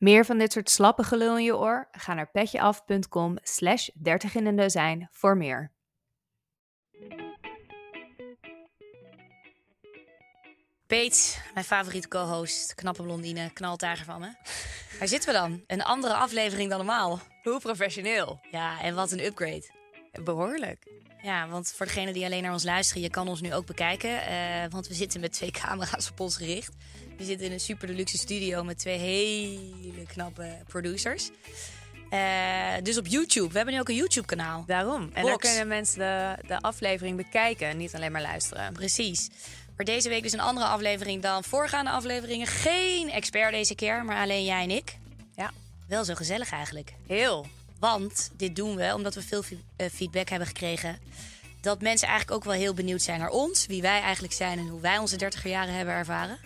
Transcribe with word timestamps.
Meer 0.00 0.24
van 0.24 0.38
dit 0.38 0.52
soort 0.52 0.70
slappe 0.70 1.02
gelul 1.02 1.36
in 1.36 1.44
je 1.44 1.56
oor? 1.56 1.88
Ga 1.92 2.14
naar 2.14 2.30
petjeaf.com 2.30 3.38
slash 3.42 3.88
30 3.94 4.34
in 4.34 4.46
een 4.46 4.56
dozijn 4.56 5.08
voor 5.10 5.36
meer. 5.36 5.72
Peet, 10.86 11.42
mijn 11.54 11.64
favoriete 11.64 12.08
co-host, 12.08 12.74
knappe 12.74 13.02
blondine, 13.02 13.52
knaltager 13.52 14.04
van 14.04 14.20
me. 14.20 14.32
Waar 14.98 15.08
zitten 15.08 15.32
we 15.32 15.38
dan? 15.38 15.64
Een 15.66 15.82
andere 15.82 16.14
aflevering 16.14 16.68
dan 16.68 16.78
normaal. 16.78 17.20
Hoe 17.42 17.60
professioneel. 17.60 18.40
Ja, 18.50 18.80
en 18.80 18.94
wat 18.94 19.10
een 19.10 19.24
upgrade. 19.24 19.79
Behoorlijk. 20.24 20.86
Ja, 21.22 21.48
want 21.48 21.72
voor 21.76 21.86
degenen 21.86 22.14
die 22.14 22.24
alleen 22.24 22.42
naar 22.42 22.52
ons 22.52 22.64
luisteren, 22.64 23.02
je 23.02 23.10
kan 23.10 23.28
ons 23.28 23.40
nu 23.40 23.54
ook 23.54 23.66
bekijken. 23.66 24.26
eh, 24.26 24.70
want 24.70 24.88
we 24.88 24.94
zitten 24.94 25.20
met 25.20 25.32
twee 25.32 25.50
camera's 25.62 26.10
op 26.10 26.20
ons 26.20 26.36
gericht. 26.36 26.74
We 27.18 27.24
zitten 27.24 27.46
in 27.46 27.52
een 27.52 27.60
super 27.60 27.86
deluxe 27.86 28.18
studio 28.18 28.64
met 28.64 28.78
twee 28.78 28.98
hele 28.98 30.06
knappe 30.06 30.58
producers. 30.66 31.30
Eh, 32.10 32.74
dus 32.82 32.98
op 32.98 33.06
YouTube. 33.06 33.48
We 33.48 33.56
hebben 33.56 33.74
nu 33.74 33.80
ook 33.80 33.88
een 33.88 33.94
YouTube-kanaal. 33.94 34.64
Daarom. 34.66 35.02
En 35.02 35.22
Box. 35.22 35.26
daar 35.26 35.38
kunnen 35.38 35.68
mensen 35.68 35.98
de, 35.98 36.34
de 36.46 36.60
aflevering 36.60 37.16
bekijken, 37.16 37.76
niet 37.76 37.94
alleen 37.94 38.12
maar 38.12 38.22
luisteren. 38.22 38.72
Precies. 38.72 39.28
Maar 39.76 39.84
deze 39.84 40.08
week 40.08 40.22
dus 40.22 40.32
een 40.32 40.40
andere 40.40 40.66
aflevering 40.66 41.22
dan 41.22 41.44
voorgaande 41.44 41.90
afleveringen. 41.90 42.46
Geen 42.46 43.10
expert 43.10 43.52
deze 43.52 43.74
keer, 43.74 44.04
maar 44.04 44.22
alleen 44.22 44.44
jij 44.44 44.62
en 44.62 44.70
ik. 44.70 44.96
Ja, 45.36 45.50
Wel 45.88 46.04
zo 46.04 46.14
gezellig 46.14 46.50
eigenlijk. 46.52 46.92
heel. 47.06 47.46
Want 47.80 48.30
dit 48.36 48.56
doen 48.56 48.76
we 48.76 48.94
omdat 48.94 49.14
we 49.14 49.22
veel 49.22 49.42
eh, 49.76 49.86
feedback 49.92 50.28
hebben 50.28 50.48
gekregen. 50.48 50.98
Dat 51.60 51.80
mensen 51.80 52.08
eigenlijk 52.08 52.36
ook 52.36 52.44
wel 52.44 52.60
heel 52.60 52.74
benieuwd 52.74 53.02
zijn 53.02 53.18
naar 53.18 53.28
ons. 53.28 53.66
Wie 53.66 53.82
wij 53.82 54.00
eigenlijk 54.00 54.32
zijn 54.32 54.58
en 54.58 54.68
hoe 54.68 54.80
wij 54.80 54.98
onze 54.98 55.18
30er 55.18 55.42
jaren 55.48 55.74
hebben 55.74 55.94
ervaren. 55.94 56.38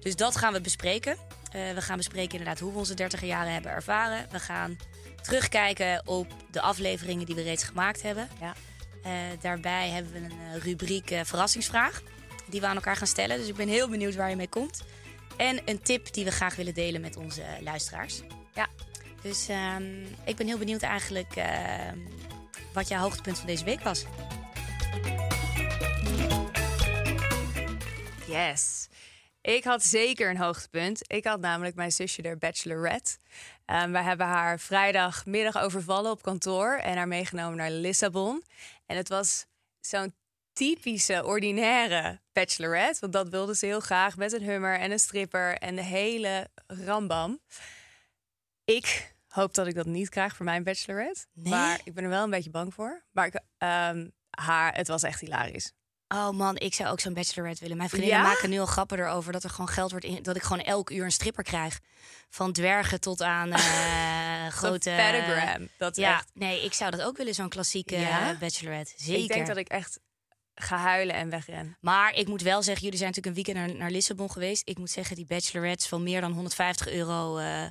Dus 0.00 0.16
dat 0.16 0.36
gaan 0.36 0.52
we 0.52 0.60
bespreken. 0.60 1.16
Eh, 1.52 1.72
we 1.74 1.80
gaan 1.80 1.96
bespreken 1.96 2.38
inderdaad 2.38 2.60
hoe 2.60 2.72
we 2.72 2.78
onze 2.78 2.94
30er 2.94 3.24
jaren 3.24 3.52
hebben 3.52 3.70
ervaren. 3.70 4.26
We 4.30 4.38
gaan 4.38 4.76
terugkijken 5.22 6.06
op 6.06 6.26
de 6.50 6.60
afleveringen 6.60 7.26
die 7.26 7.34
we 7.34 7.42
reeds 7.42 7.64
gemaakt 7.64 8.02
hebben. 8.02 8.28
Ja. 8.40 8.54
Eh, 9.02 9.12
daarbij 9.40 9.88
hebben 9.88 10.12
we 10.12 10.18
een 10.18 10.60
rubriek 10.60 11.20
verrassingsvraag. 11.22 12.02
Die 12.46 12.60
we 12.60 12.66
aan 12.66 12.74
elkaar 12.74 12.96
gaan 12.96 13.06
stellen. 13.06 13.38
Dus 13.38 13.48
ik 13.48 13.56
ben 13.56 13.68
heel 13.68 13.88
benieuwd 13.88 14.14
waar 14.14 14.30
je 14.30 14.36
mee 14.36 14.48
komt. 14.48 14.82
En 15.36 15.60
een 15.64 15.82
tip 15.82 16.12
die 16.12 16.24
we 16.24 16.30
graag 16.30 16.56
willen 16.56 16.74
delen 16.74 17.00
met 17.00 17.16
onze 17.16 17.42
luisteraars. 17.60 18.22
Ja. 18.54 18.68
Dus 19.22 19.48
ehm, 19.48 20.02
ik 20.24 20.36
ben 20.36 20.46
heel 20.46 20.58
benieuwd 20.58 20.82
eigenlijk 20.82 21.36
ehm, 21.36 21.98
wat 22.72 22.88
jouw 22.88 23.00
hoogtepunt 23.00 23.38
van 23.38 23.46
deze 23.46 23.64
week 23.64 23.80
was. 23.80 24.04
Yes. 28.26 28.88
Ik 29.40 29.64
had 29.64 29.82
zeker 29.82 30.30
een 30.30 30.36
hoogtepunt. 30.36 31.12
Ik 31.12 31.24
had 31.24 31.40
namelijk 31.40 31.74
mijn 31.74 31.92
zusje, 31.92 32.22
de 32.22 32.36
bachelorette. 32.36 33.16
Um, 33.66 33.92
wij 33.92 34.02
hebben 34.02 34.26
haar 34.26 34.58
vrijdagmiddag 34.58 35.58
overvallen 35.58 36.10
op 36.10 36.22
kantoor 36.22 36.76
en 36.76 36.96
haar 36.96 37.08
meegenomen 37.08 37.56
naar 37.56 37.70
Lissabon. 37.70 38.44
En 38.86 38.96
het 38.96 39.08
was 39.08 39.46
zo'n 39.80 40.14
typische, 40.52 41.24
ordinaire 41.24 42.20
bachelorette. 42.32 43.00
Want 43.00 43.12
dat 43.12 43.28
wilde 43.28 43.56
ze 43.56 43.66
heel 43.66 43.80
graag 43.80 44.16
met 44.16 44.32
een 44.32 44.42
hummer 44.42 44.78
en 44.78 44.90
een 44.90 44.98
stripper 44.98 45.58
en 45.58 45.76
de 45.76 45.82
hele 45.82 46.48
rambam. 46.66 47.40
Ik 48.64 49.11
hoop 49.32 49.54
dat 49.54 49.66
ik 49.66 49.74
dat 49.74 49.86
niet 49.86 50.08
krijg 50.08 50.36
voor 50.36 50.44
mijn 50.44 50.62
bachelorette. 50.64 51.26
Nee? 51.32 51.52
Maar 51.52 51.80
ik 51.84 51.94
ben 51.94 52.04
er 52.04 52.10
wel 52.10 52.24
een 52.24 52.30
beetje 52.30 52.50
bang 52.50 52.74
voor. 52.74 53.04
Maar 53.10 53.26
ik, 53.26 53.40
ehm, 53.58 54.08
haar, 54.30 54.74
het 54.74 54.88
was 54.88 55.02
echt 55.02 55.20
hilarisch. 55.20 55.72
Oh 56.08 56.30
man, 56.30 56.56
ik 56.56 56.74
zou 56.74 56.90
ook 56.90 57.00
zo'n 57.00 57.14
bachelorette 57.14 57.60
willen. 57.62 57.76
Mijn 57.76 57.88
vriendinnen 57.88 58.18
Ja? 58.20 58.26
maken 58.26 58.50
nu 58.50 58.58
al 58.58 58.66
grappen 58.66 58.98
erover 58.98 59.32
dat 59.32 59.44
er 59.44 59.50
gewoon 59.50 59.68
geld 59.68 59.90
wordt 59.90 60.06
in. 60.06 60.22
Dat 60.22 60.36
ik 60.36 60.42
gewoon 60.42 60.64
elk 60.64 60.90
uur 60.90 61.04
een 61.04 61.12
stripper 61.12 61.44
krijg. 61.44 61.80
Van 62.28 62.52
dwergen 62.52 63.00
tot 63.00 63.22
aan 63.22 63.52
eh, 63.52 64.46
grote. 64.48 64.90
Pentagram, 64.96 65.68
dat 65.78 65.96
ja, 65.96 66.14
echt. 66.14 66.30
nee, 66.34 66.64
ik 66.64 66.72
zou 66.72 66.90
dat 66.90 67.02
ook 67.02 67.16
willen, 67.16 67.34
zo'n 67.34 67.48
klassieke 67.48 67.96
Ja? 67.98 68.36
bachelorette. 68.40 68.92
Zeker. 68.96 69.22
Ik 69.22 69.28
denk 69.28 69.46
dat 69.46 69.56
ik 69.56 69.68
echt 69.68 69.98
ga 70.54 70.76
huilen 70.76 71.14
en 71.14 71.30
wegren. 71.30 71.76
Maar 71.80 72.14
ik 72.14 72.26
moet 72.28 72.42
wel 72.42 72.62
zeggen, 72.62 72.82
jullie 72.82 72.98
zijn 72.98 73.10
natuurlijk 73.10 73.36
een 73.38 73.44
weekend 73.44 73.66
naar, 73.66 73.78
naar 73.78 73.90
Lissabon 73.90 74.30
geweest. 74.30 74.68
Ik 74.68 74.78
moet 74.78 74.90
zeggen, 74.90 75.16
die 75.16 75.26
bachelorettes 75.26 75.86
van 75.88 76.02
meer 76.02 76.20
dan 76.20 76.32
150 76.32 76.88
euro 76.88 77.36
eh, 77.38 77.64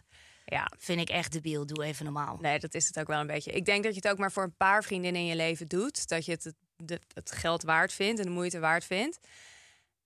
Ja, 0.51 0.71
vind 0.77 1.01
ik 1.01 1.09
echt 1.09 1.31
debiel. 1.31 1.65
Doe 1.65 1.83
even 1.83 2.05
normaal. 2.05 2.37
nee, 2.41 2.59
dat 2.59 2.73
is 2.73 2.87
het 2.87 2.99
ook 2.99 3.07
wel 3.07 3.19
een 3.19 3.27
beetje. 3.27 3.51
Ik 3.51 3.65
denk 3.65 3.83
dat 3.83 3.93
je 3.93 3.99
het 4.03 4.11
ook 4.11 4.17
maar 4.17 4.31
voor 4.31 4.43
een 4.43 4.55
paar 4.57 4.83
vriendinnen 4.83 5.21
in 5.21 5.27
je 5.27 5.35
leven 5.35 5.67
doet. 5.67 6.07
Dat 6.07 6.25
je 6.25 6.31
het, 6.31 6.43
het, 6.85 7.01
het 7.13 7.31
geld 7.31 7.63
waard 7.63 7.93
vindt 7.93 8.19
en 8.19 8.25
de 8.25 8.31
moeite 8.31 8.59
waard 8.59 8.85
vindt. 8.85 9.19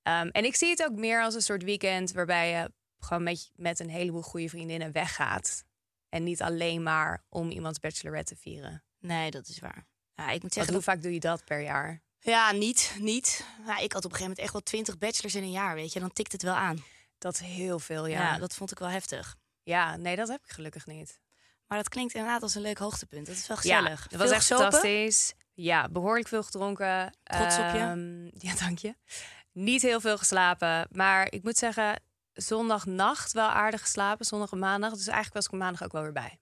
Ehm, 0.02 0.28
en 0.28 0.46
ik 0.46 0.56
zie 0.56 0.70
het 0.70 0.84
ook 0.84 0.96
meer 0.96 1.24
als 1.24 1.34
een 1.34 1.42
soort 1.42 1.64
weekend 1.64 2.12
waarbij 2.12 2.50
je 2.52 2.72
gewoon 3.00 3.24
met, 3.24 3.52
met 3.56 3.80
een 3.80 3.90
heleboel 3.90 4.22
goede 4.22 4.50
vriendinnen 4.50 4.92
weggaat. 4.92 5.64
En 6.10 6.24
niet 6.24 6.42
alleen 6.42 6.84
maar 6.84 7.24
om 7.30 7.50
iemands 7.50 7.80
bachelorette 7.80 8.34
te 8.34 8.42
vieren. 8.42 8.84
Nee, 9.00 9.32
dat 9.32 9.48
is 9.48 9.60
waar. 9.60 9.86
Ja, 10.16 10.30
ik 10.30 10.42
moet 10.42 10.54
zeggen, 10.54 10.74
hoe 10.74 10.84
vaak 10.84 11.02
doe 11.02 11.14
je 11.14 11.20
dat 11.20 11.46
per 11.46 11.62
jaar? 11.62 12.02
ja, 12.20 12.52
niet, 12.52 12.96
niet. 13.00 13.46
Ja, 13.66 13.78
ik 13.78 13.92
had 13.94 14.06
op 14.06 14.12
een 14.12 14.18
gegeven 14.18 14.22
moment 14.22 14.40
echt 14.40 14.52
wel 14.52 14.62
20 14.62 14.98
bachelors 14.98 15.36
in 15.36 15.44
een 15.44 15.52
jaar, 15.52 15.76
weet 15.76 15.94
je. 15.94 16.00
Dan 16.00 16.14
tikt 16.14 16.32
het 16.32 16.42
wel 16.42 16.54
aan. 16.54 16.84
Dat 17.18 17.34
is 17.34 17.40
heel 17.40 17.80
veel, 17.80 18.08
Ja, 18.08 18.22
ja. 18.22 18.38
dat 18.38 18.56
vond 18.56 18.72
ik 18.72 18.80
wel 18.80 18.90
heftig. 18.90 19.38
Ja, 19.66 19.96
nee, 19.96 20.16
dat 20.16 20.28
heb 20.28 20.44
ik 20.44 20.52
gelukkig 20.52 20.86
niet. 20.86 21.20
Maar 21.68 21.78
dat 21.78 21.90
klinkt 21.90 22.14
inderdaad 22.14 22.42
als 22.42 22.56
een 22.56 22.62
leuk 22.62 22.78
hoogtepunt. 22.78 23.28
Dat 23.28 23.36
is 23.36 23.48
wel 23.48 23.58
Ja, 23.62 23.78
gezellig. 23.78 24.04
het 24.04 24.12
was 24.16 24.22
Veel 24.28 24.32
echt 24.36 24.42
gesopen? 24.46 24.64
fantastisch. 24.72 25.34
Ja, 25.54 25.90
behoorlijk 25.90 26.28
veel 26.28 26.44
gedronken. 26.44 27.18
Trots 27.24 27.58
op 27.58 27.64
je? 27.74 27.78
Ehm, 27.78 28.24
ja, 28.26 28.56
dank 28.60 28.78
je. 28.80 28.96
Niet 29.52 29.82
heel 29.82 30.00
veel 30.02 30.18
geslapen. 30.18 30.88
Maar 30.92 31.32
ik 31.32 31.44
moet 31.44 31.58
zeggen, 31.58 32.02
zondagnacht 32.34 33.32
wel 33.32 33.48
aardig 33.48 33.82
geslapen. 33.82 34.26
Zondag 34.26 34.52
en 34.52 34.60
maandag. 34.60 34.92
Dus 34.94 35.06
eigenlijk 35.08 35.34
was 35.36 35.46
ik 35.46 35.52
maandag 35.52 35.84
ook 35.84 35.92
wel 35.92 36.02
weer 36.02 36.12
bij. 36.12 36.40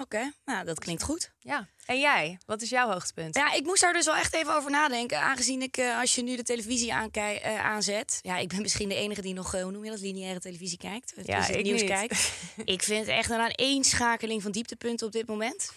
Oké, 0.00 0.32
nou 0.44 0.64
dat 0.64 0.78
klinkt 0.78 1.02
goed. 1.02 1.30
Ja. 1.40 1.68
En 1.86 2.00
jij? 2.00 2.38
Wat 2.46 2.62
is 2.62 2.68
jouw 2.70 2.90
hoogtepunt? 2.90 3.34
Ja, 3.34 3.52
ik 3.52 3.64
moest 3.64 3.80
daar 3.80 3.92
dus 3.92 4.04
wel 4.04 4.16
echt 4.16 4.34
even 4.34 4.54
over 4.54 4.70
nadenken. 4.70 5.20
Aangezien 5.20 5.62
ik, 5.62 5.76
eh, 5.76 5.98
als 6.00 6.14
je 6.14 6.22
nu 6.22 6.36
de 6.36 6.42
televisie 6.42 6.92
aankij- 6.94 7.42
eh, 7.42 7.64
aanzet... 7.64 8.18
Ja, 8.22 8.36
ik 8.36 8.48
ben 8.48 8.60
misschien 8.62 8.88
de 8.88 8.94
enige 8.94 9.22
die 9.22 9.34
nog, 9.34 9.54
eh, 9.54 9.62
hoe 9.62 9.70
noem 9.72 9.84
je 9.84 9.90
dat, 9.90 10.00
lineaire 10.00 10.40
televisie 10.40 10.78
kijkt. 10.78 11.12
Ja, 11.22 11.36
Dus 11.38 11.46
het 11.46 11.56
ik 11.56 11.62
nieuws 11.62 11.80
niet. 11.80 11.90
kijkt. 11.90 12.32
ik 12.74 12.82
vind 12.82 13.00
het 13.06 13.08
echt 13.16 13.30
een 13.30 13.40
aaneenschakeling 13.40 14.42
van 14.42 14.50
dieptepunten 14.50 15.06
op 15.06 15.12
dit 15.12 15.26
moment. 15.26 15.72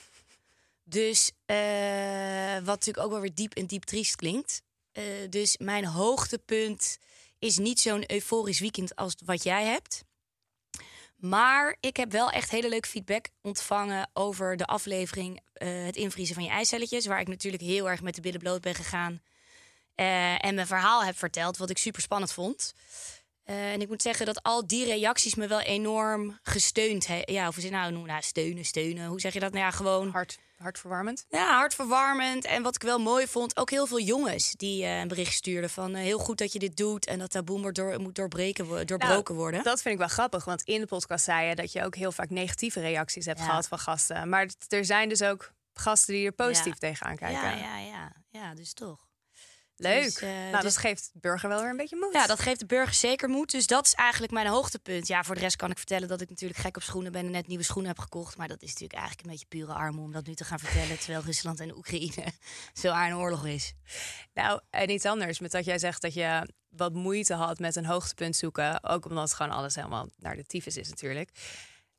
Dus, 0.84 1.32
wat 2.56 2.66
natuurlijk 2.66 3.06
ook 3.06 3.12
wel 3.12 3.22
weer 3.22 3.34
diep 3.34 3.54
en 3.54 3.66
diep 3.66 3.84
triest 3.84 4.16
klinkt. 4.16 4.62
Dus 5.30 5.58
mijn 5.58 5.86
hoogtepunt 5.86 6.98
is 7.40 7.58
niet 7.58 7.80
zo'n 7.80 8.12
euforisch 8.12 8.60
weekend 8.60 8.96
als 8.96 9.16
wat 9.26 9.44
jij 9.44 9.66
hebt. 9.66 10.04
Maar 11.22 11.78
ik 11.80 11.98
heb 11.98 12.12
wel 12.12 12.30
echt 12.30 12.52
hele 12.52 12.70
leuke 12.70 12.88
feedback 12.88 13.30
ontvangen 13.42 14.10
over 14.14 14.58
de 14.58 14.66
aflevering 14.66 15.40
eh, 15.54 15.84
Het 15.84 15.96
invriezen 15.96 16.36
van 16.36 16.44
je 16.44 16.50
eicelletjes. 16.50 17.06
Waar 17.06 17.20
ik 17.20 17.28
natuurlijk 17.28 17.64
heel 17.64 17.90
erg 17.90 18.02
met 18.02 18.16
de 18.16 18.22
billen 18.22 18.40
bloot 18.40 18.62
ben 18.62 18.76
gegaan. 18.76 19.22
eh, 19.96 20.46
en 20.46 20.56
mijn 20.56 20.68
verhaal 20.68 21.04
heb 21.04 21.18
verteld, 21.18 21.58
wat 21.58 21.70
ik 21.70 21.78
super 21.78 22.02
spannend 22.02 22.34
vond. 22.34 22.74
Eh, 23.44 23.72
en 23.72 23.82
ik 23.82 23.88
moet 23.88 24.02
zeggen 24.02 24.26
dat 24.26 24.44
al 24.44 24.68
die 24.68 24.86
reacties 24.86 25.36
me 25.36 25.48
wel 25.48 25.60
enorm 25.60 26.40
gesteund 26.44 27.08
hebben. 27.08 27.34
Ja, 27.34 27.48
of 27.48 27.56
het 27.56 27.70
nou, 27.70 27.92
nou, 27.92 28.22
steunen, 28.22 28.66
steunen. 28.66 29.08
Hoe 29.08 29.20
zeg 29.20 29.34
je 29.34 29.40
dat? 29.40 29.52
Nou 29.52 29.66
ja, 29.66 29.72
gewoon 29.72 30.10
Hart, 30.10 30.40
hartverwarmend. 30.62 31.26
ja, 31.30 31.56
hartverwarmend. 31.58 32.46
En 32.46 32.64
wat 32.64 32.76
ik 32.76 32.82
wel 32.82 33.00
mooi 33.00 33.28
vond, 33.28 33.58
ook 33.58 33.70
heel 33.70 33.86
veel 33.88 34.00
jongens 34.00 34.52
die 34.52 34.84
eh, 34.84 35.00
een 35.00 35.08
bericht 35.08 35.34
stuurden 35.34 35.70
van 35.70 35.96
eh, 35.96 36.02
heel 36.04 36.20
goed 36.20 36.38
dat 36.38 36.54
je 36.54 36.60
dit 36.60 36.78
doet 36.78 37.06
en 37.06 37.20
dat 37.20 37.32
taboe 37.32 37.60
moet, 37.60 37.76
door, 37.76 38.02
moet 38.02 38.16
doorbreken, 38.16 38.66
doorbroken 38.88 39.08
Nou, 39.34 39.38
worden. 39.38 39.64
Dat 39.64 39.82
vind 39.82 39.94
ik 39.94 40.00
wel 40.00 40.10
grappig, 40.10 40.46
want 40.46 40.62
in 40.64 40.80
de 40.80 40.88
podcast 40.88 41.24
zei 41.24 41.48
je 41.48 41.56
dat 41.56 41.72
je 41.72 41.84
ook 41.84 41.96
heel 41.96 42.12
vaak 42.12 42.30
negatieve 42.30 42.80
reacties 42.80 43.26
hebt 43.26 43.40
Ja. 43.40 43.46
gehad 43.46 43.68
van 43.68 43.80
gasten. 43.80 44.30
Maar 44.30 44.50
er 44.68 44.86
zijn 44.86 45.10
dus 45.10 45.22
ook 45.24 45.52
gasten 45.74 46.14
die 46.14 46.26
er 46.26 46.32
positief 46.32 46.74
Ja. 46.80 46.88
tegenaan 46.88 47.16
kijken. 47.16 47.42
ja, 47.42 47.56
ja, 47.56 47.78
ja, 47.78 48.12
ja, 48.30 48.54
dus 48.56 48.74
toch. 48.74 49.10
Leuk. 49.82 50.04
Dus, 50.04 50.20
eh, 50.20 50.30
nou, 50.30 50.52
dus- 50.52 50.62
dat 50.64 50.78
geeft 50.78 51.10
de 51.14 51.20
burger 51.20 51.50
wel 51.50 51.62
weer 51.62 51.70
een 51.70 51.78
beetje 51.78 51.96
moed. 51.96 52.14
Ja, 52.14 52.28
dat 52.28 52.40
geeft 52.40 52.60
de 52.60 52.66
burger 52.66 52.94
zeker 52.94 53.30
moed. 53.30 53.52
Dus 53.52 53.68
dat 53.68 53.86
is 53.86 53.94
eigenlijk 53.94 54.34
mijn 54.34 54.48
hoogtepunt. 54.48 55.08
Ja, 55.08 55.24
voor 55.24 55.36
de 55.36 55.42
rest 55.42 55.56
kan 55.56 55.72
ik 55.72 55.78
vertellen 55.78 56.08
dat 56.08 56.22
ik 56.22 56.30
natuurlijk 56.30 56.60
gek 56.60 56.76
op 56.76 56.84
schoenen 56.84 57.12
ben 57.12 57.26
en 57.26 57.32
net 57.32 57.48
nieuwe 57.48 57.64
schoenen 57.64 57.92
heb 57.92 58.00
gekocht. 58.00 58.38
Maar 58.38 58.48
dat 58.48 58.62
is 58.62 58.68
natuurlijk 58.68 59.00
eigenlijk 59.00 59.24
een 59.24 59.32
beetje 59.32 59.48
pure 59.48 59.74
armoede 59.74 60.06
om 60.06 60.12
dat 60.12 60.26
nu 60.26 60.34
te 60.34 60.44
gaan 60.44 60.60
vertellen. 60.60 61.00
terwijl 61.00 61.24
Rusland 61.24 61.60
en 61.60 61.76
Oekraïne 61.76 62.26
zo 62.82 62.90
aan 62.90 63.12
een 63.12 63.18
oorlog 63.18 63.46
is. 63.46 63.74
Nou, 64.34 64.62
en 64.70 64.90
iets 64.90 65.06
anders. 65.06 65.40
Met 65.40 65.52
dat 65.52 65.66
jij 65.66 65.80
zegt 65.80 66.02
dat 66.02 66.14
je 66.14 66.48
wat 66.70 66.94
moeite 66.94 67.34
had 67.34 67.60
met 67.60 67.76
een 67.76 67.86
hoogtepunt 67.86 68.36
zoeken. 68.36 68.84
Ook 68.84 69.06
omdat 69.06 69.34
gewoon 69.34 69.52
alles 69.52 69.76
helemaal 69.76 70.08
naar 70.18 70.36
de 70.36 70.46
tyfus 70.46 70.78
is 70.78 70.90
natuurlijk. 70.90 71.30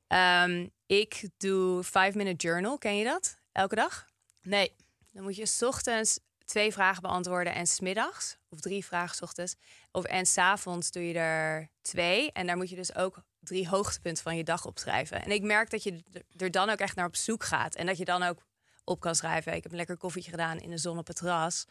Ehm, 0.07 0.69
ik 0.87 1.29
doe 1.37 1.83
5 1.83 2.15
Minute 2.15 2.47
Journal. 2.47 2.79
Ken 2.79 2.97
je 2.97 3.05
dat? 3.05 3.39
Elke 3.53 3.75
dag? 3.75 4.07
Nee. 4.43 4.75
Dan 5.13 5.23
moet 5.23 5.37
je 5.37 5.47
's 5.47 5.63
ochtends 5.63 6.19
twee 6.53 6.73
vragen 6.73 7.03
beantwoorden 7.03 7.55
en 7.55 7.67
smiddags. 7.67 8.37
Of 8.49 8.61
drie 8.61 8.85
vragen 8.85 9.17
's 9.17 9.23
ochtends. 9.23 9.55
Of, 9.91 10.05
en 10.05 10.27
s'avonds 10.27 10.91
doe 10.91 11.07
je 11.07 11.19
er 11.19 11.71
twee. 11.83 12.33
En 12.33 12.47
daar 12.47 12.57
moet 12.57 12.69
je 12.69 12.77
dus 12.77 12.95
ook 12.95 13.23
drie 13.41 13.69
hoogtepunten 13.69 14.23
van 14.23 14.37
je 14.37 14.45
dag 14.45 14.67
opschrijven. 14.67 15.23
En 15.23 15.31
ik 15.31 15.43
merk 15.43 15.71
dat 15.71 15.83
je 15.83 16.03
er 16.37 16.51
dan 16.51 16.71
ook 16.71 16.79
echt 16.79 16.97
naar 16.97 17.07
op 17.07 17.17
zoek 17.17 17.45
gaat. 17.45 17.75
En 17.75 17.87
dat 17.87 17.99
je 17.99 18.05
dan 18.05 18.23
ook 18.23 18.47
op 18.85 19.01
kan 19.01 19.15
schrijven. 19.15 19.55
Ik 19.55 19.63
heb 19.63 19.73
een 19.73 19.79
lekker 19.79 19.97
koffietje 19.97 20.31
gedaan 20.31 20.59
in 20.59 20.71
de 20.71 20.79
zon 20.79 20.99
op 20.99 21.07
het 21.07 21.17
terras. 21.17 21.67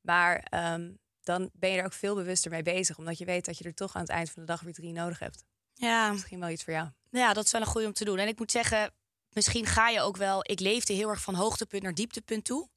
Maar 0.00 0.36
ehm, 0.36 0.92
dan 1.22 1.50
ben 1.52 1.70
je 1.70 1.78
er 1.78 1.84
ook 1.84 1.92
veel 1.92 2.14
bewuster 2.14 2.50
mee 2.50 2.62
bezig. 2.62 2.98
Omdat 2.98 3.18
je 3.18 3.24
weet 3.24 3.44
dat 3.44 3.58
je 3.58 3.64
er 3.64 3.74
toch 3.74 3.94
aan 3.94 4.02
het 4.02 4.10
eind 4.10 4.30
van 4.30 4.42
de 4.42 4.48
dag 4.48 4.60
weer 4.60 4.74
drie 4.74 4.92
nodig 4.92 5.18
hebt. 5.18 5.44
Ja, 5.74 6.12
Misschien 6.12 6.40
wel 6.40 6.48
iets 6.48 6.64
voor 6.64 6.72
jou. 6.72 6.88
Ja, 7.10 7.32
dat 7.32 7.44
is 7.44 7.52
wel 7.52 7.60
een 7.60 7.66
goede 7.66 7.86
om 7.86 7.92
te 7.92 8.04
doen. 8.04 8.18
En 8.18 8.28
ik 8.28 8.38
moet 8.38 8.50
zeggen, 8.50 8.92
misschien 9.28 9.66
ga 9.66 9.88
je 9.88 10.00
ook 10.00 10.16
wel. 10.16 10.40
Ik 10.42 10.60
leefde 10.60 10.92
heel 10.92 11.08
erg 11.08 11.22
van 11.22 11.34
hoogtepunt 11.34 11.82
naar 11.82 11.94
dieptepunt 11.94 12.44
toe. 12.44 12.68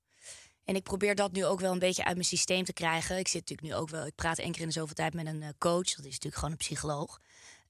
En 0.63 0.75
ik 0.75 0.83
probeer 0.83 1.15
dat 1.15 1.31
nu 1.31 1.45
ook 1.45 1.59
wel 1.59 1.71
een 1.71 1.79
beetje 1.79 2.03
uit 2.05 2.15
mijn 2.15 2.27
systeem 2.27 2.63
te 2.63 2.73
krijgen. 2.73 3.17
Ik 3.17 3.27
zit 3.27 3.49
natuurlijk 3.49 3.67
nu 3.67 3.75
ook 3.75 3.89
wel. 3.89 4.05
Ik 4.05 4.15
praat 4.15 4.37
één 4.39 4.51
keer 4.51 4.61
in 4.61 4.67
de 4.67 4.73
zoveel 4.73 4.95
tijd 4.95 5.13
met 5.13 5.25
een 5.25 5.41
eh, 5.41 5.49
coach. 5.57 5.89
Dat 5.89 6.05
is 6.05 6.11
natuurlijk 6.11 6.35
gewoon 6.35 6.51
een 6.51 6.57
psycholoog. 6.57 7.19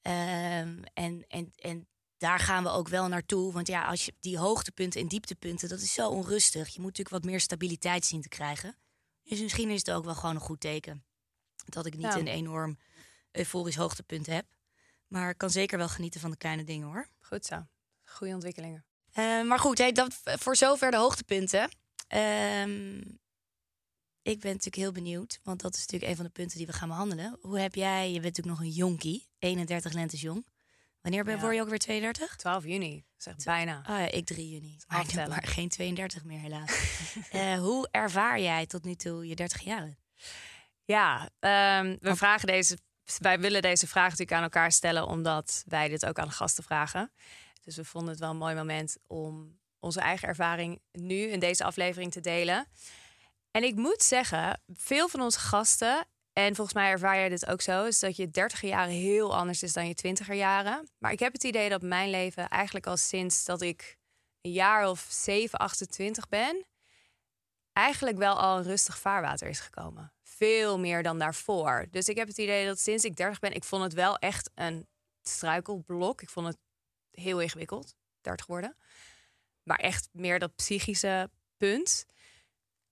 Ehm, 0.02 0.84
en, 0.94 1.26
en, 1.28 1.52
en 1.56 1.88
daar 2.18 2.40
gaan 2.40 2.64
we 2.64 2.70
ook 2.70 2.88
wel 2.88 3.08
naartoe. 3.08 3.54
Want 3.54 3.68
ja, 3.68 3.86
als 3.86 4.06
je 4.06 4.14
die 4.20 4.38
hoogtepunten 4.38 5.02
en 5.02 5.08
dieptepunten, 5.08 5.70
dat 5.70 5.82
is 5.82 5.94
zo 5.94 6.10
onrustig. 6.10 6.68
Je 6.68 6.80
moet 6.82 6.90
natuurlijk 6.98 7.10
wat 7.24 7.24
meer 7.32 7.40
stabiliteit 7.40 8.06
zien 8.06 8.22
te 8.22 8.30
krijgen. 8.30 8.78
Dus 9.24 9.42
misschien 9.42 9.70
is 9.70 9.80
het 9.86 9.92
ook 9.92 10.06
wel 10.06 10.16
gewoon 10.16 10.36
een 10.36 10.42
goed 10.42 10.60
teken. 10.60 11.04
Dat 11.66 11.86
ik 11.86 11.94
niet 11.94 12.04
Ja. 12.14 12.18
een 12.18 12.28
enorm 12.28 12.78
euforisch 13.32 13.76
hoogtepunt 13.76 14.26
heb. 14.26 14.46
Maar 15.08 15.30
ik 15.30 15.38
kan 15.38 15.50
zeker 15.50 15.78
wel 15.78 15.90
genieten 15.90 16.20
van 16.22 16.32
de 16.32 16.38
kleine 16.38 16.64
dingen 16.64 16.88
hoor. 16.88 17.08
Goed 17.22 17.46
zo. 17.46 17.68
Goede 18.04 18.34
ontwikkelingen. 18.34 18.86
Eh, 19.12 19.42
maar 19.44 19.60
goed, 19.60 19.78
hey, 19.78 19.92
dat, 19.92 20.22
voor 20.24 20.56
zover 20.56 20.92
de 20.92 20.98
hoogtepunten. 20.98 21.70
Ehm, 22.14 22.98
ik 24.22 24.40
ben 24.40 24.52
natuurlijk 24.52 24.76
heel 24.76 24.92
benieuwd, 24.92 25.40
want 25.44 25.62
dat 25.62 25.74
is 25.74 25.80
natuurlijk 25.80 26.10
een 26.12 26.16
van 26.16 26.26
de 26.26 26.32
punten 26.32 26.58
die 26.58 26.66
we 26.68 26.74
gaan 26.74 26.88
behandelen. 26.88 27.38
Hoe 27.42 27.60
heb 27.60 27.76
jij, 27.76 28.08
je 28.08 28.20
bent 28.20 28.24
natuurlijk 28.24 28.58
nog 28.58 28.68
een 28.68 28.74
jonkie, 28.74 29.30
31 29.40 29.94
lentes 29.94 30.22
jong. 30.22 30.48
Wanneer 31.02 31.24
ben, 31.24 31.36
Ja. 31.36 31.42
word 31.42 31.56
je 31.56 31.62
ook 31.62 31.70
weer 31.70 31.80
32? 31.80 32.36
12 32.36 32.64
juni. 32.66 33.06
Zeg 33.18 33.36
bijna. 33.36 33.82
Ah 33.86 34.00
ja, 34.00 34.12
ik 34.12 34.26
3 34.26 34.50
juni. 34.50 34.78
Maar, 34.88 35.48
geen 35.48 35.70
32 35.70 36.24
meer 36.24 36.40
helaas. 36.40 36.72
Eh, 37.32 37.60
hoe 37.60 37.88
ervaar 37.92 38.40
jij 38.40 38.66
tot 38.66 38.84
nu 38.84 38.96
toe 38.96 39.28
je 39.28 39.36
30 39.36 39.62
jaren? 39.62 39.98
Ja, 40.86 41.30
ehm, 41.40 41.98
we 42.00 42.16
vragen 42.16 42.48
deze, 42.48 42.78
wij 43.18 43.40
willen 43.40 43.62
deze 43.62 43.88
vraag 43.88 44.10
natuurlijk 44.10 44.38
aan 44.38 44.44
elkaar 44.44 44.72
stellen, 44.72 45.08
omdat 45.08 45.64
wij 45.68 45.88
dit 45.88 46.06
ook 46.06 46.20
aan 46.20 46.28
de 46.28 46.34
gasten 46.34 46.64
vragen. 46.64 47.12
Dus 47.62 47.76
we 47.76 47.86
vonden 47.86 48.10
het 48.10 48.20
wel 48.20 48.30
een 48.30 48.38
mooi 48.38 48.56
moment 48.56 48.98
om 49.08 49.60
onze 49.84 50.00
eigen 50.00 50.28
ervaring 50.28 50.82
nu 50.92 51.16
in 51.16 51.40
deze 51.40 51.64
aflevering 51.64 52.12
te 52.12 52.22
delen. 52.22 52.68
En 53.52 53.64
ik 53.64 53.76
moet 53.76 54.02
zeggen, 54.02 54.62
veel 54.68 55.08
van 55.08 55.22
onze 55.22 55.40
gasten, 55.40 56.08
en 56.34 56.56
volgens 56.56 56.76
mij 56.76 56.90
ervaar 56.90 57.16
jij 57.16 57.30
dit 57.30 57.48
ook 57.48 57.62
zo, 57.62 57.86
is 57.86 58.00
dat 58.00 58.16
je 58.16 58.30
30 58.30 58.62
jaren 58.62 58.94
heel 58.94 59.36
anders 59.36 59.64
is 59.64 59.74
dan 59.74 59.88
je 59.88 60.18
20er 60.24 60.34
jaren. 60.34 60.90
Maar 60.98 61.12
ik 61.12 61.20
heb 61.20 61.34
het 61.34 61.44
idee 61.44 61.70
dat 61.70 61.82
mijn 61.82 62.10
leven 62.10 62.50
eigenlijk 62.50 62.88
al 62.88 62.98
sinds 62.98 63.46
dat 63.46 63.62
ik 63.62 63.98
een 64.42 64.52
jaar 64.52 64.90
of 64.90 65.08
7, 65.10 65.60
28 65.60 66.30
ben, 66.30 66.66
eigenlijk 67.74 68.18
wel 68.18 68.40
al 68.40 68.58
een 68.58 68.64
rustig 68.64 68.98
vaarwater 68.98 69.48
is 69.48 69.60
gekomen. 69.60 70.14
Veel 70.24 70.80
meer 70.80 71.04
dan 71.04 71.20
daarvoor. 71.20 71.88
Dus 71.92 72.10
ik 72.10 72.18
heb 72.18 72.28
het 72.28 72.38
idee 72.38 72.66
dat 72.66 72.80
sinds 72.80 73.04
ik 73.04 73.16
30 73.16 73.40
ben, 73.40 73.54
ik 73.54 73.64
vond 73.64 73.84
het 73.84 73.94
wel 73.94 74.18
echt 74.18 74.50
een 74.56 74.88
struikelblok. 75.22 76.22
Ik 76.22 76.30
vond 76.30 76.48
het 76.48 76.58
heel 77.12 77.40
ingewikkeld, 77.40 77.96
30 78.22 78.46
worden. 78.46 78.76
Maar 79.64 79.78
echt 79.78 80.10
meer 80.12 80.40
dat 80.40 80.56
psychische 80.56 81.30
punt. 81.58 82.06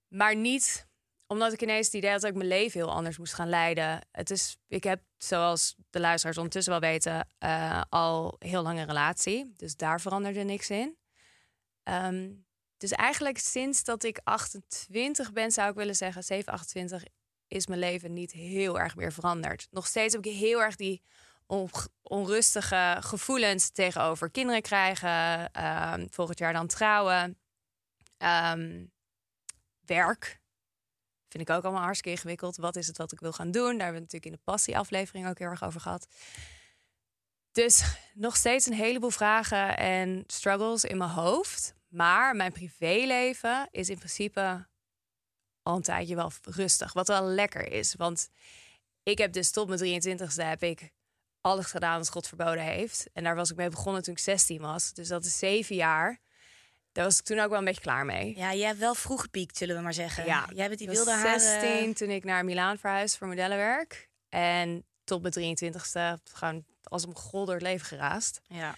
Maar 0.08 0.36
niet 0.36 0.90
omdat 1.28 1.54
ik 1.54 1.62
ineens 1.62 1.86
het 1.86 1.96
idee 1.96 2.12
had 2.12 2.22
dat 2.22 2.30
ik 2.30 2.36
mijn 2.36 2.48
leven 2.48 2.80
heel 2.80 2.92
anders 2.92 3.18
moest 3.18 3.34
gaan 3.34 3.50
leiden. 3.50 4.08
Het 4.12 4.30
is, 4.30 4.58
ik 4.68 4.84
heb, 4.84 5.02
zoals 5.18 5.76
de 5.90 6.00
luisteraars 6.00 6.38
ondertussen 6.38 6.72
wel 6.72 6.82
weten, 6.82 7.28
eh, 7.38 7.82
al 7.90 8.36
heel 8.40 8.62
lange 8.62 8.86
relatie. 8.86 9.54
Dus 9.56 9.76
daar 9.76 10.02
veranderde 10.02 10.44
niks 10.44 10.70
in. 10.70 10.98
Ehm, 11.84 12.32
dus 12.78 12.92
eigenlijk 12.92 13.38
sinds 13.38 13.84
dat 13.84 14.04
ik 14.04 14.20
28 14.24 15.32
ben, 15.32 15.52
zou 15.52 15.70
ik 15.70 15.76
willen 15.76 15.96
zeggen, 15.96 16.24
7, 16.24 16.54
28, 16.54 17.04
is 17.48 17.68
mijn 17.68 17.80
leven 17.80 18.14
niet 18.14 18.32
heel 18.32 18.80
erg 18.80 18.96
meer 18.96 19.14
veranderd. 19.14 19.68
Nog 19.70 19.88
steeds 19.88 20.14
heb 20.14 20.26
ik 20.26 20.34
heel 20.34 20.62
erg 20.62 20.76
die 20.76 21.02
on- 21.52 21.70
onrustige 22.02 22.98
gevoelens 23.00 23.70
tegenover 23.70 24.32
kinderen 24.32 24.62
krijgen, 24.62 25.52
ehm, 25.52 26.08
volgend 26.10 26.40
jaar 26.40 26.54
dan 26.54 26.68
trouwen, 26.68 27.42
Ehm, 28.22 28.86
werk. 29.86 30.42
Vind 31.28 31.50
ik 31.50 31.56
ook 31.56 31.64
allemaal 31.64 31.84
hartstikke 31.84 32.18
ingewikkeld. 32.18 32.56
Wat 32.56 32.76
is 32.76 32.88
het 32.88 32.98
wat 32.98 33.12
ik 33.12 33.20
wil 33.20 33.32
gaan 33.32 33.52
doen? 33.52 33.78
Daar 33.78 33.86
hebben 33.88 33.94
we 33.94 34.00
natuurlijk 34.00 34.26
in 34.26 34.32
de 34.32 34.52
passieaflevering 34.52 35.28
ook 35.28 35.40
heel 35.40 35.48
erg 35.48 35.64
over 35.64 35.82
gehad. 35.82 36.08
Dus 37.52 37.84
nog 38.14 38.36
steeds 38.36 38.66
een 38.66 38.74
heleboel 38.74 39.10
vragen 39.10 39.78
en 39.78 40.24
struggles 40.28 40.84
in 40.84 40.98
mijn 40.98 41.10
hoofd. 41.10 41.74
Maar 41.88 42.36
mijn 42.36 42.52
privéleven 42.52 43.68
is 43.72 43.90
in 43.90 43.98
principe 43.98 44.68
al 45.62 45.76
een 45.76 45.82
tijdje 45.82 46.16
wel 46.16 46.32
rustig. 46.42 46.94
Wat 46.94 47.08
wel 47.08 47.24
lekker 47.24 47.72
is. 47.72 47.96
Want 47.96 48.30
ik 49.04 49.18
heb 49.18 49.34
dus 49.34 49.52
tot 49.52 49.68
mijn 49.68 49.80
23ste 49.80 50.44
heb 50.44 50.64
ik 50.64 50.92
alles 51.42 51.66
gedaan 51.66 51.98
wat 51.98 52.10
God 52.10 52.28
verboden 52.28 52.64
heeft. 52.64 53.08
En 53.14 53.24
daar 53.24 53.36
was 53.36 53.52
ik 53.52 53.58
mee 53.58 53.70
begonnen 53.70 54.04
toen 54.04 54.14
ik 54.14 54.20
16 54.20 54.62
was. 54.62 54.94
Dus 54.94 55.08
dat 55.08 55.26
is 55.26 55.38
zeven 55.38 55.76
jaar. 55.76 56.20
Daar 56.92 57.06
was 57.06 57.20
ik 57.20 57.26
toen 57.26 57.40
ook 57.40 57.50
wel 57.50 57.60
een 57.60 57.66
beetje 57.66 57.82
klaar 57.82 58.06
mee. 58.06 58.38
Ja, 58.38 58.54
jij 58.54 58.68
hebt 58.68 58.80
wel 58.80 58.96
vroeg 58.96 59.22
gepiekt, 59.22 59.58
zullen 59.58 59.76
we 59.76 59.82
maar 59.82 59.94
zeggen. 59.94 60.26
Ja, 60.26 60.48
jij 60.54 60.68
bent 60.68 60.80
die 60.80 60.90
wilde 60.90 61.12
haren... 61.12 61.40
16 61.40 61.94
toen 61.94 62.10
ik 62.10 62.24
naar 62.24 62.46
Milaan 62.46 62.78
verhuisde 62.78 63.18
voor 63.18 63.28
modellenwerk. 63.28 64.10
En 64.30 64.86
tot 65.04 65.22
mijn 65.22 65.58
23ste 65.58 66.24
gewoon 66.34 66.66
als 66.84 67.06
een 67.06 67.16
gol 67.16 67.46
door 67.46 67.54
het 67.54 67.64
leven 67.64 67.88
geraast. 67.88 68.42
Ja. 68.48 68.76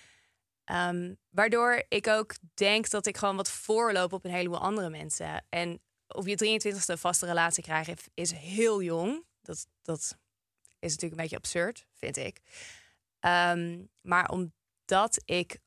Ehm, 0.63 1.13
waardoor 1.29 1.83
ik 1.87 2.07
ook 2.07 2.35
denk 2.53 2.89
dat 2.89 3.05
ik 3.05 3.17
gewoon 3.17 3.35
wat 3.35 3.49
voorloop 3.49 4.13
op 4.13 4.25
een 4.25 4.31
heleboel 4.31 4.59
andere 4.59 4.89
mensen. 4.89 5.45
En 5.49 5.81
op 6.07 6.27
je 6.27 6.61
23ste 6.61 6.85
een 6.85 6.97
vaste 6.97 7.25
relatie 7.25 7.63
krijgen 7.63 7.95
is 8.13 8.31
heel 8.31 8.81
jong. 8.81 9.25
Dat, 9.41 9.67
dat 9.81 10.17
is 10.83 10.91
natuurlijk 10.91 11.11
een 11.11 11.27
beetje 11.27 11.37
absurd, 11.37 11.85
vind 11.93 12.17
ik. 12.17 12.39
Ehm, 13.19 13.83
maar 14.01 14.29
omdat 14.29 15.21
ik 15.25 15.59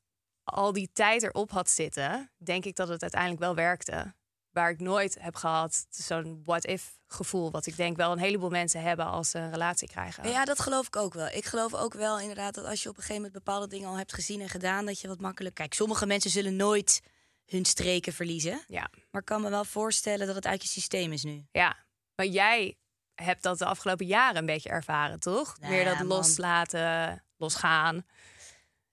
al 0.43 0.73
die 0.73 0.89
tijd 0.93 1.23
erop 1.23 1.51
had 1.51 1.69
zitten, 1.69 2.31
denk 2.37 2.65
ik 2.65 2.75
dat 2.75 2.87
het 2.87 3.01
uiteindelijk 3.01 3.41
wel 3.41 3.55
werkte. 3.55 4.15
Waar 4.49 4.69
ik 4.69 4.79
nooit 4.79 5.17
heb 5.19 5.35
gehad, 5.35 5.85
zo'n 5.89 6.41
what-if 6.45 6.97
gevoel. 7.07 7.51
Wat 7.51 7.65
ik 7.65 7.75
denk 7.77 7.97
wel 7.97 8.11
een 8.11 8.17
heleboel 8.17 8.49
mensen 8.49 8.81
hebben 8.81 9.05
als 9.05 9.29
ze 9.29 9.37
een 9.37 9.51
relatie 9.51 9.87
krijgen. 9.87 10.29
Ja, 10.29 10.45
dat 10.45 10.59
geloof 10.59 10.87
ik 10.87 10.95
ook 10.95 11.13
wel. 11.13 11.27
Ik 11.27 11.45
geloof 11.45 11.73
ook 11.73 11.93
wel 11.93 12.19
inderdaad 12.19 12.53
dat 12.53 12.65
als 12.65 12.83
je 12.83 12.89
op 12.89 12.95
een 12.95 13.01
gegeven 13.01 13.21
moment 13.21 13.43
bepaalde 13.43 13.67
dingen 13.67 13.89
al 13.89 13.97
hebt 13.97 14.13
gezien 14.13 14.41
en 14.41 14.49
gedaan, 14.49 14.85
dat 14.85 14.99
je 14.99 15.07
wat 15.07 15.19
makkelijk. 15.19 15.55
Kijk, 15.55 15.73
sommige 15.73 16.05
mensen 16.05 16.31
zullen 16.31 16.55
nooit 16.55 17.01
hun 17.45 17.65
streken 17.65 18.13
verliezen. 18.13 18.61
Ja. 18.67 18.89
Maar 19.11 19.21
ik 19.21 19.27
kan 19.27 19.41
me 19.41 19.49
wel 19.49 19.65
voorstellen 19.65 20.27
dat 20.27 20.35
het 20.35 20.45
uit 20.45 20.61
je 20.61 20.67
systeem 20.67 21.11
is 21.11 21.23
nu. 21.23 21.45
Ja, 21.51 21.85
maar 22.15 22.25
jij 22.25 22.77
hebt 23.23 23.43
dat 23.43 23.57
de 23.57 23.65
afgelopen 23.65 24.05
jaren 24.05 24.37
een 24.37 24.45
beetje 24.45 24.69
ervaren, 24.69 25.19
toch? 25.19 25.59
Nou 25.59 25.71
Meer 25.71 25.83
ja, 25.83 25.95
dat 25.95 26.07
loslaten, 26.07 27.23
losgaan. 27.37 28.05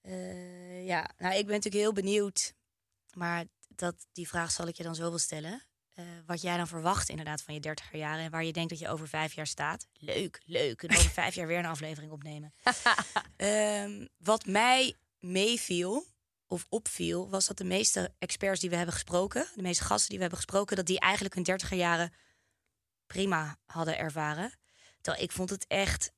Eh, 0.00 0.86
ja, 0.86 1.10
nou, 1.18 1.34
ik 1.34 1.46
ben 1.46 1.54
natuurlijk 1.54 1.82
heel 1.82 1.92
benieuwd. 1.92 2.54
Maar 3.12 3.44
dat, 3.68 4.06
die 4.12 4.28
vraag 4.28 4.50
zal 4.50 4.66
ik 4.66 4.76
je 4.76 4.82
dan 4.82 4.94
zo 4.94 5.02
wel 5.02 5.18
stellen. 5.18 5.62
Eh, 5.94 6.04
wat 6.26 6.42
jij 6.42 6.56
dan 6.56 6.66
verwacht 6.66 7.08
inderdaad 7.08 7.42
van 7.42 7.54
je 7.54 7.60
dertiger 7.60 7.98
jaren... 7.98 8.24
en 8.24 8.30
waar 8.30 8.44
je 8.44 8.52
denkt 8.52 8.70
dat 8.70 8.78
je 8.78 8.88
over 8.88 9.08
vijf 9.08 9.32
jaar 9.32 9.46
staat. 9.46 9.86
Leuk, 9.92 10.40
leuk. 10.44 10.82
En 10.82 10.96
over 10.96 11.10
vijf 11.22 11.34
jaar 11.34 11.46
weer 11.46 11.58
een 11.58 11.66
aflevering 11.66 12.12
opnemen. 12.12 12.54
Ehm, 13.36 14.06
wat 14.18 14.46
mij 14.46 14.94
meeviel 15.18 16.06
of 16.46 16.66
opviel... 16.68 17.30
was 17.30 17.46
dat 17.46 17.58
de 17.58 17.64
meeste 17.64 18.14
experts 18.18 18.60
die 18.60 18.70
we 18.70 18.76
hebben 18.76 18.94
gesproken... 18.94 19.46
de 19.54 19.62
meeste 19.62 19.84
gasten 19.84 20.08
die 20.08 20.16
we 20.16 20.22
hebben 20.22 20.40
gesproken... 20.42 20.76
dat 20.76 20.86
die 20.86 21.00
eigenlijk 21.00 21.34
hun 21.34 21.44
dertiger 21.44 21.76
jaren 21.76 22.12
prima 23.14 23.56
hadden 23.66 23.98
ervaren. 23.98 24.52
Terwijl 25.00 25.24
ik 25.24 25.32
vond 25.32 25.50
het 25.50 25.66
echt 25.66 26.12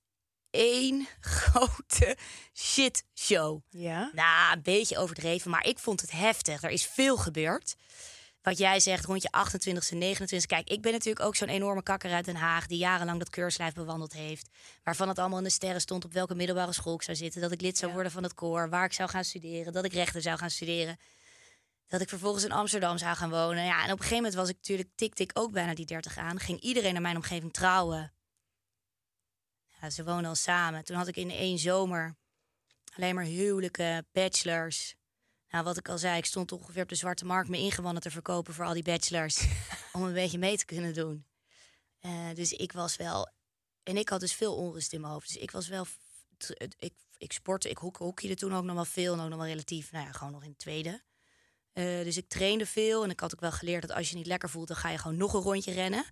één 0.50 1.06
grote 1.20 2.16
shitshow. 2.54 3.60
Ja. 3.68 4.10
Nou, 4.14 4.52
een 4.52 4.62
beetje 4.62 4.98
overdreven, 4.98 5.50
maar 5.50 5.66
ik 5.66 5.78
vond 5.78 6.00
het 6.00 6.10
heftig. 6.10 6.62
Er 6.62 6.70
is 6.70 6.86
veel 6.86 7.16
gebeurd. 7.16 7.74
Wat 8.42 8.58
jij 8.58 8.80
zegt, 8.80 9.04
rond 9.04 9.22
je 9.22 9.28
28e, 9.28 9.94
29e. 9.94 10.46
Kijk, 10.46 10.68
ik 10.68 10.82
ben 10.82 10.92
natuurlijk 10.92 11.24
ook 11.24 11.36
zo'n 11.36 11.48
enorme 11.48 11.82
kakker 11.82 12.12
uit 12.12 12.24
Den 12.24 12.36
Haag... 12.36 12.66
die 12.66 12.78
jarenlang 12.78 13.18
dat 13.18 13.30
keurslijf 13.30 13.74
bewandeld 13.74 14.12
heeft. 14.12 14.48
Waarvan 14.82 15.08
het 15.08 15.18
allemaal 15.18 15.38
in 15.38 15.44
de 15.44 15.50
sterren 15.50 15.80
stond 15.80 16.04
op 16.04 16.12
welke 16.12 16.34
middelbare 16.34 16.72
school 16.72 16.94
ik 16.94 17.02
zou 17.02 17.16
zitten. 17.16 17.40
Dat 17.40 17.52
ik 17.52 17.60
lid 17.60 17.78
zou 17.78 17.92
worden 17.92 18.12
van 18.12 18.22
het 18.22 18.34
koor, 18.34 18.68
waar 18.68 18.84
ik 18.84 18.92
zou 18.92 19.08
gaan 19.08 19.24
studeren. 19.24 19.72
Dat 19.72 19.84
ik 19.84 19.92
rechten 19.92 20.22
zou 20.22 20.38
gaan 20.38 20.50
studeren. 20.50 20.98
Dat 21.86 22.00
ik 22.00 22.08
vervolgens 22.08 22.44
in 22.44 22.52
Amsterdam 22.52 22.98
zou 22.98 23.16
gaan 23.16 23.30
wonen. 23.30 23.64
Ja, 23.64 23.76
en 23.76 23.84
op 23.84 23.90
een 23.90 23.96
gegeven 23.96 24.16
moment 24.16 24.34
was 24.34 24.48
ik 24.48 24.56
natuurlijk 24.56 24.88
tik-tik 24.94 25.30
ook 25.34 25.52
bijna 25.52 25.74
die 25.74 25.86
30 25.86 26.18
aan. 26.18 26.38
Ging 26.38 26.60
iedereen 26.60 26.94
in 26.94 27.02
mijn 27.02 27.16
omgeving 27.16 27.52
trouwen. 27.52 28.12
Ja, 29.80 29.90
ze 29.90 30.04
wonen 30.04 30.24
al 30.24 30.34
samen. 30.34 30.84
Toen 30.84 30.96
had 30.96 31.08
ik 31.08 31.16
in 31.16 31.30
één 31.30 31.58
zomer 31.58 32.16
alleen 32.96 33.14
maar 33.14 33.24
huwelijken, 33.24 34.06
bachelors. 34.12 34.94
Nou, 35.48 35.64
wat 35.64 35.76
ik 35.76 35.88
al 35.88 35.98
zei, 35.98 36.18
ik 36.18 36.24
stond 36.24 36.52
ongeveer 36.52 36.82
op 36.82 36.88
de 36.88 36.94
zwarte 36.94 37.24
markt 37.24 37.48
mijn 37.48 37.62
ingewanden 37.62 38.02
te 38.02 38.10
verkopen 38.10 38.54
voor 38.54 38.64
al 38.64 38.74
die 38.74 38.82
bachelors. 38.82 39.46
om 39.92 40.02
een 40.02 40.12
beetje 40.12 40.38
mee 40.38 40.56
te 40.56 40.64
kunnen 40.64 40.94
doen. 40.94 41.26
Eh, 42.00 42.34
dus 42.34 42.52
ik 42.52 42.72
was 42.72 42.96
wel. 42.96 43.30
En 43.82 43.96
ik 43.96 44.08
had 44.08 44.20
dus 44.20 44.34
veel 44.34 44.56
onrust 44.56 44.92
in 44.92 45.00
mijn 45.00 45.12
hoofd. 45.12 45.28
Dus 45.28 45.42
ik 45.42 45.50
was 45.50 45.68
wel. 45.68 45.86
Ik, 46.78 46.92
ik 47.16 47.32
sportte, 47.32 47.70
ik 47.70 47.78
hok, 47.78 47.96
hockeyde 47.96 48.34
toen 48.34 48.54
ook 48.54 48.64
nog 48.64 48.74
wel 48.74 48.84
veel. 48.84 49.12
En 49.12 49.20
ook 49.20 49.28
nog 49.28 49.38
wel 49.38 49.46
relatief, 49.46 49.92
nou 49.92 50.06
ja, 50.06 50.12
gewoon 50.12 50.32
nog 50.32 50.42
in 50.42 50.48
het 50.48 50.58
tweede. 50.58 51.02
Eh, 51.76 51.84
dus 51.84 52.16
ik 52.16 52.28
trainde 52.28 52.66
veel. 52.66 53.04
En 53.04 53.10
ik 53.10 53.20
had 53.20 53.34
ook 53.34 53.40
wel 53.40 53.52
geleerd 53.52 53.86
dat 53.86 53.96
als 53.96 54.10
je 54.10 54.16
niet 54.16 54.26
lekker 54.26 54.50
voelt, 54.50 54.68
dan 54.68 54.76
ga 54.76 54.90
je 54.90 54.98
gewoon 54.98 55.16
nog 55.16 55.34
een 55.34 55.40
rondje 55.40 55.72
rennen. 55.72 56.04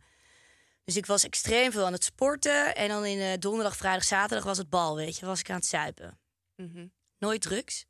Dus 0.84 0.96
ik 0.96 1.06
was 1.06 1.24
extreem 1.24 1.72
veel 1.72 1.86
aan 1.86 1.92
het 1.92 2.04
sporten. 2.04 2.74
En 2.74 2.88
dan 2.88 3.04
in 3.04 3.18
eh, 3.18 3.38
donderdag, 3.38 3.76
vrijdag, 3.76 4.04
zaterdag 4.04 4.44
was 4.44 4.58
het 4.58 4.70
bal, 4.70 4.96
weet 4.96 5.18
je. 5.18 5.26
Was 5.26 5.40
ik 5.40 5.50
aan 5.50 5.56
het 5.56 5.66
zuipen. 5.66 6.18
Mhm. 6.56 6.86
Nooit 7.18 7.42
drugs, 7.42 7.86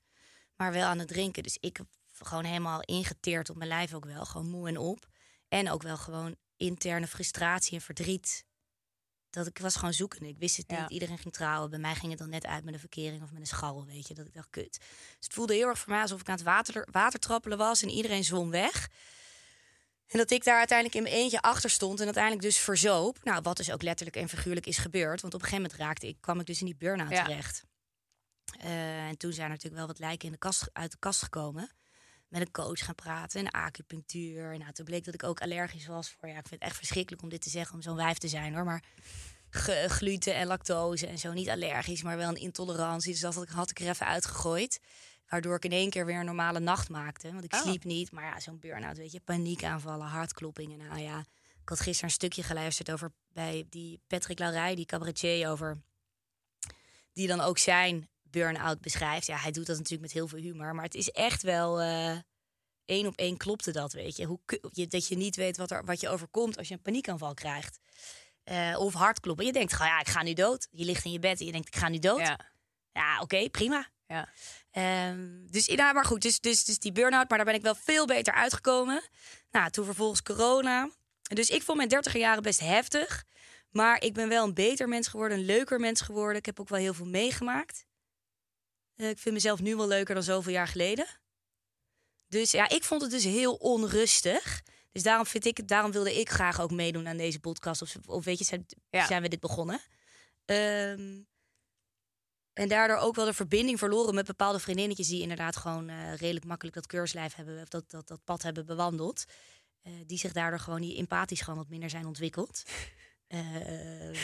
maar 0.56 0.72
wel 0.72 0.86
aan 0.86 0.98
het 0.98 1.08
drinken. 1.08 1.42
Dus 1.42 1.56
ik 1.60 1.78
gewoon 2.12 2.44
helemaal 2.44 2.80
ingeteerd 2.80 3.50
op 3.50 3.56
mijn 3.56 3.68
lijf 3.68 3.94
ook 3.94 4.04
wel. 4.04 4.24
Gewoon 4.24 4.50
moe 4.50 4.68
en 4.68 4.78
op. 4.78 5.06
En 5.48 5.70
ook 5.70 5.82
wel 5.82 5.96
gewoon 5.96 6.36
interne 6.56 7.06
frustratie 7.06 7.74
en 7.74 7.80
verdriet. 7.80 8.44
Dat 9.34 9.46
ik 9.46 9.58
was 9.58 9.76
gewoon 9.76 9.92
zoekende. 9.92 10.28
Ik 10.28 10.38
wist 10.38 10.56
het 10.56 10.68
niet. 10.68 10.78
Ja. 10.78 10.88
Iedereen 10.88 11.18
ging 11.18 11.34
trouwen. 11.34 11.70
Bij 11.70 11.78
mij 11.78 11.94
ging 11.94 12.10
het 12.10 12.18
dan 12.20 12.28
net 12.28 12.46
uit 12.46 12.64
met 12.64 12.74
een 12.74 12.80
verkering 12.80 13.22
of 13.22 13.30
met 13.30 13.40
een 13.40 13.46
scharrel, 13.46 13.84
weet 13.86 14.08
je. 14.08 14.14
Dat 14.14 14.26
ik 14.26 14.34
dacht, 14.34 14.50
kut. 14.50 14.78
Dus 14.78 15.26
het 15.26 15.32
voelde 15.32 15.54
heel 15.54 15.68
erg 15.68 15.78
voor 15.78 15.92
mij 15.92 16.02
alsof 16.02 16.20
ik 16.20 16.28
aan 16.28 16.34
het 16.34 16.44
water, 16.44 16.88
watertrappelen 16.90 17.58
was. 17.58 17.82
En 17.82 17.88
iedereen 17.88 18.24
zwom 18.24 18.50
weg. 18.50 18.88
En 20.06 20.18
dat 20.18 20.30
ik 20.30 20.44
daar 20.44 20.58
uiteindelijk 20.58 20.96
in 20.98 21.02
mijn 21.02 21.14
eentje 21.14 21.40
achter 21.40 21.70
stond. 21.70 21.98
En 21.98 22.04
uiteindelijk 22.04 22.44
dus 22.44 22.58
verzoop. 22.58 23.24
Nou, 23.24 23.42
wat 23.42 23.56
dus 23.56 23.70
ook 23.72 23.82
letterlijk 23.82 24.16
en 24.16 24.28
figuurlijk 24.28 24.66
is 24.66 24.78
gebeurd. 24.78 25.20
Want 25.20 25.34
op 25.34 25.40
een 25.42 25.46
gegeven 25.48 25.62
moment 25.70 25.80
raakte 25.80 26.06
ik, 26.08 26.16
kwam 26.20 26.40
ik 26.40 26.46
dus 26.46 26.60
in 26.60 26.66
die 26.66 26.76
burn-out 26.76 27.10
Ja. 27.10 27.24
terecht. 27.24 27.64
Eh, 28.60 29.06
en 29.06 29.16
toen 29.16 29.32
zijn 29.32 29.44
er 29.46 29.52
natuurlijk 29.52 29.76
wel 29.76 29.86
wat 29.86 29.98
lijken 29.98 30.26
in 30.26 30.32
de 30.32 30.38
kast, 30.38 30.68
uit 30.72 30.90
de 30.90 30.96
kast 30.98 31.22
gekomen. 31.22 31.70
Met 32.34 32.42
een 32.42 32.50
coach 32.50 32.84
gaan 32.84 32.94
praten 32.94 33.40
en 33.40 33.50
acupunctuur. 33.50 34.52
En 34.52 34.58
nou, 34.58 34.72
toen 34.72 34.84
bleek 34.84 35.04
dat 35.04 35.14
ik 35.14 35.22
ook 35.22 35.40
allergisch 35.40 35.86
was 35.86 36.10
voor... 36.10 36.28
Ja, 36.28 36.38
ik 36.38 36.46
vind 36.48 36.60
het 36.60 36.70
echt 36.70 36.76
verschrikkelijk 36.76 37.22
om 37.22 37.28
dit 37.28 37.40
te 37.42 37.50
zeggen, 37.50 37.74
om 37.74 37.82
zo'n 37.82 37.96
wijf 37.96 38.18
te 38.18 38.28
zijn 38.28 38.54
hoor. 38.54 38.64
Maar 38.64 38.82
gluten 39.88 40.34
en 40.34 40.46
lactose 40.46 41.06
en 41.06 41.18
zo. 41.18 41.32
Niet 41.32 41.48
allergisch, 41.48 42.02
maar 42.02 42.16
wel 42.16 42.28
een 42.28 42.36
intolerantie. 42.36 43.12
Dus 43.12 43.20
dat 43.20 43.48
had 43.48 43.70
ik, 43.70 43.80
er 43.80 43.88
even 43.88 44.06
uitgegooid. 44.06 44.80
Waardoor 45.28 45.56
ik 45.56 45.64
in 45.64 45.72
één 45.72 45.90
keer 45.90 46.06
weer 46.06 46.18
een 46.18 46.24
normale 46.24 46.60
nacht 46.60 46.88
maakte. 46.88 47.32
Want 47.32 47.44
ik 47.44 47.54
Oh. 47.54 47.60
sliep 47.60 47.84
niet. 47.84 48.10
Maar 48.10 48.24
ja, 48.24 48.40
zo'n 48.40 48.58
burn-out, 48.58 48.96
weet 48.96 49.12
je. 49.12 49.20
Paniekaanvallen, 49.20 50.06
hartkloppingen. 50.06 50.78
Nou 50.78 51.00
ja, 51.00 51.18
ik 51.62 51.68
had 51.68 51.80
gisteren 51.80 52.08
een 52.08 52.14
stukje 52.14 52.42
geluisterd 52.42 52.90
over... 52.90 53.12
bij 53.28 53.66
die 53.68 54.00
Patrick 54.06 54.38
Laurij, 54.38 54.74
die 54.74 54.86
cabaretier, 54.86 55.48
over... 55.48 55.82
die 57.12 57.26
dan 57.26 57.40
ook 57.40 57.58
zijn 57.58 58.08
burn-out 58.38 58.80
beschrijft. 58.80 59.26
Ja, 59.26 59.36
hij 59.36 59.50
doet 59.50 59.66
dat 59.66 59.76
natuurlijk 59.76 60.02
met 60.02 60.12
heel 60.12 60.28
veel 60.28 60.38
humor. 60.38 60.74
Maar 60.74 60.84
het 60.84 60.94
is 60.94 61.10
echt 61.10 61.42
wel... 61.42 61.80
eh, 61.80 62.16
één 62.84 63.06
op 63.06 63.16
één 63.16 63.36
klopte 63.36 63.70
dat, 63.72 63.92
weet 63.92 64.16
je. 64.16 64.24
Hoe, 64.24 64.40
je. 64.72 64.86
Dat 64.86 65.08
je 65.08 65.16
niet 65.16 65.36
weet 65.36 65.56
wat, 65.56 65.70
er, 65.70 65.84
wat 65.84 66.00
je 66.00 66.08
overkomt 66.08 66.56
als 66.58 66.68
je 66.68 66.74
een 66.74 66.82
paniekaanval 66.82 67.34
krijgt. 67.34 67.78
Eh, 68.44 68.74
of 68.78 68.92
hartkloppen. 68.94 69.46
Je 69.46 69.52
denkt, 69.52 69.78
ja, 69.78 70.00
ik 70.00 70.08
ga 70.08 70.22
nu 70.22 70.32
dood. 70.32 70.68
Je 70.70 70.84
ligt 70.84 71.04
in 71.04 71.12
je 71.12 71.18
bed 71.18 71.40
en 71.40 71.46
je 71.46 71.52
denkt, 71.52 71.66
ik 71.68 71.76
ga 71.76 71.88
nu 71.88 71.98
dood. 71.98 72.20
Ja, 72.20 72.38
Ja. 72.92 73.20
oké, 73.20 73.48
prima. 73.50 73.86
Ja. 74.06 74.28
Ehm, 74.70 75.46
dus, 75.46 75.66
ja, 75.66 75.92
maar 75.92 76.04
goed, 76.04 76.22
dus, 76.22 76.40
dus, 76.40 76.64
dus 76.64 76.78
die 76.78 76.92
burn-out. 76.92 77.28
Maar 77.28 77.38
daar 77.38 77.46
ben 77.46 77.54
ik 77.56 77.62
wel 77.62 77.74
veel 77.74 78.06
beter 78.06 78.34
uitgekomen. 78.34 79.02
Nou, 79.50 79.70
toen 79.70 79.84
vervolgens 79.84 80.22
corona. 80.22 80.90
Dus 81.22 81.50
ik 81.50 81.62
vond 81.62 81.76
mijn 81.76 81.88
dertiger 81.88 82.20
jaren 82.20 82.42
best 82.42 82.60
heftig. 82.60 83.24
Maar 83.70 84.02
ik 84.02 84.14
ben 84.14 84.28
wel 84.28 84.44
een 84.44 84.54
beter 84.54 84.88
mens 84.88 85.08
geworden, 85.08 85.38
een 85.38 85.44
leuker 85.44 85.80
mens 85.80 86.00
geworden. 86.00 86.36
Ik 86.36 86.46
heb 86.46 86.60
ook 86.60 86.68
wel 86.68 86.78
heel 86.78 86.94
veel 86.94 87.06
meegemaakt. 87.06 87.86
Eh, 88.96 89.08
ik 89.08 89.18
vind 89.18 89.34
mezelf 89.34 89.60
nu 89.60 89.76
wel 89.76 89.88
leuker 89.88 90.14
dan 90.14 90.22
zoveel 90.24 90.52
jaar 90.52 90.68
geleden. 90.68 91.06
Dus 92.26 92.50
ja, 92.50 92.68
ik 92.68 92.84
vond 92.84 93.02
het 93.02 93.10
dus 93.10 93.24
heel 93.24 93.54
onrustig. 93.54 94.62
Dus 94.92 95.02
daarom, 95.02 95.26
vind 95.26 95.44
ik, 95.44 95.68
daarom 95.68 95.92
wilde 95.92 96.20
ik 96.20 96.30
graag 96.30 96.60
ook 96.60 96.70
meedoen 96.70 97.08
aan 97.08 97.16
deze 97.16 97.40
podcast. 97.40 97.82
Of, 97.82 97.96
of 98.06 98.24
weet 98.24 98.38
je, 98.38 98.44
zijn, 98.44 98.66
Ja. 98.90 99.06
zijn 99.06 99.22
we 99.22 99.28
dit 99.28 99.40
begonnen. 99.40 99.80
Ehm, 100.44 101.22
en 102.52 102.68
daardoor 102.68 102.96
ook 102.96 103.14
wel 103.14 103.24
de 103.24 103.32
verbinding 103.34 103.78
verloren 103.78 104.14
met 104.14 104.26
bepaalde 104.26 104.58
vriendinnetjes... 104.58 105.08
die 105.08 105.22
inderdaad 105.22 105.56
gewoon 105.56 105.88
eh, 105.88 106.14
redelijk 106.16 106.44
makkelijk 106.44 106.76
dat 106.76 106.86
keurslijf 106.86 107.34
hebben... 107.34 107.62
of 107.62 107.68
dat, 107.68 107.90
dat, 107.90 108.08
dat 108.08 108.24
pad 108.24 108.42
hebben 108.42 108.66
bewandeld. 108.66 109.24
Eh, 109.82 109.92
die 110.06 110.18
zich 110.18 110.32
daardoor 110.32 110.60
gewoon 110.60 110.80
die 110.80 110.96
empathisch 110.96 111.40
gewoon 111.40 111.58
wat 111.58 111.68
minder 111.68 111.90
zijn 111.90 112.06
ontwikkeld. 112.06 112.62
Ehm, 113.28 114.14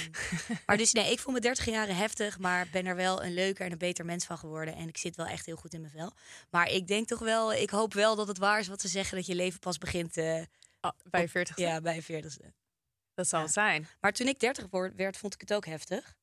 maar 0.66 0.76
dus 0.76 0.92
nee, 0.92 1.11
ik 1.12 1.19
voel 1.19 1.33
me 1.33 1.40
30 1.40 1.64
jaren 1.64 1.97
heftig, 1.97 2.38
maar 2.38 2.69
ben 2.73 2.87
er 2.87 2.97
wel 2.97 3.25
een 3.25 3.35
leuker 3.35 3.64
en 3.66 3.73
een 3.73 3.78
beter 3.78 4.04
mens 4.04 4.25
van 4.25 4.38
geworden. 4.38 4.75
En 4.75 4.88
ik 4.88 4.97
zit 4.97 5.16
wel 5.16 5.26
echt 5.26 5.47
heel 5.47 5.57
goed 5.57 5.75
in 5.75 5.80
mijn 5.80 5.92
vel. 5.92 6.12
Maar 6.50 6.71
ik 6.71 6.87
denk 6.87 7.07
toch 7.09 7.19
wel, 7.19 7.52
ik 7.52 7.71
hoop 7.71 7.95
wel 7.95 8.16
dat 8.16 8.28
het 8.28 8.38
waar 8.38 8.59
is 8.59 8.69
wat 8.69 8.80
ze 8.80 8.88
zeggen, 8.88 9.16
dat 9.16 9.26
je 9.26 9.35
leven 9.35 9.59
pas 9.61 9.78
begint 9.78 10.16
eh, 10.16 10.42
Oh, 10.80 10.90
bij 11.11 11.28
40. 11.28 11.57
ja, 11.57 11.80
bij 11.80 11.95
je 11.95 12.02
40ste. 12.02 12.52
Dat 13.14 13.28
zal 13.28 13.38
Ja. 13.38 13.45
het 13.45 13.54
zijn. 13.54 13.88
Maar 14.00 14.12
toen 14.12 14.26
ik 14.28 14.40
30 14.40 14.66
word- 14.71 14.95
werd, 14.97 15.16
vond 15.16 15.35
ik 15.35 15.40
het 15.40 15.52
ook 15.54 15.66
heftig. 15.66 16.14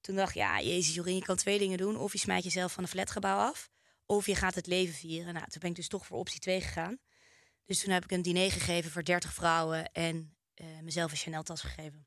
Toen 0.00 0.16
dacht 0.16 0.30
ik, 0.30 0.36
ja, 0.36 0.60
jezus 0.60 0.94
Jorien, 0.94 1.14
je 1.14 1.22
kan 1.24 1.36
twee 1.36 1.58
dingen 1.58 1.78
doen. 1.78 1.96
Of 1.96 2.12
je 2.12 2.18
smijt 2.18 2.44
jezelf 2.44 2.72
van 2.72 2.82
een 2.82 2.88
flatgebouw 2.88 3.38
af, 3.38 3.70
of 4.06 4.26
je 4.26 4.34
gaat 4.34 4.54
het 4.54 4.66
leven 4.66 4.94
vieren. 4.94 5.34
Nou, 5.34 5.46
toen 5.48 5.60
ben 5.60 5.70
ik 5.70 5.76
dus 5.76 5.88
toch 5.88 6.06
voor 6.06 6.18
optie 6.18 6.40
2 6.40 6.60
gegaan. 6.60 6.98
Dus 7.64 7.80
toen 7.80 7.92
heb 7.92 8.04
ik 8.04 8.10
een 8.10 8.22
diner 8.22 8.50
gegeven 8.52 8.90
voor 8.90 9.04
30 9.04 9.32
vrouwen 9.34 9.92
en 9.92 10.36
mezelf 10.82 11.10
een 11.10 11.16
Chanel-tas 11.16 11.60
gegeven. 11.60 12.06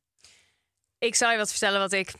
Ik 0.97 1.15
zal 1.15 1.31
je 1.31 1.37
wat 1.37 1.49
vertellen 1.49 1.79
wat 1.79 1.91
ik... 1.91 2.13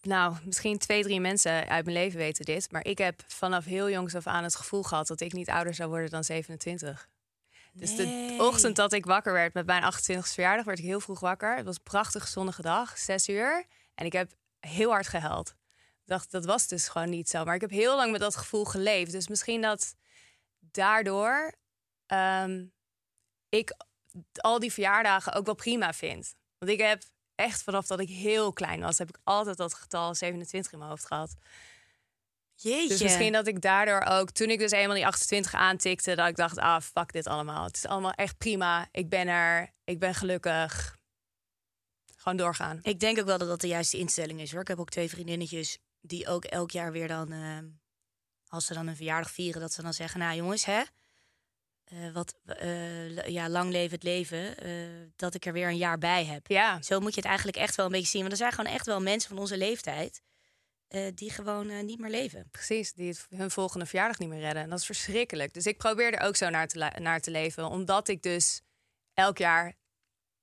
Nou, 0.00 0.36
misschien 0.44 0.78
twee, 0.78 1.02
drie 1.02 1.20
mensen 1.20 1.68
uit 1.68 1.84
mijn 1.84 1.96
leven 1.96 2.18
weten 2.18 2.44
dit. 2.44 2.72
Maar 2.72 2.84
ik 2.84 2.98
heb 2.98 3.22
vanaf 3.26 3.64
heel 3.64 3.90
jongs 3.90 4.14
af 4.14 4.26
aan 4.26 4.44
het 4.44 4.56
gevoel 4.56 4.82
gehad... 4.82 5.06
dat 5.06 5.20
ik 5.20 5.32
niet 5.32 5.48
ouder 5.48 5.74
zou 5.74 5.88
worden 5.88 6.10
dan 6.10 6.24
27. 6.24 7.08
Dus 7.72 7.96
de 7.96 8.36
ochtend 8.40 8.76
dat 8.76 8.92
ik 8.92 9.04
wakker 9.04 9.32
werd 9.32 9.54
met 9.54 9.66
mijn 9.66 9.82
28e 9.82 10.18
verjaardag... 10.18 10.64
werd 10.64 10.78
ik 10.78 10.84
heel 10.84 11.00
vroeg 11.00 11.20
wakker. 11.20 11.56
Het 11.56 11.64
was 11.64 11.76
een 11.76 11.82
prachtige 11.82 12.26
zonnige 12.26 12.62
dag, 12.62 12.98
zes 12.98 13.28
uur. 13.28 13.66
En 13.94 14.06
ik 14.06 14.12
heb 14.12 14.32
heel 14.60 14.90
hard 14.90 15.08
gehuild. 15.08 15.48
Ik 15.78 16.12
dacht, 16.12 16.30
dat 16.30 16.44
was 16.44 16.68
dus 16.68 16.88
gewoon 16.88 17.10
niet 17.10 17.28
zo. 17.28 17.44
Maar 17.44 17.54
ik 17.54 17.60
heb 17.60 17.70
heel 17.70 17.96
lang 17.96 18.12
met 18.12 18.20
dat 18.20 18.36
gevoel 18.36 18.64
geleefd. 18.64 19.12
Dus 19.12 19.28
misschien 19.28 19.60
dat 19.60 19.94
daardoor... 20.58 21.54
ehm, 22.06 22.64
ik 23.48 23.74
al 24.40 24.58
die 24.58 24.72
verjaardagen 24.72 25.32
ook 25.32 25.46
wel 25.46 25.54
prima 25.54 25.92
vind. 25.92 26.34
Want 26.58 26.70
ik 26.72 26.80
heb 26.80 27.02
echt 27.34 27.62
vanaf 27.62 27.86
dat 27.86 28.00
ik 28.00 28.08
heel 28.08 28.52
klein 28.52 28.80
was, 28.80 28.98
heb 28.98 29.08
ik 29.08 29.18
altijd 29.24 29.56
dat 29.56 29.74
getal 29.74 30.14
27 30.14 30.72
in 30.72 30.78
mijn 30.78 30.90
hoofd 30.90 31.06
gehad. 31.06 31.36
Jeetje. 32.54 32.88
Dus 32.88 33.02
misschien 33.02 33.32
dat 33.32 33.46
ik 33.46 33.60
daardoor 33.60 34.00
ook, 34.00 34.30
toen 34.30 34.50
ik 34.50 34.58
dus 34.58 34.70
eenmaal 34.70 34.94
die 34.94 35.06
28 35.06 35.54
aantikte, 35.54 36.14
dat 36.14 36.28
ik 36.28 36.36
dacht, 36.36 36.58
ah, 36.58 36.80
fuck 36.80 37.12
dit 37.12 37.26
allemaal. 37.26 37.64
Het 37.64 37.76
is 37.76 37.86
allemaal 37.86 38.12
echt 38.12 38.38
prima. 38.38 38.88
Ik 38.92 39.08
ben 39.08 39.28
er, 39.28 39.72
ik 39.84 39.98
ben 39.98 40.14
gelukkig. 40.14 40.96
Gewoon 42.16 42.38
doorgaan. 42.38 42.78
Ik 42.82 43.00
denk 43.00 43.18
ook 43.18 43.26
wel 43.26 43.38
dat 43.38 43.48
dat 43.48 43.60
de 43.60 43.66
juiste 43.66 43.98
instelling 43.98 44.40
is 44.40 44.52
hoor. 44.52 44.60
Ik 44.60 44.68
heb 44.68 44.78
ook 44.78 44.90
twee 44.90 45.08
vriendinnetjes 45.08 45.78
die 46.00 46.28
ook 46.28 46.44
elk 46.44 46.70
jaar 46.70 46.92
weer 46.92 47.08
dan, 47.08 47.32
eh, 47.32 47.58
als 48.48 48.66
ze 48.66 48.74
dan 48.74 48.86
een 48.86 48.96
verjaardag 48.96 49.30
vieren, 49.30 49.60
dat 49.60 49.72
ze 49.72 49.82
dan 49.82 49.94
zeggen, 49.94 50.20
nou 50.20 50.36
jongens, 50.36 50.64
hè, 50.64 50.82
eh, 51.86 52.12
wat, 52.12 52.34
eh, 52.44 53.26
ja, 53.26 53.48
lang 53.48 53.70
leven 53.70 53.94
het 53.94 54.02
leven, 54.02 54.58
eh, 54.58 54.70
dat 55.16 55.34
ik 55.34 55.46
er 55.46 55.52
weer 55.52 55.68
een 55.68 55.76
jaar 55.76 55.98
bij 55.98 56.24
heb. 56.24 56.46
Ja, 56.46 56.82
Zo 56.82 57.00
moet 57.00 57.10
je 57.14 57.20
het 57.20 57.28
eigenlijk 57.28 57.56
echt 57.56 57.74
wel 57.74 57.86
een 57.86 57.92
beetje 57.92 58.06
zien. 58.08 58.20
Want 58.20 58.32
er 58.32 58.38
zijn 58.38 58.52
gewoon 58.52 58.72
echt 58.72 58.86
wel 58.86 59.00
mensen 59.00 59.28
van 59.28 59.38
onze 59.38 59.56
leeftijd 59.56 60.22
die 61.14 61.30
gewoon 61.30 61.84
niet 61.84 61.98
meer 61.98 62.10
leven. 62.10 62.48
precies. 62.50 62.92
Die 62.92 63.08
het, 63.08 63.26
hun 63.30 63.50
volgende 63.50 63.86
verjaardag 63.86 64.18
niet 64.18 64.28
meer 64.28 64.40
redden. 64.40 64.62
En 64.62 64.70
dat 64.70 64.78
is 64.78 64.86
verschrikkelijk. 64.86 65.52
Dus 65.54 65.66
ik 65.66 65.76
probeer 65.78 66.12
er 66.14 66.26
ook 66.26 66.36
zo 66.36 66.48
naar 66.50 66.68
te, 66.68 66.92
naar 66.98 67.20
te 67.20 67.30
leven. 67.30 67.64
Omdat 67.68 68.08
ik 68.08 68.22
dus 68.22 68.62
elk 69.14 69.38
jaar 69.38 69.74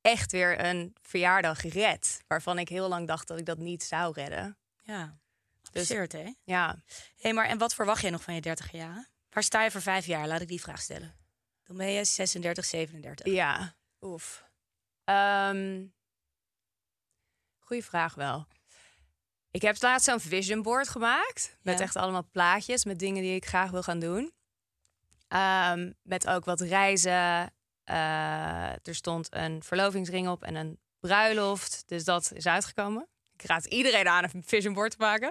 echt 0.01 0.31
weer 0.31 0.65
een 0.65 0.95
verjaardag 1.01 1.61
red. 1.61 2.21
Waarvan 2.27 2.59
ik 2.59 2.69
heel 2.69 2.87
lang 2.87 3.07
dacht 3.07 3.27
dat 3.27 3.39
ik 3.39 3.45
dat 3.45 3.57
niet 3.57 3.83
zou 3.83 4.13
redden. 4.13 4.57
Ja, 4.81 5.17
Dus- 5.71 5.81
absurd 5.81 6.11
hè? 6.11 6.33
Ja, 6.43 6.83
Hé, 7.17 7.31
maar 7.33 7.45
en 7.45 7.57
wat 7.57 7.73
verwacht 7.73 8.01
jij 8.01 8.11
nog 8.11 8.21
van 8.23 8.33
je 8.35 8.41
30 8.41 8.71
jaar? 8.71 9.09
Waar 9.29 9.43
sta 9.43 9.63
je 9.63 9.71
voor 9.71 9.81
vijf 9.81 10.05
jaar? 10.05 10.27
Laat 10.27 10.41
ik 10.41 10.47
die 10.47 10.61
vraag 10.61 10.81
stellen. 10.81 11.15
Je 11.77 12.05
36, 12.05 12.65
37. 12.65 13.25
Ja, 13.25 13.75
oef. 14.01 14.43
Ehm 15.03 15.85
goeie 17.59 17.85
vraag 17.85 18.15
wel. 18.15 18.47
Ik 19.51 19.61
heb 19.61 19.81
laatst 19.81 20.07
zo'n 20.07 20.19
vision 20.19 20.61
board 20.61 20.89
gemaakt. 20.89 21.57
Met 21.61 21.77
Ja. 21.77 21.83
echt 21.83 21.95
allemaal 21.95 22.27
plaatjes 22.31 22.85
met 22.85 22.99
dingen 22.99 23.21
die 23.23 23.35
ik 23.35 23.45
graag 23.45 23.71
wil 23.71 23.83
gaan 23.83 23.99
doen. 23.99 24.33
Ehm, 25.27 25.91
met 26.01 26.27
ook 26.27 26.45
wat 26.45 26.61
reizen. 26.61 27.51
Eh, 27.83 28.71
er 28.87 28.95
stond 28.95 29.27
een 29.35 29.63
verlovingsring 29.63 30.27
op 30.27 30.43
en 30.43 30.55
een 30.55 30.79
bruiloft. 30.99 31.83
Dus 31.85 32.03
dat 32.03 32.31
is 32.33 32.47
uitgekomen. 32.47 33.07
Ik 33.33 33.45
raad 33.45 33.65
iedereen 33.65 34.07
aan 34.07 34.23
een 34.23 34.43
vision 34.45 34.73
board 34.73 34.91
te 34.91 34.97
maken. 34.99 35.29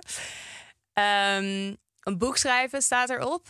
Ehm, 0.93 1.75
een 2.01 2.19
boek 2.19 2.37
schrijven 2.37 2.83
staat 2.83 3.11
erop. 3.11 3.49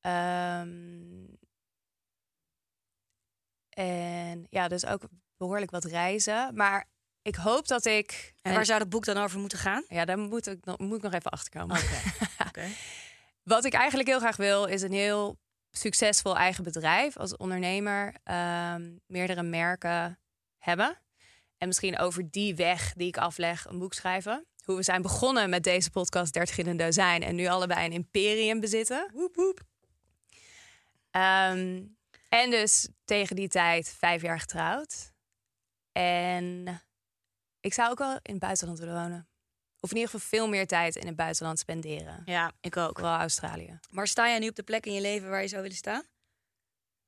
Ehm, 0.00 1.24
en 3.74 4.46
ja, 4.50 4.68
dus 4.68 4.86
ook 4.86 5.02
behoorlijk 5.36 5.70
wat 5.70 5.84
reizen. 5.84 6.54
Maar 6.54 6.88
ik 7.22 7.34
hoop 7.34 7.66
dat 7.68 7.84
ik. 7.84 8.34
En 8.42 8.54
waar 8.54 8.64
zou 8.66 8.78
dat 8.78 8.88
boek 8.88 9.04
dan 9.04 9.16
over 9.16 9.38
moeten 9.38 9.58
gaan? 9.58 9.84
Ja, 9.88 10.04
daar 10.04 10.18
moet 10.18 10.46
ik, 10.46 10.64
nog- 10.64 10.78
moet 10.78 10.96
ik 10.96 11.02
nog 11.02 11.12
even 11.12 11.30
achter 11.30 11.60
komen. 11.60 11.76
Oké. 12.48 12.64
Wat 13.42 13.64
ik 13.64 13.72
eigenlijk 13.72 14.08
heel 14.08 14.18
graag 14.18 14.36
wil, 14.36 14.64
is 14.64 14.82
een 14.82 14.92
heel 14.92 15.38
succesvol 15.70 16.36
eigen 16.36 16.64
bedrijf 16.64 17.16
als 17.16 17.36
ondernemer. 17.36 18.14
ehm, 18.24 18.90
meerdere 19.06 19.42
merken 19.42 20.18
hebben. 20.58 20.98
En 21.58 21.66
misschien 21.66 21.98
over 21.98 22.30
die 22.30 22.54
weg 22.54 22.92
die 22.92 23.06
ik 23.08 23.16
afleg, 23.16 23.64
een 23.68 23.78
boek 23.78 23.94
schrijven. 23.94 24.46
Hoe 24.64 24.76
we 24.76 24.82
zijn 24.82 25.02
begonnen 25.02 25.50
met 25.50 25.62
deze 25.62 25.90
podcast 25.90 26.32
30 26.32 26.58
in 26.58 26.66
een 26.66 26.76
dozijn. 26.76 27.22
En 27.22 27.34
nu 27.34 27.46
allebei 27.46 27.86
een 27.86 27.92
imperium 27.92 28.60
bezitten. 28.60 29.10
Woep, 29.14 29.34
woep. 29.36 29.60
Ehm, 31.10 31.82
en 32.34 32.50
dus 32.50 32.88
tegen 33.04 33.36
die 33.36 33.48
tijd 33.48 33.88
vijf 33.88 34.22
jaar 34.22 34.40
getrouwd. 34.40 35.12
En 35.92 36.66
ik 37.60 37.74
zou 37.74 37.90
ook 37.90 37.98
wel 37.98 38.18
in 38.22 38.30
het 38.30 38.38
buitenland 38.38 38.78
willen 38.78 38.94
wonen. 38.94 39.28
Of 39.80 39.90
in 39.90 39.96
ieder 39.96 40.10
geval 40.10 40.28
veel 40.28 40.48
meer 40.48 40.66
tijd 40.66 40.96
in 40.96 41.06
het 41.06 41.16
buitenland 41.16 41.58
spenderen. 41.58 42.22
Ja, 42.24 42.52
ik 42.60 42.76
ook. 42.76 42.98
Vooral 42.98 43.18
Australië. 43.18 43.78
Maar 43.90 44.06
sta 44.06 44.28
jij 44.28 44.38
nu 44.38 44.48
op 44.48 44.56
de 44.56 44.62
plek 44.62 44.86
in 44.86 44.92
je 44.92 45.00
leven 45.00 45.30
waar 45.30 45.42
je 45.42 45.48
zou 45.48 45.62
willen 45.62 45.76
staan? 45.76 46.02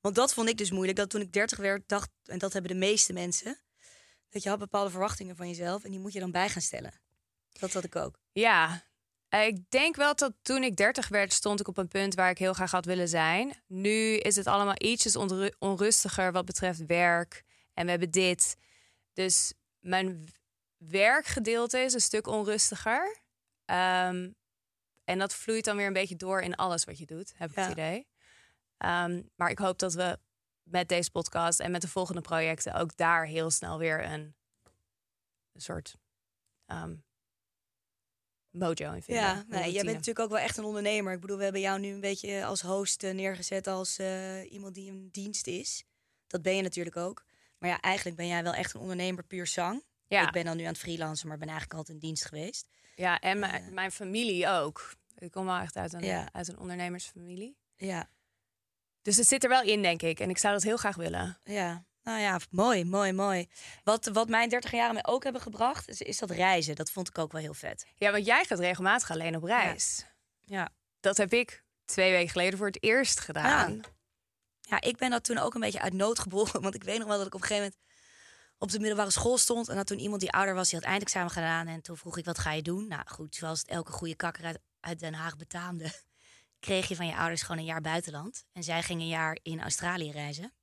Want 0.01 0.15
dat 0.15 0.33
vond 0.33 0.49
ik 0.49 0.57
dus 0.57 0.71
moeilijk. 0.71 0.97
Dat 0.97 1.09
toen 1.09 1.21
ik 1.21 1.33
30 1.33 1.57
werd, 1.57 1.89
dacht, 1.89 2.09
en 2.23 2.37
dat 2.37 2.53
hebben 2.53 2.71
de 2.71 2.77
meeste 2.77 3.13
mensen, 3.13 3.59
dat 4.29 4.43
je 4.43 4.49
had 4.49 4.59
bepaalde 4.59 4.89
verwachtingen 4.89 5.35
van 5.35 5.47
jezelf 5.47 5.83
en 5.83 5.91
die 5.91 5.99
moet 5.99 6.13
je 6.13 6.19
dan 6.19 6.31
bij 6.31 6.49
gaan 6.49 6.61
stellen. 6.61 7.01
Dat 7.49 7.73
had 7.73 7.83
ik 7.83 7.95
ook. 7.95 8.19
Ja, 8.31 8.83
ik 9.29 9.69
denk 9.69 9.95
wel 9.95 10.15
dat 10.15 10.33
toen 10.41 10.63
ik 10.63 10.75
30 10.75 11.07
werd, 11.07 11.33
stond 11.33 11.59
ik 11.59 11.67
op 11.67 11.77
een 11.77 11.87
punt 11.87 12.15
waar 12.15 12.29
ik 12.29 12.37
heel 12.37 12.53
graag 12.53 12.71
had 12.71 12.85
willen 12.85 13.07
zijn. 13.07 13.61
Nu 13.67 14.17
is 14.17 14.35
het 14.35 14.47
allemaal 14.47 14.75
ietsjes 14.77 15.15
onru- 15.15 15.53
onrustiger 15.59 16.31
wat 16.31 16.45
betreft 16.45 16.85
werk. 16.85 17.43
En 17.73 17.83
we 17.85 17.89
hebben 17.91 18.11
dit. 18.11 18.57
Dus 19.13 19.53
mijn 19.79 20.27
werkgedeelte 20.77 21.79
is 21.79 21.93
een 21.93 22.01
stuk 22.01 22.27
onrustiger. 22.27 23.17
Ehm, 23.65 24.31
en 25.03 25.19
dat 25.19 25.33
vloeit 25.33 25.65
dan 25.65 25.77
weer 25.77 25.87
een 25.87 25.93
beetje 25.93 26.15
door 26.15 26.41
in 26.41 26.55
alles 26.55 26.83
wat 26.83 26.97
je 26.97 27.05
doet, 27.05 27.33
heb 27.37 27.49
ik 27.49 27.55
Ja. 27.55 27.61
het 27.61 27.71
idee. 27.71 28.07
Ehm, 28.77 29.21
maar 29.35 29.49
ik 29.49 29.59
hoop 29.59 29.79
dat 29.79 29.93
we 29.93 30.19
met 30.63 30.89
deze 30.89 31.11
podcast 31.11 31.59
en 31.59 31.71
met 31.71 31.81
de 31.81 31.87
volgende 31.87 32.21
projecten 32.21 32.73
ook 32.73 32.95
daar 32.97 33.25
heel 33.25 33.49
snel 33.49 33.77
weer 33.77 34.03
een, 34.03 34.35
een 35.53 35.61
soort 35.61 35.95
ehm, 36.65 36.95
mojo 38.57 38.93
in 38.93 39.01
vinden. 39.03 39.23
Ja, 39.23 39.43
nee, 39.47 39.71
jij 39.71 39.83
bent 39.83 39.85
natuurlijk 39.95 40.19
ook 40.19 40.29
wel 40.29 40.39
echt 40.39 40.57
een 40.57 40.63
ondernemer. 40.63 41.13
Ik 41.13 41.19
bedoel, 41.19 41.37
we 41.37 41.43
hebben 41.43 41.61
jou 41.61 41.79
nu 41.79 41.87
een 41.93 41.99
beetje 42.01 42.45
als 42.45 42.61
host 42.61 43.03
eh, 43.03 43.13
neergezet 43.13 43.67
als 43.67 43.97
eh, 43.97 44.51
iemand 44.51 44.75
die 44.75 44.89
een 44.91 45.09
dienst 45.11 45.47
is. 45.47 45.83
Dat 46.27 46.41
ben 46.41 46.55
je 46.55 46.61
natuurlijk 46.61 46.97
ook. 46.97 47.25
Maar 47.57 47.69
ja, 47.69 47.81
eigenlijk 47.81 48.17
ben 48.17 48.27
jij 48.27 48.43
wel 48.43 48.53
echt 48.53 48.73
een 48.73 48.81
ondernemer 48.81 49.23
puur 49.23 49.47
zang. 49.47 49.83
Ja. 50.07 50.25
Ik 50.25 50.31
ben 50.31 50.45
dan 50.45 50.57
nu 50.57 50.63
aan 50.63 50.69
het 50.71 50.77
freelancen, 50.77 51.27
maar 51.27 51.37
ben 51.37 51.47
eigenlijk 51.47 51.77
altijd 51.79 51.97
in 51.97 52.07
dienst 52.07 52.25
geweest. 52.25 52.67
Ja, 52.95 53.19
en 53.19 53.39
mijn, 53.39 53.73
mijn 53.73 53.91
familie 53.91 54.47
ook. 54.49 54.93
Ik 55.17 55.31
kom 55.31 55.45
wel 55.45 55.57
echt 55.57 55.75
uit 55.75 55.93
een, 55.93 56.03
Ja. 56.03 56.29
uit 56.31 56.47
een 56.47 56.59
ondernemersfamilie. 56.59 57.57
Ja, 57.75 58.09
Dus 59.01 59.17
het 59.17 59.27
zit 59.27 59.43
er 59.43 59.49
wel 59.49 59.61
in, 59.61 59.81
denk 59.81 60.01
ik. 60.01 60.19
En 60.19 60.29
ik 60.29 60.37
zou 60.37 60.53
dat 60.53 60.63
heel 60.63 60.77
graag 60.77 60.95
willen. 60.95 61.37
ja. 61.43 61.85
Nou 62.07 62.19
ja, 62.19 62.39
mooi, 62.49 62.85
mooi, 62.85 63.11
mooi. 63.11 63.49
Wat, 63.83 64.05
wat 64.05 64.29
mijn 64.29 64.49
30 64.49 64.71
jaren 64.71 64.93
mij 64.93 65.05
ook 65.05 65.23
hebben 65.23 65.41
gebracht, 65.41 65.87
is, 65.87 66.01
is 66.01 66.17
dat 66.17 66.29
reizen. 66.29 66.75
Dat 66.75 66.91
vond 66.91 67.07
ik 67.07 67.17
ook 67.17 67.31
wel 67.31 67.41
heel 67.41 67.53
vet. 67.53 67.85
Ja, 67.95 68.11
want 68.11 68.25
jij 68.25 68.45
gaat 68.45 68.59
regelmatig 68.59 69.11
alleen 69.11 69.35
op 69.35 69.43
reis. 69.43 70.05
Ja. 70.45 70.69
Dat 70.99 71.17
heb 71.17 71.33
ik 71.33 71.63
twee 71.85 72.11
weken 72.11 72.29
geleden 72.29 72.57
voor 72.57 72.67
het 72.67 72.83
eerst 72.83 73.19
gedaan. 73.19 73.81
Ja, 74.61 74.81
ik 74.81 74.97
ben 74.97 75.09
dat 75.09 75.23
toen 75.23 75.37
ook 75.37 75.53
een 75.53 75.61
beetje 75.61 75.81
uit 75.81 75.93
nood 75.93 76.19
geboren. 76.19 76.61
Want 76.67 76.75
ik 76.75 76.83
weet 76.83 76.97
nog 76.97 77.07
wel 77.07 77.17
dat 77.17 77.27
ik 77.27 77.35
op 77.35 77.41
een 77.41 77.47
gegeven 77.47 77.71
moment 77.71 77.85
op 78.57 78.71
de 78.71 78.79
middelbare 78.79 79.11
school 79.11 79.37
stond. 79.37 79.69
En 79.69 79.75
dat 79.75 79.87
toen 79.87 79.99
iemand 79.99 80.21
die 80.21 80.31
ouder 80.31 80.55
was, 80.55 80.69
die 80.69 80.79
had 80.79 80.87
eindexamen 80.87 81.31
gedaan. 81.31 81.67
En 81.67 81.81
toen 81.81 81.97
vroeg 81.97 82.17
ik, 82.17 82.25
wat 82.25 82.39
ga 82.39 82.51
je 82.51 82.61
doen? 82.61 82.87
Nou 82.87 83.01
goed, 83.05 83.35
zoals 83.35 83.59
het 83.59 83.67
elke 83.67 83.91
goede 83.91 84.15
kakker 84.15 84.45
uit, 84.45 84.59
uit 84.79 84.99
Den 84.99 85.13
Haag 85.13 85.35
betaamde... 85.35 85.91
kreeg 86.59 86.87
je 86.87 86.95
van 86.95 87.07
je 87.07 87.15
ouders 87.15 87.41
gewoon 87.41 87.57
een 87.57 87.67
jaar 87.67 87.81
buitenland. 87.81 88.45
En 88.51 88.63
zij 88.63 88.83
ging 88.83 89.01
een 89.01 89.07
jaar 89.07 89.37
in 89.41 89.61
Australië 89.61 90.11
reizen. 90.11 90.53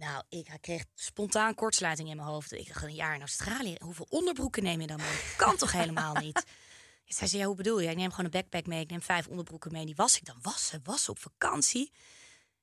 Nou, 0.00 0.22
ik 0.28 0.58
kreeg 0.60 0.84
spontaan 0.94 1.54
kortsluiting 1.54 2.08
in 2.08 2.16
mijn 2.16 2.28
hoofd. 2.28 2.52
Ik 2.52 2.68
dacht, 2.68 2.82
een 2.82 2.94
jaar 2.94 3.14
in 3.14 3.20
Australië, 3.20 3.76
hoeveel 3.78 4.06
onderbroeken 4.08 4.62
neem 4.62 4.80
je 4.80 4.86
dan 4.86 4.96
mee? 4.96 5.20
Kan 5.36 5.56
toch 5.56 5.72
helemaal 5.72 6.14
niet? 6.14 6.44
Zij 7.04 7.26
zei, 7.26 7.40
ja, 7.40 7.46
hoe 7.46 7.56
bedoel 7.56 7.80
je? 7.80 7.90
Ik 7.90 7.96
neem 7.96 8.10
gewoon 8.10 8.24
een 8.24 8.30
backpack 8.30 8.66
mee. 8.66 8.80
Ik 8.80 8.90
neem 8.90 9.02
vijf 9.02 9.26
onderbroeken 9.26 9.72
mee. 9.72 9.84
Die 9.84 9.94
was 9.94 10.16
ik 10.16 10.24
dan 10.24 10.38
wassen, 10.42 10.80
wassen 10.84 11.12
op 11.12 11.18
vakantie. 11.18 11.92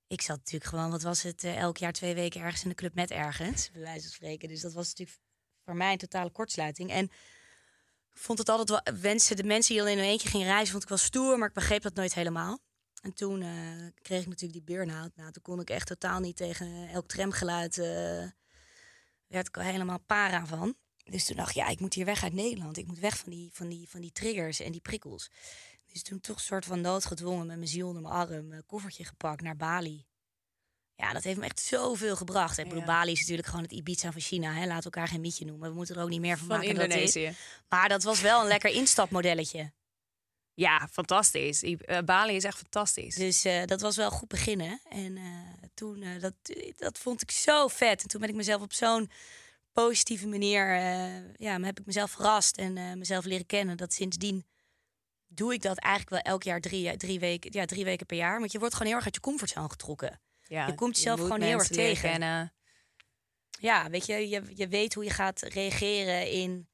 Ik 0.08 0.22
zat 0.22 0.38
natuurlijk 0.38 0.70
gewoon, 0.70 0.92
wat 0.92 1.02
was 1.02 1.22
het, 1.22 1.44
eh, 1.44 1.58
elk 1.58 1.78
jaar 1.78 1.92
twee 1.92 2.16
weken 2.16 2.42
ergens 2.42 2.64
in 2.64 2.70
de 2.70 2.76
club 2.76 2.94
met 2.94 3.12
ergens, 3.12 3.72
bij 3.72 3.82
wijze 3.82 4.02
van 4.02 4.12
spreken. 4.12 4.50
Dus 4.50 4.62
dat 4.62 4.74
was 4.74 4.88
natuurlijk 4.88 5.20
voor 5.66 5.76
mij 5.76 5.92
een 5.92 5.98
totale 5.98 6.30
kortsluiting. 6.30 6.90
En 6.92 7.04
ik 8.12 8.18
vond 8.18 8.38
het 8.40 8.50
altijd 8.50 8.70
wel, 8.70 8.96
wensen, 9.02 9.36
de 9.36 9.44
mensen 9.44 9.74
die 9.74 9.84
al 9.84 9.90
in 9.90 9.98
een 9.98 10.04
eentje 10.04 10.30
gingen 10.30 10.48
reizen, 10.48 10.72
vond 10.72 10.84
ik 10.84 10.90
wel 10.90 10.98
stoer, 10.98 11.38
maar 11.38 11.48
ik 11.48 11.54
begreep 11.54 11.82
dat 11.82 11.96
nooit 11.96 12.14
helemaal. 12.14 12.60
En 13.08 13.14
toen 13.14 13.42
eh, 13.42 13.50
kreeg 14.02 14.22
ik 14.22 14.28
natuurlijk 14.28 14.66
die 14.66 14.76
burn-out. 14.76 15.16
Nou, 15.16 15.32
toen 15.32 15.44
kon 15.44 15.60
ik 15.60 15.70
echt 15.70 15.88
totaal 15.88 16.20
niet 16.20 16.36
tegen 16.36 16.90
elk 16.90 17.08
tramgeluid, 17.08 17.78
eh, 17.78 17.86
werd 19.28 19.48
ik 19.48 19.58
al 19.58 19.64
helemaal 19.64 20.00
para 20.00 20.46
van. 20.46 20.76
Dus 21.04 21.26
toen 21.26 21.36
dacht 21.36 21.50
ik, 21.50 21.56
ja, 21.56 21.68
ik 21.68 21.80
moet 21.80 21.94
hier 21.94 22.06
weg 22.06 22.24
uit 22.24 22.34
Nederland. 22.34 22.78
Ik 22.78 22.88
moet 22.88 23.00
weg 23.00 23.18
van 23.18 23.32
die, 23.32 23.50
van 23.54 23.70
die, 23.70 23.90
van 23.90 24.02
die 24.02 24.12
triggers 24.12 24.60
en 24.60 24.72
die 24.72 24.82
prikkels. 24.82 25.30
Dus 25.92 26.04
toen 26.04 26.20
toch 26.20 26.36
een 26.36 26.42
soort 26.42 26.66
van 26.66 26.82
noodgedwongen 26.82 27.48
met 27.48 27.56
mijn 27.58 27.70
ziel 27.70 27.88
onder 27.88 28.02
mijn 28.02 28.14
arm, 28.14 28.52
een 28.52 28.66
koffertje 28.66 29.04
gepakt 29.04 29.42
naar 29.42 29.56
Bali. 29.56 30.06
Ja, 30.96 31.14
dat 31.14 31.24
heeft 31.24 31.38
me 31.40 31.46
echt 31.46 31.60
zoveel 31.60 32.16
gebracht. 32.16 32.58
Ik 32.58 32.64
bedoel, 32.64 32.80
Ja. 32.80 32.86
Bali 32.86 33.12
is 33.12 33.20
natuurlijk 33.20 33.48
gewoon 33.48 33.64
het 33.64 33.72
Ibiza 33.72 34.12
van 34.12 34.22
China. 34.22 34.54
Hè? 34.54 34.60
Laten 34.60 34.78
we 34.78 34.84
elkaar 34.84 35.08
geen 35.08 35.22
mietje 35.22 35.46
noemen. 35.46 35.70
We 35.70 35.76
moeten 35.76 35.96
er 35.96 36.02
ook 36.02 36.10
niet 36.10 36.22
meer 36.22 36.38
van, 36.38 36.48
Van 36.48 36.58
maken. 36.58 36.76
is. 36.76 36.84
Indonesië. 36.84 37.36
Maar 37.70 37.90
dat 37.90 38.04
was 38.04 38.22
wel 38.22 38.42
een 38.42 38.48
lekker 38.48 38.70
instapmodelletje. 38.70 39.72
Ja, 40.58 40.88
fantastisch. 40.92 41.64
Eh, 41.64 42.00
Bali 42.06 42.36
is 42.36 42.44
echt 42.44 42.58
fantastisch. 42.58 43.16
Dus 43.16 43.46
eh, 43.46 43.66
dat 43.66 43.82
was 43.82 43.96
wel 43.96 44.10
goed 44.10 44.28
beginnen. 44.28 44.82
En 44.90 45.18
eh, 45.18 45.24
toen, 45.74 46.06
dat, 46.20 46.34
dat 46.78 46.98
vond 46.98 47.22
ik 47.22 47.32
zo 47.32 47.68
vet. 47.68 48.02
En 48.02 48.08
toen 48.08 48.22
ben 48.22 48.30
ik 48.30 48.36
mezelf 48.36 48.62
op 48.62 48.74
zo'n 48.74 49.12
positieve 49.72 50.28
manier, 50.28 50.66
ja, 51.38 51.60
heb 51.62 51.80
ik 51.80 51.86
mezelf 51.86 52.12
verrast 52.12 52.58
en 52.58 52.98
mezelf 52.98 53.26
leren 53.26 53.46
kennen. 53.46 53.78
Dat 53.78 53.94
sindsdien 53.94 54.46
doe 55.28 55.54
ik 55.54 55.62
dat 55.62 55.78
eigenlijk 55.78 56.24
wel 56.24 56.34
elk 56.34 56.44
jaar 56.44 56.62
drie, 56.62 56.98
drie, 56.98 57.20
weken, 57.20 57.52
ja, 57.54 57.66
drie 57.66 57.84
weken 57.84 58.06
per 58.06 58.18
jaar. 58.18 58.40
Want 58.40 58.52
je 58.52 58.60
wordt 58.60 58.74
gewoon 58.74 58.88
heel 58.88 58.98
erg 58.98 59.06
uit 59.06 59.16
je 59.16 59.22
comfortzone 59.22 59.70
getrokken. 59.70 60.22
ja, 60.44 60.68
je 60.68 60.76
komt 60.76 60.96
jezelf 60.96 61.20
gewoon 61.20 61.42
heel 61.42 61.60
erg 61.60 61.68
tegen. 61.68 62.10
kennen. 62.10 62.54
Ja, 63.60 63.90
weet 63.90 64.06
je, 64.06 64.30
je, 64.30 64.44
je 64.54 64.68
weet 64.68 64.94
hoe 64.94 65.04
je 65.04 65.10
gaat 65.10 65.42
reageren 65.42 66.32
in 66.32 66.68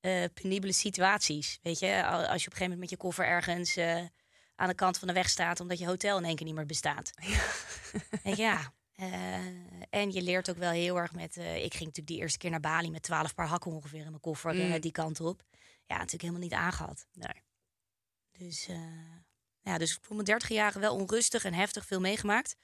eh, 0.00 0.24
penibele 0.34 0.72
situaties. 0.72 1.58
Weet 1.62 1.78
je, 1.78 2.06
Al- 2.06 2.12
als 2.12 2.20
je 2.20 2.26
op 2.26 2.32
een 2.32 2.38
gegeven 2.40 2.62
moment 2.62 2.80
met 2.80 2.90
je 2.90 2.96
koffer 2.96 3.24
ergens 3.26 3.76
eh, 3.76 4.04
aan 4.54 4.68
de 4.68 4.74
kant 4.74 4.98
van 4.98 5.08
de 5.08 5.14
weg 5.14 5.28
staat, 5.28 5.60
omdat 5.60 5.78
je 5.78 5.86
hotel 5.86 6.18
in 6.18 6.24
één 6.24 6.36
keer 6.36 6.46
niet 6.46 6.54
meer 6.54 6.66
bestaat. 6.66 7.10
Denk 8.22 8.36
je, 8.36 8.42
ja. 8.42 8.72
eh, 8.94 9.34
en 9.90 10.10
je 10.12 10.22
leert 10.22 10.50
ook 10.50 10.56
wel 10.56 10.70
heel 10.70 10.96
erg 10.96 11.12
met. 11.12 11.36
ik 11.36 11.42
ging 11.44 11.72
natuurlijk 11.72 12.06
die 12.06 12.18
eerste 12.18 12.38
keer 12.38 12.50
naar 12.50 12.60
Bali 12.60 12.90
met 12.90 13.02
twaalf 13.02 13.34
paar 13.34 13.46
hakken 13.46 13.70
ongeveer 13.72 14.00
in 14.04 14.08
mijn 14.08 14.20
koffer, 14.20 14.54
Mm. 14.54 14.80
die 14.80 14.92
kant 14.92 15.20
op. 15.20 15.42
Ja, 15.86 15.94
natuurlijk 15.96 16.22
helemaal 16.22 16.42
niet 16.42 16.52
aangehad. 16.52 17.06
Nee. 17.12 17.42
Dus, 18.38 18.68
ja, 19.60 19.78
dus 19.78 19.96
ik 19.96 20.04
voel 20.04 20.16
me 20.16 20.22
30 20.22 20.48
jaar 20.48 20.80
wel 20.80 20.94
onrustig 20.94 21.44
en 21.44 21.54
heftig 21.54 21.86
veel 21.86 22.00
meegemaakt. 22.00 22.56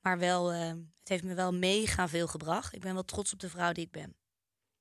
Maar 0.00 0.18
wel, 0.18 0.46
het 0.52 0.78
heeft 1.08 1.22
me 1.24 1.34
wel 1.34 1.52
mega 1.54 2.08
veel 2.08 2.26
gebracht. 2.26 2.74
Ik 2.74 2.80
ben 2.80 2.94
wel 2.94 3.04
trots 3.04 3.32
op 3.32 3.38
de 3.40 3.48
vrouw 3.48 3.72
die 3.72 3.84
ik 3.84 3.90
ben. 3.90 4.16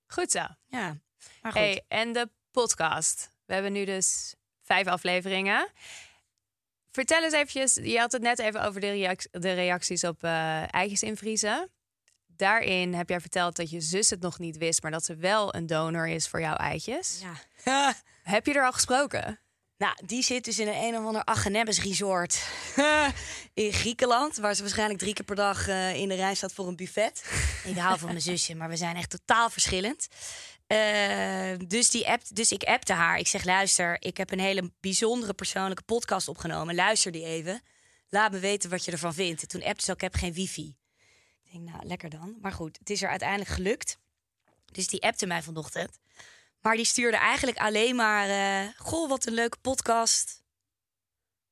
Goed 0.07 0.31
zo. 0.31 0.45
Ja, 0.65 0.97
maar 1.41 1.51
goed. 1.51 1.61
Hey, 1.61 1.83
en 1.87 2.13
de 2.13 2.29
podcast. 2.51 3.31
We 3.45 3.53
hebben 3.53 3.71
nu 3.71 3.85
dus 3.85 4.33
vijf 4.63 4.87
afleveringen. 4.87 5.71
Vertel 6.91 7.23
eens 7.23 7.33
eventjes, 7.33 7.73
je 7.91 7.99
had 7.99 8.11
het 8.11 8.21
net 8.21 8.39
even 8.39 8.63
over 8.63 8.81
de, 8.81 9.17
de 9.31 9.53
reacties 9.53 10.03
op 10.03 10.23
eh 10.23 10.73
eitjes 10.73 11.03
invriezen. 11.03 11.69
Daarin 12.39 12.93
heb 12.93 13.09
jij 13.09 13.19
verteld 13.19 13.55
dat 13.55 13.69
je 13.69 13.81
zus 13.81 14.09
het 14.09 14.21
nog 14.21 14.39
niet 14.39 14.57
wist, 14.57 14.81
maar 14.81 14.91
dat 14.91 15.05
ze 15.05 15.15
wel 15.15 15.55
een 15.55 15.65
donor 15.65 16.07
is 16.07 16.27
voor 16.27 16.41
jouw 16.41 16.55
eitjes. 16.55 17.21
Ja. 17.63 17.93
Heb 18.23 18.45
je 18.45 18.53
er 18.53 18.65
al 18.65 18.71
gesproken? 18.71 19.39
Nou, 19.77 19.93
die 20.05 20.23
zit 20.23 20.45
dus 20.45 20.59
in 20.59 20.67
een 20.67 20.83
een 20.83 20.97
of 20.97 21.05
ander 21.05 21.23
Aghenebes 21.23 21.83
resort 21.83 22.47
in 23.53 23.73
Griekenland. 23.73 24.37
Waar 24.37 24.53
ze 24.55 24.61
waarschijnlijk 24.61 24.99
drie 24.99 25.13
keer 25.13 25.25
per 25.25 25.35
dag 25.35 25.67
eh, 25.67 25.95
in 25.95 26.07
de 26.07 26.15
rij 26.15 26.35
staat 26.35 26.53
voor 26.53 26.67
een 26.67 26.75
buffet. 26.75 27.23
Ik 27.63 27.77
hou 27.77 27.99
van 27.99 28.07
mijn 28.07 28.21
zusje, 28.21 28.55
maar 28.55 28.69
we 28.69 28.77
zijn 28.77 28.95
echt 28.95 29.09
totaal 29.09 29.49
verschillend. 29.49 30.07
Eh, 30.69 31.67
dus, 31.67 31.89
die 31.89 32.07
app, 32.07 32.21
dus 32.33 32.51
ik 32.51 32.63
appte 32.63 32.93
haar. 32.93 33.17
Ik 33.17 33.27
zeg, 33.27 33.43
luister, 33.43 34.01
ik 34.01 34.17
heb 34.17 34.31
een 34.31 34.39
hele 34.39 34.71
bijzondere 34.79 35.33
persoonlijke 35.33 35.83
podcast 35.83 36.27
opgenomen. 36.27 36.75
Luister 36.75 37.11
die 37.11 37.25
even. 37.25 37.61
Laat 38.09 38.31
me 38.31 38.39
weten 38.39 38.69
wat 38.69 38.85
je 38.85 38.91
ervan 38.91 39.13
vindt. 39.13 39.41
En 39.41 39.47
toen 39.47 39.63
appte 39.63 39.83
ze 39.83 39.91
ook, 39.91 39.95
ik 39.95 40.03
heb 40.03 40.15
geen 40.15 40.33
wifi. 40.33 40.77
Ik 41.43 41.51
denk, 41.51 41.69
nou, 41.69 41.85
lekker 41.85 42.09
dan. 42.09 42.37
Maar 42.41 42.51
goed, 42.51 42.77
het 42.79 42.89
is 42.89 43.01
er 43.01 43.09
uiteindelijk 43.09 43.49
gelukt. 43.49 43.97
Dus 44.71 44.87
die 44.87 45.01
appte 45.01 45.25
mij 45.25 45.41
vanochtend. 45.41 45.99
Maar 46.61 46.75
die 46.75 46.85
stuurde 46.85 47.17
eigenlijk 47.17 47.57
alleen 47.57 47.95
maar... 47.95 48.29
eh, 48.29 48.69
goh, 48.77 49.09
wat 49.09 49.25
een 49.25 49.33
leuke 49.33 49.57
podcast. 49.61 50.43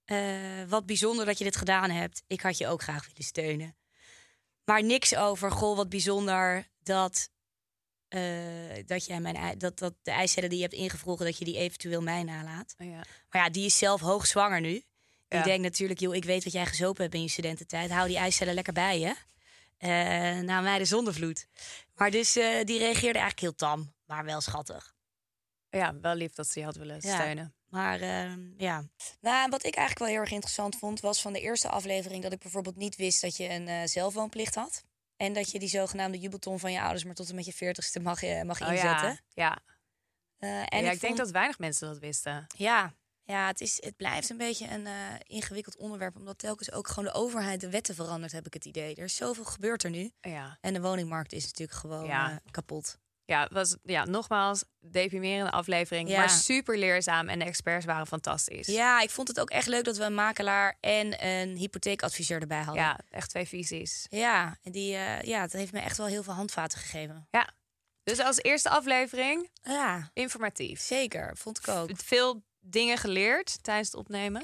Eh, 0.06 0.64
wat 0.68 0.86
bijzonder 0.86 1.26
dat 1.26 1.38
je 1.38 1.44
dit 1.44 1.56
gedaan 1.56 1.90
hebt. 1.90 2.24
Ik 2.28 2.42
had 2.42 2.58
je 2.58 2.68
ook 2.68 2.82
graag 2.82 3.08
willen 3.08 3.24
steunen. 3.24 3.76
Maar 4.64 4.84
niks 4.84 5.16
over, 5.16 5.52
goh, 5.52 5.76
wat 5.76 5.90
bijzonder 5.90 6.68
dat... 6.84 7.30
eh, 8.10 8.22
dat, 8.86 9.06
jij 9.06 9.20
mijn, 9.20 9.58
dat, 9.58 9.80
dat 9.80 9.94
de 10.02 10.12
eicellen 10.12 10.50
die 10.50 10.58
je 10.58 10.64
hebt 10.64 10.76
ingevroegen... 10.76 11.26
dat 11.26 11.38
je 11.38 11.46
die 11.46 11.58
eventueel 11.58 12.02
mij 12.02 12.24
nalaat. 12.24 12.76
Oh 12.78 12.88
ja. 12.88 13.04
Maar 13.30 13.44
ja, 13.44 13.50
die 13.50 13.66
is 13.66 13.78
zelf 13.78 14.02
hoogzwanger 14.02 14.62
nu. 14.62 14.72
Die 15.28 15.40
Ja. 15.40 15.44
denkt 15.44 15.64
natuurlijk, 15.64 16.00
joh, 16.00 16.16
ik 16.16 16.24
weet 16.26 16.44
wat 16.44 16.54
jij 16.54 16.66
gezopen 16.66 17.02
hebt 17.04 17.16
in 17.16 17.22
je 17.22 17.30
studententijd. 17.30 17.90
Hou 17.92 18.08
die 18.08 18.18
eicellen 18.18 18.54
lekker 18.54 18.74
bij 18.74 19.00
je. 19.00 19.16
Eh 19.78 19.90
nou, 20.40 20.64
mij 20.64 20.78
de 20.78 20.86
zondevloed. 20.86 21.48
Maar 21.96 22.12
dus 22.12 22.36
eh, 22.36 22.64
die 22.64 22.78
reageerde 22.78 23.20
eigenlijk 23.20 23.40
heel 23.40 23.56
tam, 23.56 23.94
maar 24.06 24.26
wel 24.26 24.42
schattig. 24.42 24.96
ja, 25.70 26.00
wel 26.02 26.16
lief 26.16 26.34
dat 26.34 26.48
ze 26.48 26.60
je 26.60 26.66
had 26.66 26.76
willen 26.76 26.98
Ja. 27.02 27.16
steunen. 27.16 27.54
Maar 27.70 28.02
ehm, 28.02 28.40
ja. 28.58 28.84
Nou, 29.22 29.50
wat 29.50 29.66
ik 29.66 29.76
eigenlijk 29.76 30.00
wel 30.00 30.08
heel 30.08 30.20
erg 30.20 30.32
interessant 30.32 30.76
vond, 30.78 31.00
was 31.00 31.22
van 31.22 31.34
de 31.34 31.42
eerste 31.42 31.70
aflevering 31.70 32.24
dat 32.24 32.32
ik 32.32 32.40
bijvoorbeeld 32.40 32.76
niet 32.76 32.96
wist 32.96 33.22
dat 33.22 33.38
je 33.38 33.50
een 33.50 33.68
eh, 33.68 33.82
zelfwoonplicht 33.86 34.56
had. 34.56 34.84
En 35.18 35.34
dat 35.34 35.52
je 35.52 35.60
die 35.60 35.70
zogenaamde 35.70 36.18
jubelton 36.20 36.60
van 36.60 36.72
je 36.72 36.82
ouders 36.82 37.04
maar 37.04 37.14
tot 37.16 37.30
en 37.30 37.36
met 37.36 37.46
je 37.46 37.54
veertigste 37.54 38.00
mag, 38.00 38.24
eh, 38.24 38.42
mag 38.42 38.62
Oh 38.62 38.72
inzetten. 38.72 39.10
ja, 39.10 39.20
ja. 39.34 39.60
Eh, 40.38 40.50
en 40.50 40.66
ja, 40.70 40.78
ik, 40.78 40.84
denk 40.84 41.00
vond- 41.00 41.18
dat 41.18 41.32
weinig 41.32 41.60
mensen 41.60 41.88
dat 41.88 42.00
wisten. 42.00 42.46
Ja, 42.58 42.94
ja 43.24 43.48
het, 43.48 43.62
is, 43.62 43.82
het 43.84 43.96
blijft 43.98 44.30
een 44.30 44.38
beetje 44.38 44.68
een 44.70 44.88
eh, 44.88 44.94
ingewikkeld 45.24 45.78
onderwerp. 45.78 46.16
Omdat 46.16 46.38
telkens 46.38 46.72
ook 46.72 46.88
gewoon 46.88 47.06
de 47.06 47.20
overheid 47.20 47.62
de 47.62 47.70
wetten 47.70 47.96
verandert, 47.96 48.32
heb 48.32 48.46
ik 48.46 48.54
het 48.54 48.66
idee. 48.66 48.96
Er 48.96 49.04
is 49.04 49.16
zoveel 49.16 49.46
gebeurd 49.46 49.84
er 49.84 49.90
nu. 49.90 50.12
Ja, 50.22 50.58
En 50.62 50.74
de 50.74 50.82
woningmarkt 50.82 51.34
is 51.34 51.46
natuurlijk 51.46 51.78
gewoon 51.80 52.06
Ja. 52.06 52.42
kapot. 52.52 52.98
Ja, 53.28 53.44
het 53.44 53.52
was 53.52 53.76
ja, 53.84 54.06
nogmaals 54.06 54.64
deprimerende 54.80 55.52
aflevering, 55.52 56.10
Ja. 56.10 56.18
maar 56.20 56.30
super 56.30 56.78
leerzaam 56.78 57.30
en 57.30 57.40
de 57.40 57.46
experts 57.46 57.86
waren 57.86 58.08
fantastisch. 58.08 58.68
Ja, 58.68 59.02
ik 59.02 59.10
vond 59.10 59.28
het 59.28 59.40
ook 59.40 59.50
echt 59.50 59.68
leuk 59.68 59.84
dat 59.84 59.98
we 59.98 60.04
een 60.04 60.14
makelaar 60.14 60.78
en 60.80 61.26
een 61.28 61.56
hypotheekadviseur 61.58 62.42
erbij 62.42 62.62
hadden. 62.62 62.84
ja, 62.84 63.00
echt 63.10 63.30
twee 63.30 63.48
visies. 63.48 64.06
Ja, 64.10 64.58
en 64.64 64.72
die, 64.72 64.96
eh, 64.96 65.22
ja, 65.22 65.42
het 65.42 65.54
heeft 65.54 65.72
me 65.72 65.80
echt 65.80 65.98
wel 65.98 66.08
heel 66.08 66.24
veel 66.24 66.34
handvaten 66.34 66.80
gegeven. 66.80 67.28
Ja, 67.32 67.50
dus 68.04 68.20
als 68.20 68.42
eerste 68.42 68.70
aflevering 68.70 69.50
Ja, 69.62 70.10
informatief. 70.14 70.80
zeker. 70.82 71.38
Vond 71.38 71.58
ik 71.58 71.68
ook. 71.68 71.90
Veel 71.96 72.44
dingen 72.60 72.98
geleerd 72.98 73.64
tijdens 73.64 73.88
het 73.88 73.98
opnemen. 73.98 74.42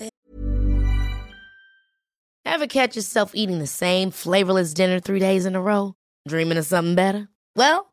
Ever 2.41 2.67
catch 2.67 2.93
yourself 2.93 3.33
eating 3.33 3.59
the 3.59 3.65
same 3.65 4.11
flavorless 4.11 4.73
dinner 4.73 4.99
three 5.01 5.19
days 5.19 5.45
in 5.45 5.55
a 5.55 5.59
row? 5.59 5.93
Dreaming 6.23 6.59
of 6.59 6.65
something 6.65 6.95
better? 6.95 7.31
Well, 7.53 7.92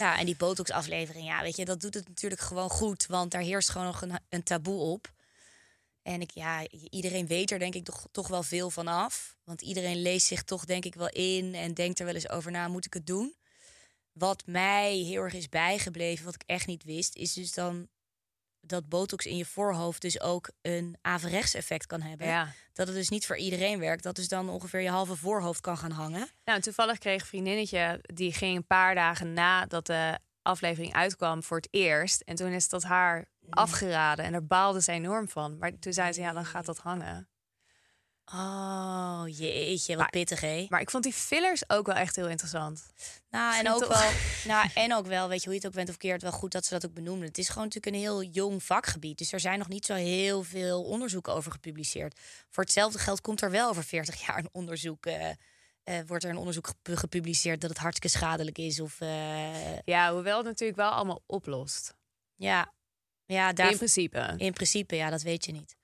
Ja, 0.00 0.18
en 0.18 0.26
die 0.26 0.36
botox-aflevering, 0.36 1.26
ja, 1.26 1.42
weet 1.42 1.56
je, 1.56 1.64
dat 1.64 1.80
doet 1.80 1.94
het 1.94 2.08
natuurlijk 2.08 2.40
gewoon 2.40 2.70
goed. 2.70 3.06
Want 3.06 3.30
daar 3.30 3.40
heerst 3.40 3.68
gewoon 3.68 3.86
nog 3.86 4.02
een, 4.02 4.18
een 4.28 4.42
taboe 4.42 4.80
op. 4.80 5.12
En 6.02 6.20
ik, 6.20 6.30
ja, 6.30 6.66
iedereen 6.90 7.26
weet 7.26 7.50
er 7.50 7.58
denk 7.58 7.74
ik 7.74 7.84
toch, 7.84 8.06
toch 8.10 8.28
wel 8.28 8.42
veel 8.42 8.70
van 8.70 8.86
af. 8.86 9.36
Want 9.44 9.60
iedereen 9.60 10.02
leest 10.02 10.26
zich 10.26 10.42
toch 10.42 10.64
denk 10.64 10.84
ik 10.84 10.94
wel 10.94 11.08
in 11.08 11.54
en 11.54 11.74
denkt 11.74 11.98
er 11.98 12.04
wel 12.04 12.14
eens 12.14 12.28
over 12.28 12.50
na, 12.50 12.68
moet 12.68 12.86
ik 12.86 12.94
het 12.94 13.06
doen? 13.06 13.34
Wat 14.12 14.46
mij 14.46 14.96
heel 14.96 15.22
erg 15.22 15.34
is 15.34 15.48
bijgebleven, 15.48 16.24
wat 16.24 16.34
ik 16.34 16.42
echt 16.46 16.66
niet 16.66 16.84
wist, 16.84 17.16
is 17.16 17.32
dus 17.32 17.52
dan 17.52 17.88
dat 18.60 18.88
botox 18.88 19.26
in 19.26 19.36
je 19.36 19.44
voorhoofd 19.44 20.02
dus 20.02 20.20
ook 20.20 20.50
een 20.62 20.96
averechts 21.00 21.54
effect 21.54 21.86
kan 21.86 22.00
hebben. 22.00 22.26
Ja. 22.26 22.52
Dat 22.72 22.86
het 22.86 22.96
dus 22.96 23.08
niet 23.08 23.26
voor 23.26 23.36
iedereen 23.36 23.78
werkt. 23.78 24.02
Dat 24.02 24.16
dus 24.16 24.28
dan 24.28 24.48
ongeveer 24.48 24.80
je 24.80 24.90
halve 24.90 25.16
voorhoofd 25.16 25.60
kan 25.60 25.78
gaan 25.78 25.90
hangen. 25.90 26.28
Nou, 26.44 26.60
toevallig 26.60 26.98
kreeg 26.98 27.20
een 27.20 27.26
vriendinnetje, 27.26 27.98
die 28.02 28.32
ging 28.32 28.56
een 28.56 28.66
paar 28.66 28.94
dagen 28.94 29.32
nadat 29.32 29.86
de 29.86 30.18
aflevering 30.42 30.94
uitkwam 30.94 31.42
voor 31.42 31.56
het 31.56 31.68
eerst. 31.70 32.20
En 32.20 32.34
toen 32.34 32.52
is 32.52 32.68
dat 32.68 32.82
haar 32.82 33.28
afgeraden 33.50 34.24
en 34.24 34.32
daar 34.32 34.46
baalde 34.46 34.82
ze 34.82 34.92
enorm 34.92 35.28
van. 35.28 35.58
Maar 35.58 35.78
toen 35.78 35.92
zei 35.92 36.12
ze, 36.12 36.20
ja, 36.20 36.32
dan 36.32 36.44
gaat 36.44 36.66
dat 36.66 36.78
hangen. 36.78 37.28
Oh, 38.24 38.99
jeetje, 39.28 39.88
wat 39.92 39.98
Maar- 40.02 40.10
pittig, 40.10 40.40
hè? 40.40 40.66
Maar 40.68 40.80
ik 40.80 40.90
vond 40.90 41.04
die 41.04 41.12
fillers 41.12 41.70
ook 41.70 41.86
wel 41.86 41.94
echt 41.96 42.16
heel 42.16 42.28
interessant. 42.28 42.86
Nou, 43.30 43.58
en 43.58 43.72
ook, 43.72 43.86
wel, 43.86 44.10
nou, 44.54 44.68
en 44.74 44.94
ook 44.94 45.06
wel, 45.06 45.28
weet 45.28 45.38
je 45.38 45.44
hoe 45.44 45.52
je 45.54 45.58
het 45.60 45.68
ook 45.68 45.74
bent 45.74 45.88
of 45.88 45.96
keert, 45.96 46.22
wel 46.22 46.32
goed 46.32 46.52
dat 46.52 46.64
ze 46.64 46.74
dat 46.74 46.86
ook 46.86 46.94
benoemden. 46.94 47.28
Het 47.28 47.38
is 47.38 47.48
gewoon 47.48 47.64
natuurlijk 47.64 47.94
een 47.94 48.00
heel 48.02 48.22
jong 48.22 48.62
vakgebied. 48.62 49.18
Dus 49.18 49.32
er 49.32 49.40
zijn 49.40 49.58
nog 49.58 49.68
niet 49.68 49.86
zo 49.86 49.94
heel 49.94 50.42
veel 50.42 50.82
onderzoeken 50.84 51.32
over 51.34 51.52
gepubliceerd. 51.52 52.20
Voor 52.50 52.62
hetzelfde 52.64 52.98
geld 52.98 53.20
komt 53.20 53.42
er 53.42 53.50
wel 53.50 53.68
over 53.68 53.84
40 53.84 54.20
jaar 54.26 54.38
een 54.38 54.48
onderzoek. 54.52 55.06
eh, 55.06 55.30
eh, 55.82 55.98
wordt 56.06 56.24
er 56.24 56.30
een 56.30 56.36
onderzoek 56.36 56.66
gep- 56.66 56.98
gepubliceerd 56.98 57.60
dat 57.60 57.70
het 57.70 57.78
hartstikke 57.78 58.18
schadelijk 58.18 58.58
is. 58.58 58.80
Of 58.80 59.00
eh, 59.00 59.78
Ja, 59.84 60.12
hoewel 60.12 60.36
het 60.36 60.46
natuurlijk 60.46 60.78
wel 60.78 60.90
allemaal 60.90 61.22
oplost. 61.26 61.94
ja, 62.36 62.72
ja, 63.26 63.52
daar, 63.52 63.70
In 63.70 63.76
principe. 63.76 64.34
in 64.36 64.52
principe, 64.52 64.96
ja, 64.96 65.10
dat 65.10 65.22
weet 65.22 65.44
je 65.44 65.52
niet. 65.52 65.76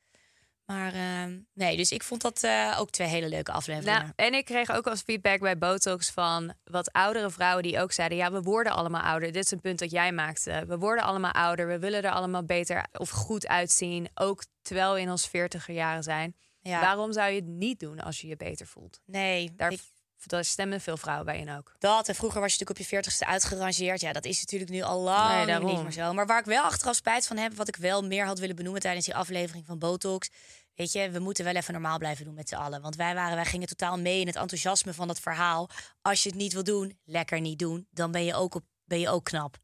Maar 0.66 0.92
ehm, 0.94 1.38
nee, 1.54 1.76
dus 1.76 1.90
ik 1.92 2.02
vond 2.02 2.22
dat 2.22 2.42
eh, 2.42 2.76
ook 2.78 2.90
twee 2.90 3.08
hele 3.08 3.28
leuke 3.28 3.52
afleveringen. 3.52 4.00
Nou, 4.00 4.12
en 4.16 4.34
ik 4.34 4.44
kreeg 4.44 4.70
ook 4.70 4.86
als 4.86 5.00
feedback 5.02 5.40
bij 5.40 5.58
Botox 5.58 6.10
van 6.10 6.54
wat 6.64 6.92
oudere 6.92 7.30
vrouwen 7.30 7.62
die 7.62 7.80
ook 7.80 7.92
zeiden: 7.92 8.18
Ja, 8.18 8.32
we 8.32 8.42
worden 8.42 8.72
allemaal 8.72 9.02
ouder. 9.02 9.32
Dit 9.32 9.44
is 9.44 9.50
een 9.50 9.60
punt 9.60 9.78
dat 9.78 9.90
jij 9.90 10.12
maakte. 10.12 10.64
We 10.66 10.78
worden 10.78 11.04
allemaal 11.04 11.32
ouder. 11.32 11.66
We 11.66 11.78
willen 11.78 12.02
er 12.02 12.10
allemaal 12.10 12.44
beter 12.44 12.86
of 12.92 13.10
goed 13.10 13.46
uitzien. 13.46 14.08
Ook 14.14 14.44
terwijl 14.62 14.94
we 14.94 15.00
in 15.00 15.10
ons 15.10 15.28
veertiger 15.28 15.74
jaren 15.74 16.02
zijn. 16.02 16.36
Ja. 16.60 16.80
Waarom 16.80 17.12
zou 17.12 17.28
je 17.30 17.36
het 17.36 17.46
niet 17.48 17.80
doen 17.80 18.00
als 18.00 18.20
je 18.20 18.26
je 18.26 18.36
beter 18.36 18.66
voelt? 18.66 19.00
nee, 19.04 19.52
Daar, 19.56 19.72
ik- 19.72 19.80
daar 20.24 20.44
stemmen 20.44 20.80
veel 20.80 20.96
vrouwen 20.96 21.26
bij 21.26 21.38
in 21.38 21.50
ook. 21.50 21.74
dat. 21.78 22.08
En 22.08 22.14
vroeger 22.14 22.40
was 22.40 22.52
je 22.52 22.58
natuurlijk 22.58 22.70
op 22.70 22.84
je 22.84 22.94
veertigste 22.94 23.26
uitgerangeerd. 23.26 24.00
Ja, 24.00 24.12
dat 24.12 24.24
is 24.24 24.40
natuurlijk 24.40 24.70
nu 24.70 24.82
al 24.82 25.00
lang 25.00 25.46
Nee, 25.46 25.58
niet 25.58 25.82
meer 25.82 25.92
zo. 25.92 26.12
Maar 26.12 26.26
waar 26.26 26.38
ik 26.38 26.44
wel 26.44 26.62
achteraf 26.62 26.94
spijt 26.94 27.26
van 27.26 27.36
heb, 27.36 27.54
wat 27.54 27.68
ik 27.68 27.76
wel 27.76 28.02
meer 28.02 28.26
had 28.26 28.38
willen 28.38 28.56
benoemen 28.56 28.80
tijdens 28.80 29.04
die 29.04 29.14
aflevering 29.14 29.66
van 29.66 29.78
Botox. 29.78 30.30
Weet 30.74 30.92
je, 30.92 31.10
we 31.10 31.18
moeten 31.18 31.44
wel 31.44 31.54
even 31.54 31.72
normaal 31.72 31.98
blijven 31.98 32.24
doen 32.24 32.34
met 32.34 32.48
z'n 32.48 32.54
allen. 32.54 32.82
Want 32.82 32.96
wij, 32.96 33.14
waren, 33.14 33.34
wij 33.34 33.44
gingen 33.44 33.68
totaal 33.68 33.98
mee 33.98 34.20
in 34.20 34.26
het 34.26 34.36
enthousiasme 34.36 34.94
van 34.94 35.06
dat 35.06 35.20
verhaal. 35.20 35.68
Als 36.02 36.22
je 36.22 36.28
het 36.28 36.38
niet 36.38 36.52
wil 36.52 36.64
doen, 36.64 36.98
lekker 37.04 37.40
niet 37.40 37.58
doen. 37.58 37.86
Dan 37.90 38.10
ben 38.10 38.24
je 38.24 38.34
ook, 38.34 38.54
op, 38.54 38.64
ben 38.84 39.00
je 39.00 39.08
ook 39.08 39.24
knap. 39.24 39.56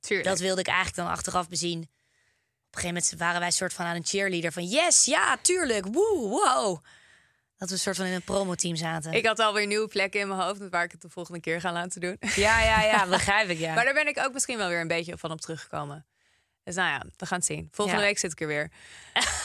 Tuurlijk. 0.00 0.28
Dat 0.28 0.38
wilde 0.38 0.60
ik 0.60 0.66
eigenlijk 0.66 0.96
dan 0.96 1.08
achteraf 1.08 1.48
bezien. 1.48 1.78
Op 1.78 2.76
een 2.76 2.82
gegeven 2.82 3.02
moment 3.02 3.14
waren 3.18 3.40
wij 3.40 3.50
soort 3.50 3.72
van 3.72 3.84
aan 3.84 3.96
een 3.96 4.06
cheerleader 4.06 4.52
van 4.52 4.64
yes, 4.64 5.04
ja, 5.04 5.36
tuurlijk, 5.36 5.86
woe, 5.86 6.28
wow. 6.28 6.84
Dat 7.60 7.68
we 7.68 7.74
een 7.74 7.80
soort 7.80 7.96
van 7.96 8.06
in 8.06 8.12
een 8.12 8.22
promoteam 8.22 8.76
zaten. 8.76 9.12
Ik 9.12 9.26
had 9.26 9.38
alweer 9.38 9.66
nieuwe 9.66 9.88
plekken 9.88 10.20
in 10.20 10.28
mijn 10.28 10.40
hoofd 10.40 10.68
waar 10.68 10.84
ik 10.84 10.92
het 10.92 11.00
de 11.00 11.08
volgende 11.08 11.40
keer 11.40 11.60
ga 11.60 11.72
laten 11.72 12.00
doen. 12.00 12.16
Ja, 12.34 12.62
ja, 12.62 12.82
ja, 12.82 13.06
begrijp 13.16 13.48
ik, 13.48 13.58
ja. 13.58 13.74
Maar 13.74 13.84
daar 13.84 13.94
ben 13.94 14.06
ik 14.08 14.18
ook 14.18 14.32
misschien 14.32 14.56
wel 14.56 14.68
weer 14.68 14.80
een 14.80 14.88
beetje 14.88 15.18
van 15.18 15.30
op 15.30 15.40
teruggekomen. 15.40 16.06
Dus 16.64 16.74
nou 16.74 16.88
ja, 16.88 17.02
we 17.16 17.26
gaan 17.26 17.38
het 17.38 17.46
zien. 17.46 17.68
Volgende 17.70 18.00
Ja. 18.00 18.06
week 18.06 18.18
zit 18.18 18.32
ik 18.32 18.40
er 18.40 18.46
weer. 18.46 18.70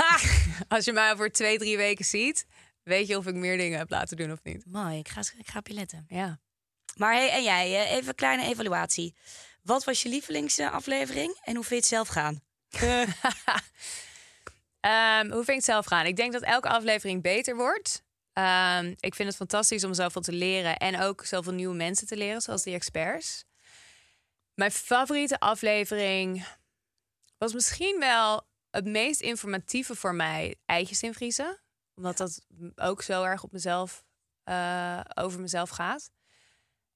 Als 0.68 0.86
je 0.86 0.94
mij 0.94 1.12
over 1.12 1.32
twee, 1.32 1.58
drie 1.58 1.78
weken 1.78 2.06
ziet, 2.06 2.46
weet 2.84 3.08
je 3.08 3.18
of 3.18 3.26
ik 3.28 3.36
meer 3.36 3.58
dingen 3.58 3.78
heb 3.78 3.90
laten 3.90 4.18
doen 4.18 4.32
of 4.32 4.40
niet. 4.44 4.66
Mooi, 4.66 4.98
ik 4.98 5.08
ga, 5.10 5.22
ik 5.38 5.48
ga 5.48 5.60
op 5.60 5.68
je 5.68 5.74
letten. 5.74 6.06
Ja. 6.08 6.40
Maar 6.96 7.14
hey, 7.14 7.30
en 7.32 7.44
jij, 7.44 7.86
eh, 7.86 7.92
even 7.92 8.08
een 8.08 8.16
kleine 8.16 8.46
evaluatie. 8.46 9.16
Wat 9.62 9.84
was 9.84 10.02
je 10.04 10.10
lievelingsaflevering 10.10 11.40
en 11.44 11.56
hoe 11.56 11.64
vind 11.66 11.88
je 11.88 11.96
het 11.96 12.06
zelf 12.06 12.08
gaan? 12.08 12.42
Ehm, 14.80 15.26
hoe 15.26 15.36
vind 15.44 15.50
ik 15.50 15.56
het 15.56 15.64
zelf 15.66 15.86
gaan? 15.86 16.06
Ik 16.06 16.16
denk 16.16 16.34
dat 16.34 16.42
elke 16.42 16.70
aflevering 16.70 17.22
beter 17.22 17.56
wordt. 17.56 18.04
Ehm, 18.36 18.94
ik 19.00 19.16
vind 19.16 19.28
het 19.28 19.38
fantastisch 19.38 19.84
om 19.84 19.94
zoveel 19.94 20.22
te 20.22 20.32
leren 20.32 20.78
en 20.78 21.02
ook 21.02 21.26
zoveel 21.26 21.54
nieuwe 21.54 21.76
mensen 21.76 22.08
te 22.08 22.18
leren, 22.18 22.42
zoals 22.42 22.64
die 22.64 22.74
experts. 22.74 23.46
Mijn 24.54 24.72
favoriete 24.72 25.40
aflevering 25.40 26.46
was 27.38 27.54
misschien 27.54 28.00
wel 28.00 28.48
het 28.70 28.86
meest 28.86 29.22
informatieve 29.22 29.96
voor 29.96 30.16
mij: 30.16 30.56
eitjes 30.66 31.04
invriezen, 31.04 31.62
omdat 31.96 32.18
dat 32.18 32.46
ook 32.76 33.02
zo 33.02 33.24
erg 33.24 33.44
op 33.44 33.52
mezelf 33.52 34.04
eh, 34.44 35.00
over 35.14 35.40
mezelf 35.40 35.70
gaat. 35.70 36.12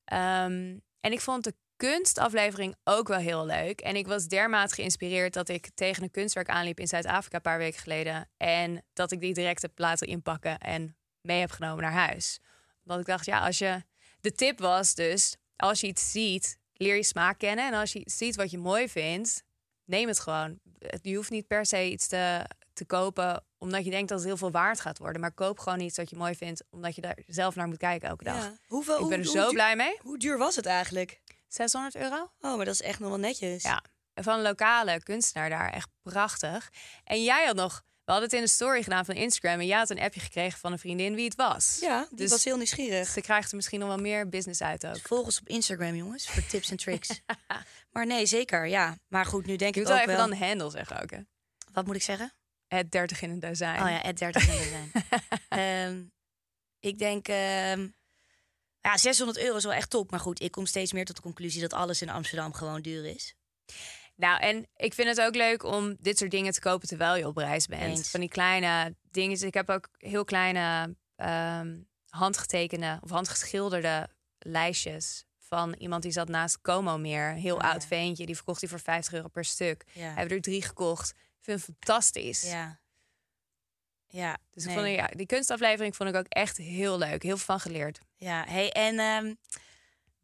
Ehm, 0.05 0.77
en 0.99 1.11
ik 1.11 1.21
vond 1.21 1.43
de 1.43 1.55
kunstaflevering 1.75 2.75
ook 2.83 3.07
wel 3.07 3.19
heel 3.19 3.45
leuk. 3.45 3.81
En 3.81 3.95
ik 3.95 4.07
was 4.07 4.27
dermate 4.27 4.73
geïnspireerd 4.73 5.33
dat 5.33 5.49
ik 5.49 5.69
tegen 5.73 6.03
een 6.03 6.11
kunstwerk 6.11 6.49
aanliep 6.49 6.79
in 6.79 6.87
Zuid-Afrika 6.87 7.35
een 7.35 7.41
paar 7.41 7.57
weken 7.57 7.79
geleden. 7.79 8.29
En 8.37 8.85
dat 8.93 9.11
ik 9.11 9.19
die 9.19 9.33
direct 9.33 9.61
heb 9.61 9.79
laten 9.79 10.07
inpakken 10.07 10.57
en 10.57 10.98
mee 11.29 11.39
heb 11.39 11.51
genomen 11.51 11.83
naar 11.83 12.07
huis. 12.07 12.39
Want 12.83 12.99
ik 12.99 13.05
dacht, 13.05 13.25
ja, 13.25 13.45
als 13.45 13.57
je. 13.57 13.83
De 14.21 14.31
tip 14.31 14.59
was 14.59 14.95
dus: 14.95 15.35
als 15.55 15.79
je 15.81 15.87
iets 15.87 16.11
ziet, 16.11 16.59
leer 16.73 16.95
je 16.95 17.03
smaak 17.03 17.37
kennen. 17.37 17.67
En 17.67 17.73
als 17.73 17.93
je 17.93 17.99
iets 17.99 18.17
ziet 18.17 18.35
wat 18.35 18.51
je 18.51 18.57
mooi 18.57 18.89
vindt, 18.89 19.43
neem 19.85 20.07
het 20.07 20.19
gewoon. 20.19 20.59
Je 21.01 21.15
hoeft 21.15 21.29
niet 21.29 21.47
per 21.47 21.65
se 21.65 21.91
iets 21.91 22.07
te, 22.07 22.45
te 22.73 22.85
kopen 22.85 23.43
omdat 23.57 23.83
je 23.83 23.89
denkt 23.89 24.09
dat 24.09 24.17
het 24.17 24.27
heel 24.27 24.37
veel 24.37 24.51
waard 24.51 24.79
gaat 24.79 24.97
worden. 24.97 25.21
Maar 25.21 25.31
koop 25.31 25.59
gewoon 25.59 25.79
iets 25.79 25.95
dat 25.95 26.09
je 26.09 26.15
mooi 26.15 26.35
vindt, 26.35 26.63
omdat 26.69 26.95
je 26.95 27.01
daar 27.01 27.17
zelf 27.27 27.55
naar 27.55 27.67
moet 27.67 27.77
kijken 27.77 28.09
elke 28.09 28.23
dag. 28.23 28.51
Hoeveel, 28.67 28.99
ik 28.99 29.09
ben 29.09 29.19
er 29.19 29.25
zo 29.25 29.51
blij 29.51 29.75
mee. 29.75 29.97
Hoe 30.01 30.17
duur 30.17 30.37
was 30.37 30.55
het 30.55 30.65
eigenlijk? 30.65 31.21
600 31.47 31.95
euro? 31.95 32.31
Oh, 32.39 32.55
maar 32.55 32.65
dat 32.65 32.73
is 32.73 32.81
echt 32.81 32.99
nog 32.99 33.09
wel 33.09 33.19
netjes. 33.19 33.63
Ja, 33.63 33.83
van 34.13 34.33
een 34.33 34.41
lokale 34.41 35.03
kunstenaar 35.03 35.49
daar. 35.49 35.69
Echt 35.73 35.89
prachtig. 36.01 36.69
En 37.03 37.23
jij 37.23 37.45
had 37.45 37.55
nog... 37.55 37.83
We 38.09 38.15
hadden 38.15 38.33
het 38.33 38.39
in 38.39 38.45
de 38.49 38.53
story 38.55 38.83
gedaan 38.83 39.05
van 39.05 39.15
Instagram... 39.15 39.59
en 39.59 39.65
jij 39.65 39.77
had 39.77 39.89
een 39.89 39.99
appje 39.99 40.19
gekregen 40.19 40.59
van 40.59 40.71
een 40.71 40.79
vriendin 40.79 41.15
wie 41.15 41.25
het 41.25 41.35
was. 41.35 41.77
Ja, 41.81 42.05
die 42.09 42.17
Dus- 42.17 42.29
was 42.29 42.43
heel 42.43 42.57
nieuwsgierig. 42.57 43.07
Ze 43.09 43.21
krijgt 43.21 43.49
er 43.49 43.55
misschien 43.55 43.79
nog 43.79 43.87
wel 43.87 43.97
meer 43.97 44.29
business 44.29 44.61
uit 44.61 44.87
ook. 44.87 44.99
Volg 45.01 45.25
ons 45.25 45.39
op 45.39 45.47
Instagram, 45.47 45.95
jongens, 45.95 46.29
voor 46.29 46.45
tips 46.45 46.71
en 46.71 46.77
tricks. 46.77 47.21
maar 47.93 48.05
nee, 48.05 48.25
zeker, 48.25 48.67
ja. 48.67 48.97
Maar 49.07 49.25
goed, 49.25 49.45
nu 49.45 49.55
denk 49.55 49.75
Je 49.75 49.81
ik 49.81 49.87
moet 49.87 49.97
ook 49.97 50.05
wel 50.05 50.15
even 50.15 50.19
wel... 50.19 50.29
dan 50.29 50.39
de 50.39 50.45
handle 50.45 50.69
zeggen 50.69 51.01
ook, 51.01 51.11
hè? 51.11 51.19
Wat 51.71 51.85
moet 51.85 51.95
ik 51.95 52.01
zeggen? 52.01 52.33
Het 52.67 52.91
30 52.91 53.21
in 53.21 53.29
een 53.29 53.39
dozijn. 53.39 53.83
Oh 53.83 53.89
ja, 53.89 53.99
het 54.01 54.17
30 54.17 54.47
in 54.47 54.57
de 54.57 54.63
zijn. 54.63 54.91
Ehm, 55.49 56.03
ik 56.79 56.99
denk, 56.99 57.27
ehm, 57.27 57.87
ja, 58.81 58.97
600 58.97 59.39
euro 59.39 59.57
is 59.57 59.63
wel 59.63 59.73
echt 59.73 59.89
top. 59.89 60.11
Maar 60.11 60.19
goed, 60.19 60.41
ik 60.41 60.51
kom 60.51 60.65
steeds 60.65 60.93
meer 60.93 61.05
tot 61.05 61.15
de 61.15 61.21
conclusie 61.21 61.61
dat 61.61 61.73
alles 61.73 62.01
in 62.01 62.09
Amsterdam 62.09 62.53
gewoon 62.53 62.81
duur 62.81 63.05
is. 63.05 63.35
Nou, 64.19 64.39
en 64.39 64.67
ik 64.75 64.93
vind 64.93 65.07
het 65.07 65.21
ook 65.21 65.35
leuk 65.35 65.63
om 65.63 65.95
dit 65.99 66.17
soort 66.17 66.31
dingen 66.31 66.53
te 66.53 66.59
kopen 66.59 66.87
terwijl 66.87 67.15
je 67.15 67.27
op 67.27 67.37
reis 67.37 67.65
bent. 67.65 67.81
Eens. 67.81 68.09
Van 68.09 68.19
die 68.19 68.29
kleine 68.29 68.95
dingen. 69.11 69.45
Ik 69.45 69.53
heb 69.53 69.69
ook 69.69 69.89
heel 69.97 70.23
kleine 70.23 70.95
ehm, 71.15 71.77
handgetekende 72.09 72.99
of 73.03 73.09
handgeschilderde 73.09 74.09
lijstjes 74.39 75.25
van 75.37 75.73
iemand 75.73 76.03
die 76.03 76.11
zat 76.11 76.27
naast 76.27 76.61
Como 76.61 76.97
meer. 76.97 77.33
Heel 77.33 77.55
Oh, 77.55 77.61
ja. 77.61 77.71
oud 77.71 77.85
veentje. 77.85 78.25
Die 78.25 78.35
verkocht 78.35 78.59
die 78.59 78.69
voor 78.69 78.79
50 78.79 79.13
euro 79.13 79.27
per 79.27 79.45
stuk. 79.45 79.83
Ja. 79.93 80.13
Hebben 80.13 80.35
er 80.35 80.41
drie 80.41 80.61
gekocht. 80.61 81.09
Ik 81.09 81.43
vind 81.43 81.57
het 81.65 81.75
fantastisch. 81.75 82.41
Ja. 82.43 82.79
Ja, 84.07 84.37
Dus 84.51 84.65
ik 84.65 84.71
vond, 84.71 84.87
ja, 84.87 85.07
die 85.07 85.25
kunstaflevering 85.25 85.95
vond 85.95 86.09
ik 86.09 86.15
ook 86.15 86.27
echt 86.27 86.57
heel 86.57 86.97
leuk. 86.97 87.23
Heel 87.23 87.37
veel 87.37 87.45
van 87.45 87.59
geleerd. 87.59 87.99
Ja, 88.15 88.43
hey, 88.47 88.71
en 88.71 88.99
ehm, 88.99 89.33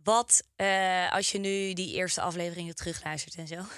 wat 0.05 0.43
eh, 0.55 1.11
als 1.11 1.31
je 1.31 1.37
nu 1.39 1.73
die 1.73 1.93
eerste 1.95 2.21
afleveringen 2.21 2.75
terugluistert 2.75 3.35
en 3.35 3.47
zo? 3.47 3.61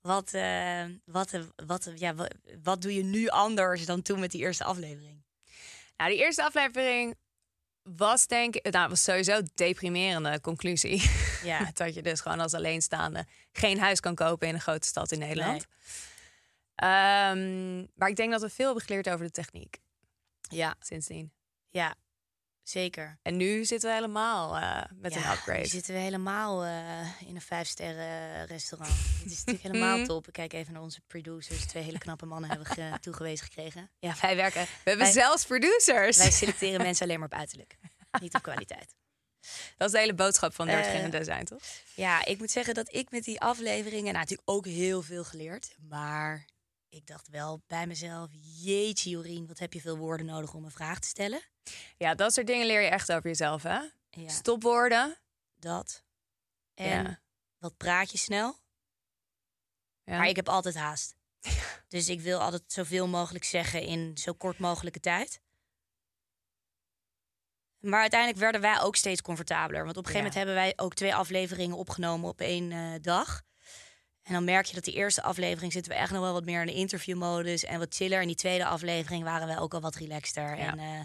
Wat, 0.00 0.32
eh, 0.34 0.84
wat, 1.04 1.32
eh, 1.32 1.42
wat, 1.66 1.90
ja, 1.94 2.14
wat, 2.14 2.34
wat 2.62 2.82
doe 2.82 2.94
je 2.94 3.02
nu 3.02 3.28
anders 3.28 3.84
dan 3.86 4.02
toen 4.02 4.20
met 4.20 4.30
die 4.30 4.40
eerste 4.40 4.64
aflevering? 4.64 5.22
Nou, 5.96 6.10
die 6.10 6.18
eerste 6.20 6.44
aflevering 6.44 7.16
was 7.82 8.26
denk 8.26 8.56
ik... 8.56 8.72
Nou, 8.72 8.88
was 8.88 9.02
sowieso 9.04 9.36
een 9.36 9.50
deprimerende 9.54 10.40
conclusie. 10.40 11.02
Ja. 11.42 11.70
dat 11.74 11.94
je 11.94 12.02
dus 12.02 12.20
gewoon 12.20 12.40
als 12.40 12.54
alleenstaande 12.54 13.26
geen 13.52 13.78
huis 13.78 14.00
kan 14.00 14.14
kopen 14.14 14.48
in 14.48 14.54
een 14.54 14.60
grote 14.60 14.86
stad 14.88 15.12
in 15.12 15.18
Nederland. 15.18 15.66
Ehm, 16.74 17.78
maar 17.94 18.08
ik 18.08 18.16
denk 18.16 18.30
dat 18.32 18.40
we 18.40 18.50
veel 18.50 18.64
hebben 18.66 18.84
geleerd 18.84 19.08
over 19.08 19.24
de 19.26 19.30
techniek 19.32 19.78
Ja, 20.40 20.74
sindsdien. 20.80 21.32
ja, 21.68 21.94
zeker. 22.70 23.18
En 23.22 23.36
nu 23.36 23.64
zitten 23.64 23.88
we 23.88 23.94
helemaal 23.94 24.56
eh, 24.56 24.82
met 24.94 25.14
ja, 25.14 25.24
een 25.24 25.32
upgrade. 25.36 25.58
Nu 25.58 25.66
zitten 25.66 25.94
we 25.94 26.00
helemaal 26.00 26.64
eh, 26.64 27.20
in 27.28 27.34
een 27.34 27.40
vijfsterren 27.40 28.46
restaurant. 28.46 28.92
Het 29.22 29.32
is 29.32 29.44
natuurlijk 29.44 29.74
helemaal 29.74 30.06
top. 30.06 30.26
Ik 30.26 30.32
kijk 30.32 30.52
even 30.52 30.72
naar 30.72 30.82
onze 30.82 31.00
producers. 31.06 31.66
Twee 31.66 31.82
hele 31.82 31.98
knappe 31.98 32.26
mannen 32.26 32.50
hebben 32.50 32.66
ge- 32.66 32.98
toegewezen 33.00 33.46
gekregen. 33.46 33.90
Ja, 33.98 34.14
wij 34.20 34.36
werken. 34.36 34.62
We 34.62 34.68
hebben 34.84 35.04
wij, 35.04 35.12
zelfs 35.12 35.44
producers. 35.46 36.16
wij 36.16 36.30
selecteren 36.30 36.82
mensen 36.86 37.04
alleen 37.06 37.18
maar 37.18 37.28
op 37.32 37.38
uiterlijk. 37.38 37.76
Niet 38.20 38.34
op 38.34 38.42
kwaliteit. 38.42 38.94
Dat 39.76 39.86
is 39.88 39.94
de 39.94 39.98
hele 40.00 40.14
boodschap 40.14 40.54
van 40.54 40.66
30 40.66 40.92
in 40.92 40.98
Eh, 40.98 41.04
een 41.04 41.10
dozijn, 41.10 41.44
toch? 41.44 41.62
Ja, 41.94 42.24
ik 42.24 42.38
moet 42.38 42.50
zeggen 42.50 42.74
dat 42.74 42.94
ik 42.94 43.10
met 43.10 43.24
die 43.24 43.40
afleveringen 43.40 44.04
nou, 44.12 44.18
natuurlijk 44.18 44.50
ook 44.50 44.66
heel 44.66 45.02
veel 45.02 45.24
geleerd. 45.24 45.76
Maar 45.88 46.44
ik 46.88 47.06
dacht 47.06 47.28
wel 47.28 47.62
bij 47.66 47.86
mezelf, 47.86 48.30
jeetje 48.62 49.10
Jorien, 49.10 49.46
wat 49.46 49.58
heb 49.58 49.72
je 49.72 49.80
veel 49.80 49.96
woorden 49.96 50.26
nodig 50.26 50.54
om 50.54 50.64
een 50.64 50.70
vraag 50.70 50.98
te 50.98 51.08
stellen. 51.08 51.40
Ja, 51.96 52.14
dat 52.14 52.32
soort 52.34 52.46
dingen 52.46 52.66
leer 52.66 52.80
je 52.80 52.88
echt 52.88 53.12
over 53.12 53.26
jezelf, 53.28 53.62
hè? 53.62 53.78
Ja, 54.10 54.28
Stopwoorden. 54.28 55.18
dat. 55.56 56.04
En 56.74 57.02
Ja. 57.02 57.20
wat 57.58 57.76
praat 57.76 58.10
je 58.10 58.18
snel. 58.18 58.58
Ja. 60.04 60.16
Maar 60.18 60.28
ik 60.28 60.36
heb 60.36 60.48
altijd 60.48 60.74
haast. 60.74 61.14
Dus 61.88 62.08
ik 62.08 62.20
wil 62.20 62.40
altijd 62.40 62.62
zoveel 62.66 63.08
mogelijk 63.08 63.44
zeggen 63.44 63.82
in 63.82 64.18
zo 64.18 64.32
kort 64.32 64.58
mogelijke 64.58 65.00
tijd. 65.00 65.40
Maar 67.78 68.00
uiteindelijk 68.00 68.40
werden 68.40 68.60
wij 68.60 68.80
ook 68.80 68.96
steeds 68.96 69.22
comfortabeler. 69.22 69.84
Want 69.84 69.96
op 69.96 70.04
een 70.06 70.10
gegeven 70.12 70.32
moment 70.32 70.34
hebben 70.34 70.54
wij 70.54 70.84
ook 70.84 70.94
twee 70.94 71.14
afleveringen 71.14 71.76
opgenomen 71.76 72.28
op 72.28 72.40
één 72.40 72.72
eh, 72.72 72.92
dag. 73.00 73.42
En 74.22 74.32
dan 74.32 74.44
merk 74.44 74.66
je 74.66 74.74
dat 74.74 74.84
die 74.84 74.94
eerste 74.94 75.22
aflevering 75.22 75.72
zitten 75.72 75.92
we 75.92 75.98
echt 75.98 76.10
nog 76.12 76.20
wel 76.20 76.32
wat 76.32 76.44
meer 76.44 76.60
in 76.60 76.66
de 76.66 76.74
interviewmodus 76.74 77.64
en 77.64 77.78
wat 77.78 77.94
chiller. 77.94 78.20
En 78.20 78.26
die 78.26 78.36
tweede 78.36 78.64
aflevering 78.66 79.24
waren 79.24 79.48
we 79.48 79.60
ook 79.60 79.74
al 79.74 79.80
wat 79.80 79.94
relaxter 79.94 80.56
Ja. 80.56 80.72
en 80.72 80.78
eh, 80.78 81.00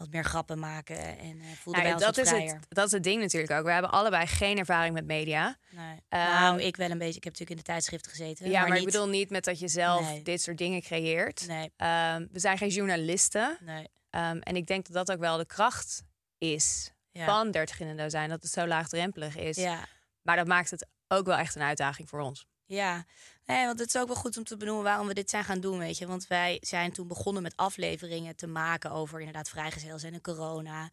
wat 0.00 0.10
meer 0.10 0.24
grappen 0.24 0.58
maken. 0.58 1.18
En 1.18 1.40
eh 1.40 1.46
voelden 1.62 1.82
Nou, 1.82 1.98
dat, 1.98 2.16
is 2.16 2.30
het, 2.30 2.56
dat 2.68 2.86
is 2.86 2.92
het 2.92 3.02
ding 3.02 3.20
natuurlijk 3.20 3.52
ook. 3.52 3.64
We 3.64 3.72
hebben 3.72 3.90
allebei 3.90 4.26
geen 4.26 4.58
ervaring 4.58 4.94
met 4.94 5.04
media. 5.06 5.56
Nee. 5.70 6.00
Ehm, 6.08 6.30
nou, 6.30 6.60
ik 6.62 6.76
wel 6.76 6.90
een 6.90 6.98
beetje. 6.98 7.16
Ik 7.16 7.24
heb 7.24 7.32
natuurlijk 7.32 7.50
in 7.50 7.56
de 7.56 7.62
tijdschriften 7.62 8.10
gezeten. 8.10 8.50
Ja, 8.50 8.60
maar, 8.60 8.68
ik 8.68 8.74
niet- 8.74 8.84
bedoel 8.84 9.08
niet 9.08 9.30
met 9.30 9.44
dat 9.44 9.58
je 9.58 9.68
zelf 9.68 10.00
Nee. 10.00 10.22
dit 10.22 10.42
soort 10.42 10.58
dingen 10.58 10.80
creëert. 10.82 11.46
Nee, 11.46 11.72
Ehm, 11.76 12.26
we 12.32 12.38
zijn 12.38 12.58
geen 12.58 12.68
journalisten. 12.68 13.56
nee. 13.60 13.88
Ehm, 14.10 14.38
en 14.38 14.56
ik 14.56 14.66
denk 14.66 14.86
dat 14.86 15.06
dat 15.06 15.16
ook 15.16 15.20
wel 15.22 15.36
de 15.36 15.46
kracht 15.46 16.02
is 16.38 16.92
Ja. 17.10 17.24
van 17.24 17.50
30 17.50 17.80
in 17.80 17.86
een 17.86 17.96
dozijn. 17.96 18.28
Dat 18.28 18.42
het 18.42 18.52
zo 18.52 18.66
laagdrempelig 18.66 19.36
is. 19.36 19.56
Ja, 19.56 19.84
Maar 20.22 20.36
dat 20.36 20.46
maakt 20.46 20.70
het 20.70 20.86
ook 21.08 21.26
wel 21.26 21.36
echt 21.36 21.54
een 21.54 21.62
uitdaging 21.62 22.08
voor 22.08 22.20
ons. 22.20 22.46
Ja, 22.66 23.04
nee, 23.50 23.66
want 23.66 23.78
het 23.78 23.94
is 23.94 24.00
ook 24.00 24.06
wel 24.06 24.16
goed 24.16 24.36
om 24.36 24.44
te 24.44 24.56
benoemen 24.56 24.84
waarom 24.84 25.06
we 25.06 25.14
dit 25.14 25.30
zijn 25.30 25.44
gaan 25.44 25.60
doen, 25.60 25.78
weet 25.78 25.98
je. 25.98 26.06
Want 26.06 26.26
wij 26.26 26.58
zijn 26.60 26.92
toen 26.92 27.08
begonnen 27.08 27.42
met 27.42 27.56
afleveringen 27.56 28.36
te 28.36 28.46
maken 28.46 28.90
over 28.90 29.18
inderdaad 29.18 29.48
vrijgezel 29.48 29.98
zijn 29.98 30.14
en 30.14 30.20
corona. 30.20 30.90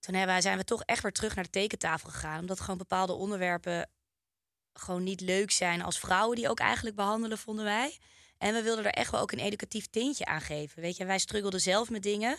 Toen 0.00 0.14
hebben, 0.14 0.42
zijn 0.42 0.58
we 0.58 0.64
toch 0.64 0.82
echt 0.82 1.02
weer 1.02 1.12
terug 1.12 1.34
naar 1.34 1.44
de 1.44 1.50
tekentafel 1.50 2.10
gegaan. 2.10 2.40
Omdat 2.40 2.60
gewoon 2.60 2.78
bepaalde 2.78 3.12
onderwerpen 3.12 3.88
gewoon 4.72 5.02
niet 5.02 5.20
leuk 5.20 5.50
zijn 5.50 5.82
als 5.82 5.98
vrouwen 5.98 6.36
die 6.36 6.48
ook 6.48 6.58
eigenlijk 6.58 6.96
behandelen, 6.96 7.38
vonden 7.38 7.64
wij. 7.64 7.98
En 8.38 8.54
we 8.54 8.62
wilden 8.62 8.84
er 8.84 8.90
echt 8.90 9.10
wel 9.10 9.20
ook 9.20 9.32
een 9.32 9.38
educatief 9.38 9.86
tintje 9.86 10.24
aan 10.24 10.40
geven. 10.40 10.82
Weet 10.82 10.96
je, 10.96 11.04
wij 11.04 11.18
struggelden 11.18 11.60
zelf 11.60 11.90
met 11.90 12.02
dingen. 12.02 12.38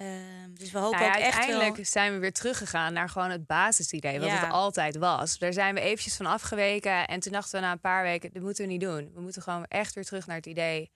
Ehm, 0.00 0.54
dus 0.54 0.70
we 0.70 0.78
hopen 0.78 0.98
Nou 1.00 1.10
ja, 1.10 1.16
ook 1.18 1.24
echt 1.24 1.34
uiteindelijk 1.34 1.76
wel... 1.76 1.84
zijn 1.84 2.12
we 2.12 2.18
weer 2.18 2.32
teruggegaan 2.32 2.92
naar 2.92 3.08
gewoon 3.08 3.30
het 3.30 3.46
basisidee, 3.46 4.20
wat 4.20 4.28
Ja. 4.28 4.34
het 4.44 4.50
altijd 4.52 4.96
was. 4.96 5.38
Daar 5.38 5.52
zijn 5.52 5.74
we 5.74 5.80
eventjes 5.80 6.16
van 6.16 6.26
afgeweken 6.26 7.06
en 7.06 7.20
toen 7.20 7.32
dachten 7.32 7.60
we 7.60 7.66
na 7.66 7.72
een 7.72 7.80
paar 7.80 8.02
weken, 8.02 8.30
dit 8.32 8.42
moeten 8.42 8.64
we 8.64 8.70
niet 8.70 8.80
doen. 8.80 9.10
We 9.14 9.20
moeten 9.20 9.42
gewoon 9.42 9.64
echt 9.64 9.94
weer 9.94 10.04
terug 10.04 10.26
naar 10.26 10.36
het 10.36 10.46
idee 10.46 10.90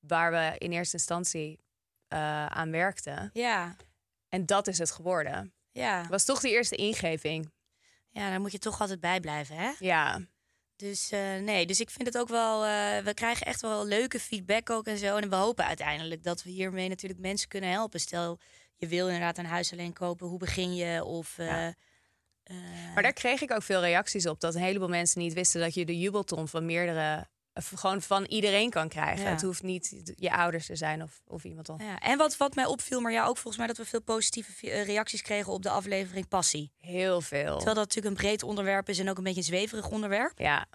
waar 0.00 0.30
we 0.30 0.54
in 0.58 0.72
eerste 0.72 0.96
instantie 0.96 1.60
eh, 2.08 2.46
aan 2.46 2.70
werkten. 2.70 3.30
Ja, 3.32 3.76
En 4.28 4.46
dat 4.46 4.66
is 4.66 4.78
het 4.78 4.90
geworden. 4.90 5.52
ja. 5.72 6.06
Was 6.08 6.24
toch 6.24 6.40
die 6.40 6.50
eerste 6.52 6.76
ingeving. 6.76 7.52
ja, 8.10 8.30
daar 8.30 8.40
moet 8.40 8.52
je 8.52 8.58
toch 8.58 8.80
altijd 8.80 9.00
bij 9.00 9.20
blijven, 9.20 9.56
hè? 9.56 9.70
Ja, 9.78 10.20
Dus 10.80 11.10
eh, 11.10 11.36
nee, 11.36 11.66
dus 11.66 11.80
ik 11.80 11.90
vind 11.90 12.06
het 12.06 12.18
ook 12.18 12.28
wel. 12.28 12.64
eh, 12.64 13.04
we 13.04 13.14
krijgen 13.14 13.46
echt 13.46 13.60
wel 13.60 13.86
leuke 13.86 14.20
feedback 14.20 14.70
ook 14.70 14.86
en 14.86 14.98
zo. 14.98 15.16
En 15.16 15.28
we 15.30 15.36
hopen 15.36 15.64
uiteindelijk 15.66 16.22
dat 16.22 16.42
we 16.42 16.50
hiermee 16.50 16.88
natuurlijk 16.88 17.20
mensen 17.20 17.48
kunnen 17.48 17.70
helpen. 17.70 18.00
Stel, 18.00 18.38
je 18.76 18.86
wil 18.86 19.06
inderdaad 19.06 19.38
een 19.38 19.46
huis 19.46 19.72
alleen 19.72 19.92
kopen. 19.92 20.26
Hoe 20.26 20.38
begin 20.38 20.74
je? 20.74 21.04
Of. 21.04 21.38
eh, 21.38 21.46
Ja. 22.44 22.92
maar 22.94 23.02
daar 23.02 23.12
kreeg 23.12 23.40
ik 23.40 23.50
ook 23.52 23.62
veel 23.62 23.80
reacties 23.80 24.26
op. 24.26 24.40
Dat 24.40 24.54
een 24.54 24.60
heleboel 24.62 24.88
mensen 24.88 25.20
niet 25.20 25.32
wisten 25.32 25.60
dat 25.60 25.74
je 25.74 25.84
de 25.84 25.98
jubelton 25.98 26.48
van 26.48 26.66
meerdere, 26.66 27.28
gewoon 27.54 28.02
van 28.02 28.24
iedereen 28.24 28.70
kan 28.70 28.88
krijgen. 28.88 29.24
Ja. 29.24 29.30
Het 29.30 29.42
hoeft 29.42 29.62
niet 29.62 30.12
je 30.16 30.32
ouders 30.32 30.66
te 30.66 30.76
zijn 30.76 31.02
of, 31.02 31.20
of 31.26 31.44
iemand 31.44 31.66
dan. 31.66 31.78
ja. 31.82 31.98
En 31.98 32.18
wat, 32.18 32.36
wat 32.36 32.54
mij 32.54 32.66
opviel, 32.66 33.00
maar 33.00 33.12
ja, 33.12 33.20
ook 33.26 33.36
volgens 33.36 33.56
mij 33.56 33.66
dat 33.66 33.76
we 33.76 33.84
veel 33.84 34.02
positieve 34.02 34.70
eh, 34.70 34.84
reacties 34.84 35.22
kregen 35.22 35.52
op 35.52 35.62
de 35.62 35.70
aflevering 35.70 36.28
Passie. 36.28 36.72
Heel 36.76 37.20
veel. 37.20 37.56
Terwijl 37.56 37.74
dat 37.76 37.86
natuurlijk 37.86 38.06
een 38.06 38.22
breed 38.22 38.42
onderwerp 38.42 38.88
is 38.88 38.98
en 38.98 39.10
ook 39.10 39.18
een 39.18 39.24
beetje 39.24 39.38
een 39.38 39.44
zweverig 39.46 39.88
onderwerp. 39.88 40.38
Ja, 40.38 40.66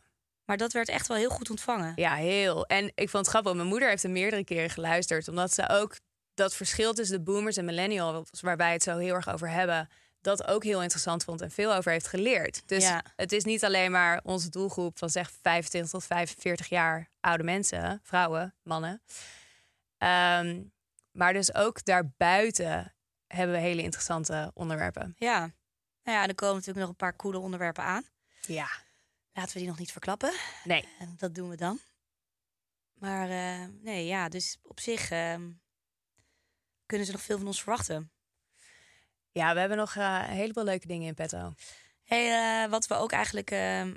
Maar 0.45 0.57
dat 0.57 0.73
werd 0.73 0.89
echt 0.89 1.07
wel 1.07 1.17
heel 1.17 1.29
goed 1.29 1.49
ontvangen. 1.49 1.91
Ja, 1.95 2.15
heel. 2.15 2.65
En 2.65 2.85
ik 2.85 3.09
vond 3.09 3.25
het 3.25 3.27
grappig. 3.27 3.53
Mijn 3.53 3.67
moeder 3.67 3.89
heeft 3.89 4.03
er 4.03 4.09
meerdere 4.09 4.43
keren 4.43 4.69
geluisterd. 4.69 5.27
Omdat 5.27 5.53
ze 5.53 5.69
ook 5.69 5.97
dat 6.33 6.55
verschil 6.55 6.93
tussen 6.93 7.17
de 7.17 7.23
boomers 7.23 7.57
en 7.57 7.65
millennials, 7.65 8.29
waar 8.41 8.57
wij 8.57 8.71
het 8.71 8.83
zo 8.83 8.97
heel 8.97 9.13
erg 9.13 9.33
over 9.33 9.49
hebben, 9.49 9.89
dat 10.25 10.47
ook 10.47 10.63
heel 10.63 10.81
interessant 10.81 11.23
vond 11.23 11.41
en 11.41 11.51
veel 11.51 11.73
over 11.75 11.91
heeft 11.91 12.07
geleerd. 12.07 12.61
Dus 12.65 12.83
Ja. 12.83 13.03
het 13.15 13.31
is 13.31 13.43
niet 13.43 13.63
alleen 13.65 13.91
maar 13.91 14.21
onze 14.23 14.49
doelgroep 14.49 14.97
van 14.97 15.09
zeg 15.09 15.31
25 15.41 15.91
tot 15.91 16.03
45 16.03 16.67
jaar 16.69 17.09
oude 17.19 17.43
mensen, 17.43 17.99
vrouwen, 18.03 18.55
mannen. 18.63 19.01
Ehm, 19.97 20.63
maar 21.11 21.33
dus 21.33 21.53
ook 21.53 21.85
daarbuiten 21.85 22.93
hebben 23.27 23.55
we 23.55 23.61
hele 23.61 23.81
interessante 23.81 24.51
onderwerpen. 24.53 25.15
Ja. 25.17 25.39
Nou 26.03 26.17
ja, 26.17 26.27
er 26.27 26.35
komen 26.35 26.55
natuurlijk 26.55 26.79
nog 26.79 26.89
een 26.89 26.95
paar 26.95 27.15
coole 27.15 27.37
onderwerpen 27.37 27.83
aan. 27.83 28.03
Ja. 28.41 28.67
Laten 29.33 29.53
we 29.53 29.59
die 29.59 29.67
nog 29.67 29.79
niet 29.79 29.91
verklappen. 29.91 30.33
Nee. 30.63 30.87
En 30.99 31.13
dat 31.17 31.35
doen 31.35 31.49
we 31.49 31.55
dan. 31.55 31.79
Maar 32.93 33.29
eh, 33.29 33.67
nee, 33.81 34.05
ja, 34.05 34.29
dus 34.29 34.57
op 34.61 34.79
zich 34.79 35.11
ehm, 35.11 35.51
kunnen 36.85 37.05
ze 37.07 37.13
nog 37.13 37.21
veel 37.21 37.37
van 37.37 37.47
ons 37.47 37.61
verwachten. 37.63 38.11
Ja, 39.35 39.53
we 39.53 39.59
hebben 39.59 39.77
nog 39.77 39.95
eh, 39.95 40.23
een 40.27 40.35
heleboel 40.35 40.63
leuke 40.63 40.87
dingen 40.87 41.07
in 41.07 41.13
petto. 41.13 41.53
Hey, 42.03 42.63
eh, 42.63 42.69
wat 42.69 42.87
we 42.87 42.95
ook 42.95 43.11
eigenlijk 43.11 43.51
eh, 43.51 43.91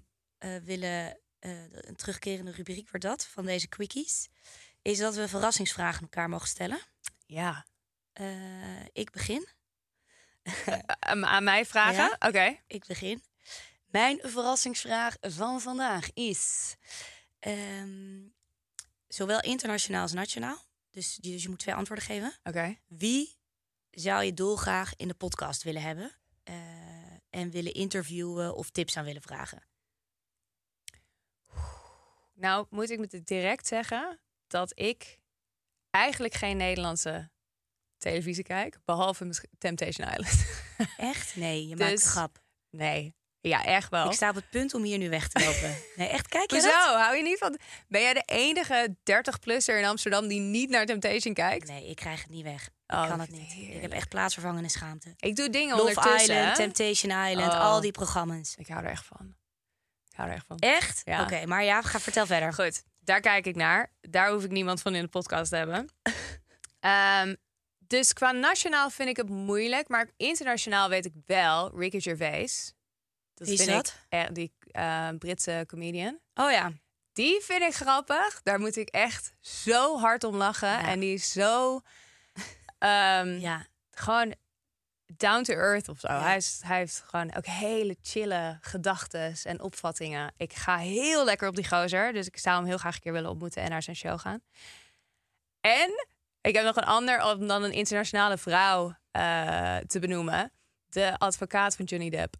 willen, 0.64 1.18
een 1.40 1.96
terugkerende 1.96 2.50
rubriek 2.50 2.90
wordt 2.90 3.04
dat, 3.04 3.26
van 3.26 3.44
deze 3.44 3.68
quickies, 3.68 4.28
is 4.82 4.98
dat 4.98 5.14
we 5.14 5.28
verrassingsvragen 5.28 6.02
elkaar 6.02 6.28
mogen 6.28 6.48
stellen. 6.48 6.80
Ja. 7.26 7.66
Ik 8.92 9.10
begin. 9.10 9.48
Aan, 10.98 11.44
mij 11.44 11.66
vragen? 11.66 12.16
Ja. 12.18 12.28
Oké. 12.28 12.58
Ik 12.66 12.86
begin. 12.86 13.22
Mijn 13.86 14.18
verrassingsvraag 14.22 15.16
van 15.20 15.60
vandaag 15.60 16.12
is... 16.14 16.74
ehm, 17.38 18.20
zowel 19.08 19.40
internationaal 19.40 20.02
als 20.02 20.12
nationaal. 20.12 20.62
Dus, 20.90 21.14
dus 21.14 21.42
je 21.42 21.48
moet 21.48 21.58
twee 21.58 21.74
antwoorden 21.74 22.04
geven. 22.04 22.32
Oké. 22.44 22.76
Wie 22.86 23.37
zou 24.00 24.24
je 24.24 24.34
dolgraag 24.34 24.96
in 24.96 25.08
de 25.08 25.14
podcast 25.14 25.62
willen 25.62 25.82
hebben? 25.82 26.12
eh, 26.44 26.54
en 27.30 27.50
willen 27.50 27.72
interviewen 27.74 28.54
of 28.54 28.70
tips 28.70 28.96
aan 28.96 29.04
willen 29.04 29.22
vragen? 29.22 29.62
Nou, 32.34 32.66
moet 32.70 32.90
ik 32.90 32.98
met 32.98 33.20
direct 33.26 33.66
zeggen 33.66 34.20
dat 34.46 34.72
ik 34.78 35.20
eigenlijk 35.90 36.34
geen 36.34 36.56
Nederlandse 36.56 37.30
televisie 37.96 38.44
kijk, 38.44 38.78
behalve 38.84 39.48
Temptation 39.58 40.08
Island. 40.08 40.46
Echt? 40.96 41.36
Nee, 41.36 41.68
je 41.68 41.76
maakt 41.76 41.90
Dus- 41.90 42.04
een 42.04 42.10
grap. 42.10 42.42
nee, 42.70 43.14
ja, 43.40 43.64
echt 43.64 43.90
wel. 43.90 44.06
Ik 44.06 44.12
sta 44.12 44.28
op 44.28 44.34
het 44.34 44.50
punt 44.50 44.74
om 44.74 44.82
hier 44.82 44.98
nu 44.98 45.10
weg 45.10 45.28
te 45.28 45.44
lopen. 45.44 45.76
Nee, 45.96 46.08
echt? 46.08 46.28
Kijk 46.28 46.50
je 46.50 46.56
Hoezo? 46.56 46.70
dat? 46.70 46.94
Hou 46.94 47.16
je 47.16 47.22
niet 47.22 47.38
van? 47.38 47.58
Ben 47.88 48.00
jij 48.00 48.14
de 48.14 48.22
enige 48.26 48.96
30-plusser 49.10 49.78
in 49.78 49.84
Amsterdam 49.84 50.28
die 50.28 50.40
niet 50.40 50.70
naar 50.70 50.86
Temptation 50.86 51.34
kijkt? 51.34 51.68
Nee, 51.68 51.88
ik 51.88 51.96
krijg 51.96 52.20
het 52.20 52.30
niet 52.30 52.44
weg. 52.44 52.68
Oh, 52.86 53.02
ik 53.02 53.08
kan 53.08 53.20
het 53.20 53.30
niet. 53.30 53.52
Ik 53.74 53.80
heb 53.82 53.92
echt 53.92 54.08
plaatsvervangende 54.08 54.68
schaamte. 54.68 55.14
Ik 55.18 55.36
doe 55.36 55.50
dingen 55.50 55.76
Love 55.76 55.88
ondertussen. 55.88 56.34
Island? 56.36 56.54
Temptation 56.56 57.26
Island, 57.26 57.52
Oh. 57.52 57.60
al 57.60 57.80
die 57.80 57.92
programma's. 57.92 58.54
Ik 58.56 58.68
hou 58.68 58.84
er 58.84 58.90
echt 58.90 59.04
van. 59.04 59.34
Ik 60.10 60.16
hou 60.16 60.28
er 60.28 60.34
echt 60.34 60.46
van. 60.46 60.58
Echt? 60.58 61.00
Ja. 61.04 61.22
Oké, 61.22 61.46
maar 61.46 61.64
ja, 61.64 61.82
ga 61.82 62.00
vertel 62.00 62.26
verder. 62.26 62.52
Goed, 62.52 62.82
daar 63.00 63.20
kijk 63.20 63.46
ik 63.46 63.56
naar. 63.56 63.92
Daar 64.00 64.30
hoef 64.30 64.44
ik 64.44 64.50
niemand 64.50 64.82
van 64.82 64.94
in 64.94 65.02
de 65.02 65.08
podcast 65.08 65.50
te 65.50 65.56
hebben. 65.56 65.88
Ehm, 66.80 67.34
dus 67.78 68.12
qua 68.12 68.32
nationaal 68.32 68.90
vind 68.90 69.08
ik 69.08 69.16
het 69.16 69.28
moeilijk. 69.28 69.88
Maar 69.88 70.08
internationaal 70.16 70.88
weet 70.88 71.04
ik 71.04 71.12
wel 71.26 71.78
Ricky 71.78 72.00
Gervais. 72.00 72.72
Dat 73.38 73.48
Wie 73.48 73.56
is 73.58 73.64
vind 73.64 73.76
dat? 73.76 73.94
Ik, 74.08 74.18
eh, 74.18 74.24
die 74.32 74.52
eh, 74.70 75.08
Britse 75.18 75.64
comedian. 75.66 76.18
Oh 76.34 76.50
ja. 76.50 76.72
Die 77.12 77.40
vind 77.42 77.62
ik 77.62 77.74
grappig. 77.74 78.40
Daar 78.42 78.58
moet 78.60 78.76
ik 78.76 78.88
echt 78.88 79.32
zo 79.40 79.98
hard 79.98 80.24
om 80.24 80.36
lachen. 80.36 80.68
Ja. 80.68 80.88
En 80.88 81.00
die 81.00 81.14
is 81.14 81.32
zo... 81.32 81.80
ehm, 82.78 83.38
Ja. 83.38 83.66
gewoon 83.90 84.34
down 85.16 85.42
to 85.42 85.52
earth 85.54 85.88
of 85.88 86.00
zo. 86.00 86.08
Hij, 86.08 86.36
is, 86.36 86.60
hij 86.64 86.78
heeft 86.78 87.02
gewoon 87.06 87.34
ook 87.36 87.46
hele 87.46 87.96
chille 88.02 88.58
gedachten 88.60 89.36
en 89.42 89.60
opvattingen. 89.60 90.32
Ik 90.36 90.52
ga 90.52 90.76
heel 90.76 91.24
lekker 91.24 91.48
op 91.48 91.54
die 91.54 91.68
gozer. 91.68 92.12
Dus 92.12 92.26
ik 92.26 92.38
zou 92.38 92.56
hem 92.56 92.66
heel 92.66 92.78
graag 92.78 92.94
een 92.94 93.00
keer 93.00 93.12
willen 93.12 93.30
ontmoeten 93.30 93.62
en 93.62 93.70
naar 93.70 93.82
zijn 93.82 93.96
show 93.96 94.18
gaan. 94.18 94.40
En 95.60 96.06
ik 96.40 96.54
heb 96.54 96.64
nog 96.64 96.76
een 96.76 96.84
ander 96.84 97.24
om 97.24 97.46
dan 97.46 97.62
een 97.62 97.72
internationale 97.72 98.38
vrouw 98.38 98.96
eh, 99.10 99.76
te 99.76 99.98
benoemen. 99.98 100.52
De 100.88 101.18
advocaat 101.18 101.76
van 101.76 101.84
Johnny 101.84 102.10
Depp. 102.10 102.34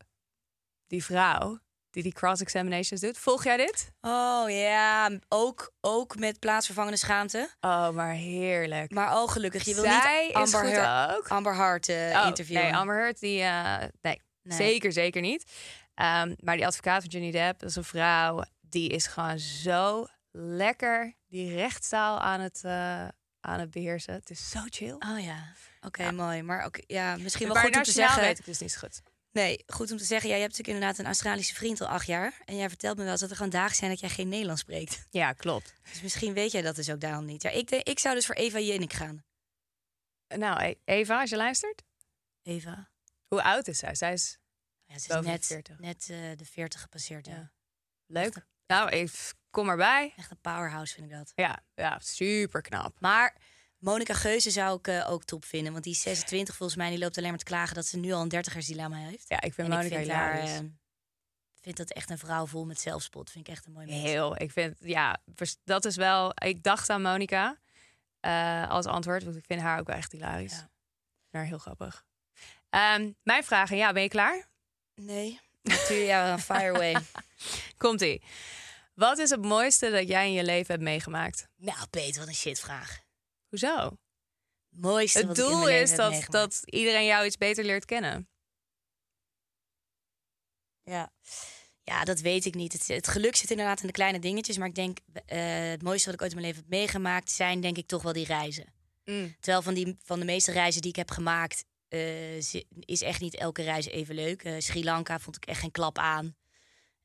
Die 0.89 1.05
vrouw 1.05 1.59
die 1.91 2.03
die 2.03 2.13
cross-examinations 2.13 3.01
doet. 3.01 3.19
Volg 3.19 3.45
jij 3.45 3.57
dit? 3.57 3.91
Oh 4.01 4.45
ja, 4.51 5.11
ook, 5.29 5.73
ook 5.81 6.17
met 6.19 6.39
plaatsvervangende 6.39 6.97
schaamte. 6.97 7.51
Oh, 7.61 7.91
maar 7.91 8.13
heerlijk. 8.13 8.91
Maar 8.91 9.17
oh 9.23 9.29
gelukkig, 9.31 9.65
je 9.65 9.75
wil 9.75 9.83
Zij 9.85 10.21
niet 10.27 10.29
is 10.31 10.35
Amber, 10.55 10.61
goed 10.61 10.71
Heard- 10.79 11.17
ook. 11.17 11.29
Amber 11.29 11.55
Hart 11.55 11.89
eh, 11.89 12.21
Oh, 12.21 12.27
interviewen. 12.27 12.63
Nee, 12.63 12.75
Amber 12.75 12.97
Heard, 12.97 13.21
die... 13.21 13.43
eh, 13.43 13.79
nee, 14.01 14.23
Nee. 14.43 14.57
zeker, 14.57 14.93
zeker 14.93 15.21
niet. 15.21 15.51
Ehm, 15.95 16.35
maar 16.41 16.57
die 16.57 16.67
advocaat 16.67 17.01
van 17.03 17.11
Johnny 17.11 17.31
Depp, 17.31 17.59
dat 17.61 17.69
is 17.71 17.77
een 17.77 17.85
vrouw... 17.85 18.43
die 18.61 18.89
is 18.89 19.07
gewoon 19.07 19.39
zo 19.39 20.07
lekker 20.33 21.15
die 21.29 21.55
rechtszaal 21.55 22.19
aan 22.21 22.41
het, 22.41 22.61
eh, 22.65 23.09
aan 23.41 23.61
het 23.61 23.71
beheersen. 23.71 24.15
Het 24.15 24.31
is 24.31 24.51
zo 24.51 24.61
chill. 24.69 24.97
Oh 24.99 25.21
ja, 25.25 25.45
oké, 25.81 26.11
mooi. 26.13 26.43
Maar 26.43 26.65
ook, 26.65 26.79
ja, 26.87 27.17
misschien 27.17 27.47
wel 27.47 27.55
maar 27.57 27.65
goed 27.65 27.77
om 27.77 27.83
te 27.83 27.91
zeggen... 27.93 28.23
weet 28.23 28.39
ik 28.39 28.45
dus 28.45 28.59
niet 28.59 28.73
zo 28.73 28.79
goed. 28.79 29.01
Nee, 29.33 29.65
goed 29.67 29.91
om 29.93 29.97
te 29.99 30.05
zeggen. 30.05 30.29
Jij 30.31 30.41
hebt 30.41 30.51
natuurlijk 30.51 30.79
inderdaad 30.79 30.99
een 31.01 31.13
Australische 31.13 31.55
vriend 31.55 31.81
al 31.81 31.87
acht 31.87 32.07
jaar. 32.07 32.41
En 32.45 32.57
jij 32.57 32.69
vertelt 32.69 32.97
me 32.97 33.03
wel 33.03 33.13
eens 33.13 33.21
dat 33.21 33.31
er 33.31 33.37
gewoon 33.37 33.51
dagen 33.51 33.77
zijn 33.77 33.91
dat 33.91 34.01
jij 34.01 34.09
geen 34.09 34.29
Nederlands 34.29 34.61
spreekt. 34.61 35.07
Ja, 35.11 35.33
klopt. 35.33 35.75
Dus 35.91 36.01
misschien 36.03 36.33
weet 36.33 36.53
jij 36.53 36.63
dat 36.63 36.77
dus 36.77 36.91
ook 36.91 37.01
daarom 37.01 37.25
niet. 37.25 37.43
Ja, 37.43 37.51
ik, 37.51 37.69
denk, 37.69 37.83
ik 37.83 37.99
zou 37.99 38.15
dus 38.15 38.27
voor 38.27 38.35
Eva 38.35 38.59
Jinnik 38.59 38.93
gaan. 38.93 39.25
Nou, 40.29 40.63
E- 40.63 40.75
Eva, 40.85 41.21
als 41.21 41.31
je 41.31 41.37
luistert. 41.37 41.83
Eva. 42.43 42.91
Hoe 43.29 43.43
oud 43.43 43.69
is 43.69 43.79
zij? 43.79 43.95
Zij 43.95 44.13
is 44.13 44.39
Ja, 44.87 44.95
ze 44.95 45.01
is 45.01 45.07
Boven 45.07 45.25
de 45.25 45.31
net, 45.31 45.47
40. 45.47 45.79
net 45.79 46.09
eh, 46.11 46.37
de 46.37 46.45
40 46.45 46.81
gepasseerd. 46.81 47.27
Ja. 47.27 47.33
Ja. 47.35 47.53
leuk. 48.07 48.47
Nou, 48.67 48.91
ik 48.91 49.33
kom 49.51 49.69
erbij. 49.69 50.13
Echt 50.17 50.31
een 50.31 50.41
powerhouse 50.41 50.95
vind 50.95 51.07
ik 51.11 51.13
dat. 51.17 51.33
Ja, 51.35 51.63
ja 51.75 51.99
super 51.99 52.61
knap. 52.63 53.01
Maar 53.01 53.37
Monica 53.79 54.15
Geuze 54.15 54.51
zou 54.51 54.79
ik 54.79 54.89
eh, 54.89 55.11
ook 55.11 55.25
top 55.25 55.45
vinden. 55.45 55.73
Want 55.73 55.85
die 55.85 55.93
is 55.93 56.01
26 56.01 56.57
volgens 56.57 56.79
mij. 56.79 56.91
Die 56.91 56.99
loopt 56.99 57.17
alleen 57.19 57.29
maar 57.31 57.39
te 57.39 57.45
klagen 57.45 57.75
dat 57.75 57.87
ze 57.87 57.97
nu 57.99 58.13
al 58.13 58.23
een 58.23 58.29
dertigersdilemma 58.29 58.97
heeft. 58.97 59.29
Ja, 59.29 59.37
ik 59.41 59.55
vind 59.55 59.69
en 59.69 59.77
Monica 59.77 59.97
ik 59.97 60.03
vind 60.05 60.17
haar, 60.17 60.33
hilarisch. 60.35 60.59
eh, 60.59 60.67
vind 61.61 61.77
dat 61.77 61.91
echt 61.91 62.11
een 62.11 62.19
vrouw 62.19 62.47
vol 62.47 62.65
met 62.65 62.81
zelfspot. 62.81 63.31
Vind 63.31 63.49
ik 63.49 63.53
echt 63.55 63.67
een 63.67 63.73
mooi 63.73 63.87
mens. 63.87 64.03
Heel. 64.03 64.41
Ik 64.41 64.51
vind, 64.53 64.77
ja, 64.81 65.21
dat 65.65 65.85
is 65.85 65.97
wel. 65.97 66.33
Ik 66.35 66.63
dacht 66.63 66.91
aan 66.91 67.03
Monica 67.03 67.59
eh, 68.21 68.69
als 68.71 68.87
antwoord, 68.87 69.25
want 69.25 69.37
ik 69.37 69.45
vind 69.47 69.61
haar 69.61 69.81
ook 69.81 69.87
wel 69.87 69.97
echt 69.97 70.13
hilarisch. 70.13 70.53
Ja. 70.53 70.71
Maar 71.31 71.45
heel 71.45 71.59
grappig. 71.59 72.05
Ehm, 72.71 73.13
mijn 73.23 73.45
vragen, 73.45 73.77
ja, 73.77 73.93
ben 73.93 74.03
je 74.03 74.09
klaar? 74.09 74.49
Nee. 74.95 75.41
Natuurlijk, 75.63 76.09
ja, 76.09 76.39
fire 76.49 76.75
away. 76.75 76.97
Komt 77.77 78.01
ie. 78.01 78.23
Wat 78.95 79.19
is 79.19 79.31
het 79.31 79.43
mooiste 79.45 79.91
dat 79.91 80.09
jij 80.09 80.27
in 80.27 80.33
je 80.33 80.45
leven 80.45 80.67
hebt 80.67 80.83
meegemaakt? 80.83 81.49
Nou, 81.57 81.87
Peter, 81.91 82.19
wat 82.19 82.29
een 82.29 82.35
shitvraag. 82.35 83.07
Hoezo? 83.49 83.77
Het 84.71 84.81
mooiste 84.81 85.27
Het 85.27 85.37
doel 85.37 85.69
is 85.69 85.95
dat, 85.95 86.25
dat 86.29 86.61
iedereen 86.65 87.05
jou 87.05 87.27
iets 87.27 87.37
beter 87.37 87.65
leert 87.65 87.85
kennen. 87.85 88.29
Ja. 90.83 91.13
ja, 91.83 92.05
dat 92.05 92.21
weet 92.21 92.45
ik 92.45 92.55
niet. 92.55 92.73
Het, 92.73 92.87
het 92.87 93.09
geluk 93.09 93.37
zit 93.37 93.51
inderdaad 93.51 93.81
in 93.81 93.87
de 93.87 93.93
kleine 93.93 94.19
dingetjes. 94.19 94.59
Maar 94.59 94.69
ik 94.69 94.75
denk, 94.75 94.99
eh, 95.27 95.69
het 95.69 95.83
mooiste 95.83 96.07
wat 96.07 96.15
ik 96.15 96.23
ooit 96.23 96.33
in 96.33 96.37
mijn 96.37 96.49
leven 96.49 96.63
heb 96.63 96.79
meegemaakt... 96.79 97.31
zijn 97.31 97.61
denk 97.61 97.77
ik 97.77 97.87
toch 97.87 98.03
wel 98.03 98.13
die 98.13 98.27
reizen. 98.27 98.75
Terwijl 99.41 99.63
van, 99.63 99.75
die, 99.75 99.97
van 100.03 100.19
de 100.19 100.25
meeste 100.25 100.53
reizen 100.53 100.81
die 100.81 100.91
ik 100.91 100.97
heb 100.97 101.11
gemaakt... 101.11 101.65
eh, 101.89 102.37
is 102.81 103.03
echt 103.03 103.21
niet 103.21 103.35
elke 103.35 103.63
reis 103.63 103.87
even 103.87 104.15
leuk. 104.15 104.43
Eh, 104.43 104.55
Sri 104.59 104.85
Lanka 104.85 105.19
vond 105.19 105.37
ik 105.37 105.47
echt 105.47 105.61
geen 105.61 105.71
klap 105.71 105.99
aan. 105.99 106.37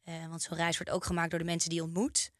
Want 0.03 0.41
zo'n 0.41 0.57
reis 0.57 0.77
wordt 0.77 0.91
ook 0.91 1.05
gemaakt 1.05 1.29
door 1.29 1.39
de 1.39 1.45
mensen 1.45 1.69
die 1.69 1.77
je 1.77 1.85
ontmoet. 1.85 2.31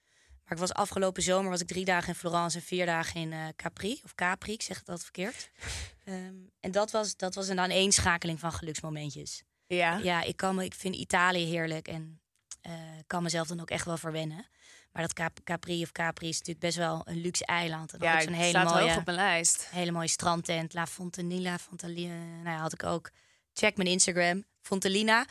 Maar 0.44 0.52
ik 0.52 0.58
was 0.58 0.74
afgelopen 0.74 1.24
zomer 1.24 1.50
was 1.50 1.62
ik 1.62 1.68
drie 1.68 1.86
dagen 1.86 2.08
in 2.08 2.16
Florence 2.16 2.58
en 2.58 2.64
vier 2.64 2.86
dagen 2.86 3.22
in 3.22 3.34
eh, 3.34 3.40
Capri. 3.56 4.00
Of 4.04 4.16
Capri, 4.16 4.54
ik 4.54 4.62
zeg 4.62 4.80
het 4.80 4.90
altijd 4.90 5.06
verkeerd. 5.12 5.50
Ehm, 6.06 6.34
en 6.60 6.72
dat 6.72 6.92
was, 6.92 7.16
dat 7.16 7.36
was 7.36 7.48
een 7.48 7.60
aaneenschakeling 7.60 8.40
van 8.40 8.52
geluksmomentjes. 8.52 9.44
Ja. 9.68 9.98
Ja, 9.98 10.22
ik, 10.22 10.38
kan 10.38 10.56
me, 10.56 10.64
ik 10.66 10.74
vind 10.74 10.96
Italië 10.96 11.46
heerlijk 11.46 11.88
en 11.88 12.22
eh, 12.62 12.72
kan 13.08 13.24
mezelf 13.24 13.48
dan 13.48 13.60
ook 13.62 13.70
echt 13.70 13.86
wel 13.86 13.98
verwennen. 13.98 14.48
Maar 14.92 15.02
dat 15.02 15.14
Cap- 15.14 15.40
Capri 15.44 15.82
of 15.84 15.92
Capri 15.92 16.28
is 16.28 16.38
natuurlijk 16.38 16.66
best 16.66 16.78
wel 16.78 17.02
een 17.06 17.22
luxe 17.22 17.46
eiland. 17.46 17.94
En 17.94 18.00
Ja, 18.02 18.22
zo'n 18.22 18.34
hele 18.34 18.50
staat 18.50 18.70
mooie, 18.74 18.82
hoog 18.90 18.98
op 18.98 19.06
mijn 19.06 19.18
lijst. 19.18 19.68
hele 19.70 19.92
mooie 19.92 20.08
strandtent. 20.08 20.74
La 20.74 20.88
Fontanilla, 20.88 21.58
Fontanilla. 21.58 22.14
Nou 22.16 22.50
ja, 22.56 22.58
had 22.58 22.74
ik 22.74 22.84
ook. 22.84 23.10
Check 23.54 23.78
mijn 23.78 23.90
Instagram, 23.90 24.44
Fontanina. 24.62 25.26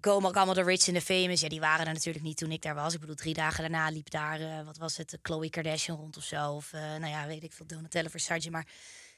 Komen 0.00 0.28
ook 0.28 0.36
allemaal 0.36 0.54
de 0.54 0.62
rich 0.62 0.86
en 0.86 0.94
de 0.94 1.00
famous. 1.00 1.40
Ja, 1.40 1.48
die 1.48 1.60
waren 1.60 1.86
er 1.86 1.92
natuurlijk 1.92 2.24
niet 2.24 2.36
toen 2.36 2.50
ik 2.50 2.62
daar 2.62 2.74
was. 2.74 2.94
Ik 2.94 3.00
bedoel, 3.00 3.14
drie 3.14 3.34
dagen 3.34 3.60
daarna 3.60 3.88
liep 3.88 4.10
daar, 4.10 4.40
eh, 4.40 4.64
wat 4.64 4.76
was 4.76 4.96
het, 4.96 5.18
Chloe 5.22 5.50
Kardashian 5.50 5.96
rond 5.96 6.16
of 6.16 6.24
zo. 6.24 6.52
Of, 6.52 6.72
eh, 6.72 6.80
nou 6.80 7.06
ja, 7.06 7.26
weet 7.26 7.42
ik 7.42 7.52
veel, 7.52 7.66
Donatella 7.66 8.08
Versace. 8.08 8.50
Maar 8.50 8.66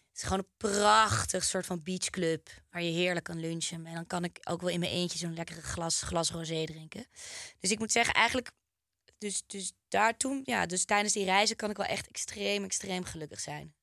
het 0.08 0.16
is 0.16 0.22
gewoon 0.22 0.38
een 0.38 0.70
prachtig 0.72 1.44
soort 1.44 1.66
van 1.66 1.82
beachclub. 1.82 2.48
Waar 2.70 2.82
je 2.82 2.90
heerlijk 2.90 3.24
kan 3.24 3.40
lunchen. 3.40 3.86
En 3.86 3.94
dan 3.94 4.06
kan 4.06 4.24
ik 4.24 4.38
ook 4.42 4.60
wel 4.60 4.70
in 4.70 4.80
mijn 4.80 4.92
eentje 4.92 5.18
zo'n 5.18 5.34
lekkere 5.34 5.62
glas, 5.62 6.02
glas 6.02 6.30
rosé 6.30 6.64
drinken. 6.64 7.06
Dus 7.60 7.70
ik 7.70 7.78
moet 7.78 7.92
zeggen, 7.92 8.14
eigenlijk... 8.14 8.50
Dus, 9.18 9.42
dus 9.46 9.72
daar 9.88 10.16
toen, 10.16 10.40
ja, 10.44 10.66
dus 10.66 10.84
tijdens 10.84 11.12
die 11.12 11.24
reizen 11.24 11.56
kan 11.56 11.70
ik 11.70 11.76
wel 11.76 11.86
echt 11.86 12.08
extreem, 12.08 12.64
extreem 12.64 13.04
gelukkig 13.04 13.40
zijn. 13.40 13.74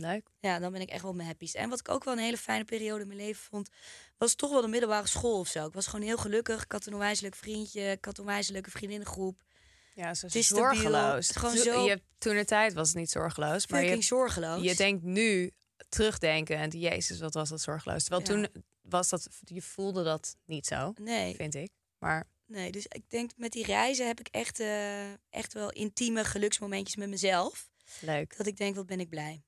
Leuk. 0.00 0.28
Ja, 0.40 0.58
dan 0.58 0.72
ben 0.72 0.80
ik 0.80 0.88
echt 0.88 1.02
wel 1.02 1.12
mijn 1.12 1.28
happiest. 1.28 1.54
En 1.54 1.68
wat 1.68 1.78
ik 1.80 1.88
ook 1.88 2.04
wel 2.04 2.14
een 2.14 2.20
hele 2.22 2.36
fijne 2.36 2.64
periode 2.64 3.00
in 3.02 3.06
mijn 3.08 3.18
leven 3.20 3.42
vond, 3.42 3.68
was 4.16 4.34
toch 4.34 4.50
wel 4.50 4.60
de 4.60 4.68
middelbare 4.68 5.06
school 5.08 5.38
of 5.38 5.48
zo. 5.48 5.66
Ik 5.66 5.72
was 5.72 5.86
gewoon 5.86 6.06
heel 6.06 6.16
gelukkig. 6.16 6.62
Ik 6.62 6.72
had 6.72 6.86
een 6.86 6.92
onwijs 6.92 7.20
leuk 7.20 7.34
vriendje. 7.34 7.80
Ik 7.90 8.04
had 8.04 8.18
een 8.18 8.24
onwijs 8.24 8.48
leuke 8.48 8.70
vriendinnengroep. 8.70 9.42
Ja, 9.94 10.14
zo 10.14 10.26
Het 10.26 10.34
is 10.34 10.46
zorgeloos. 10.46 11.28
Het 11.28 11.36
gewoon 11.36 11.56
Zo- 11.56 11.84
Je 11.86 12.02
toen 12.18 12.34
de 12.36 12.44
tijd 12.44 12.72
was 12.72 12.88
het 12.88 12.96
niet 12.96 13.10
zorgeloos. 13.10 13.66
Maar 13.66 13.84
je, 13.84 14.02
zorgeloos. 14.02 14.62
je 14.62 14.74
denkt 14.74 15.02
nu 15.04 15.50
terugdenkend, 15.88 16.72
jezus, 16.72 17.20
wat 17.20 17.34
was 17.34 17.48
dat 17.48 17.60
zorgeloos. 17.60 18.04
Terwijl 18.04 18.22
Ja. 18.22 18.48
toen 18.48 18.62
was 18.82 19.08
dat, 19.08 19.28
je 19.44 19.62
voelde 19.62 20.04
dat 20.04 20.36
niet 20.44 20.66
zo, 20.66 20.92
Nee, 21.00 21.34
vind 21.34 21.54
ik. 21.54 21.70
Maar 21.98 22.24
nee, 22.46 22.72
dus 22.72 22.86
ik 22.86 23.10
denk 23.10 23.30
met 23.36 23.52
die 23.52 23.64
reizen 23.64 24.06
heb 24.06 24.20
ik 24.20 24.28
echt, 24.30 24.60
eh, 24.60 25.12
echt 25.30 25.52
wel 25.52 25.70
intieme 25.70 26.24
geluksmomentjes 26.24 26.96
met 26.96 27.08
mezelf. 27.08 27.68
leuk. 28.00 28.36
Dat 28.36 28.46
ik 28.46 28.56
denk, 28.56 28.74
wat 28.74 28.86
ben 28.86 29.00
ik 29.00 29.08
blij. 29.08 29.42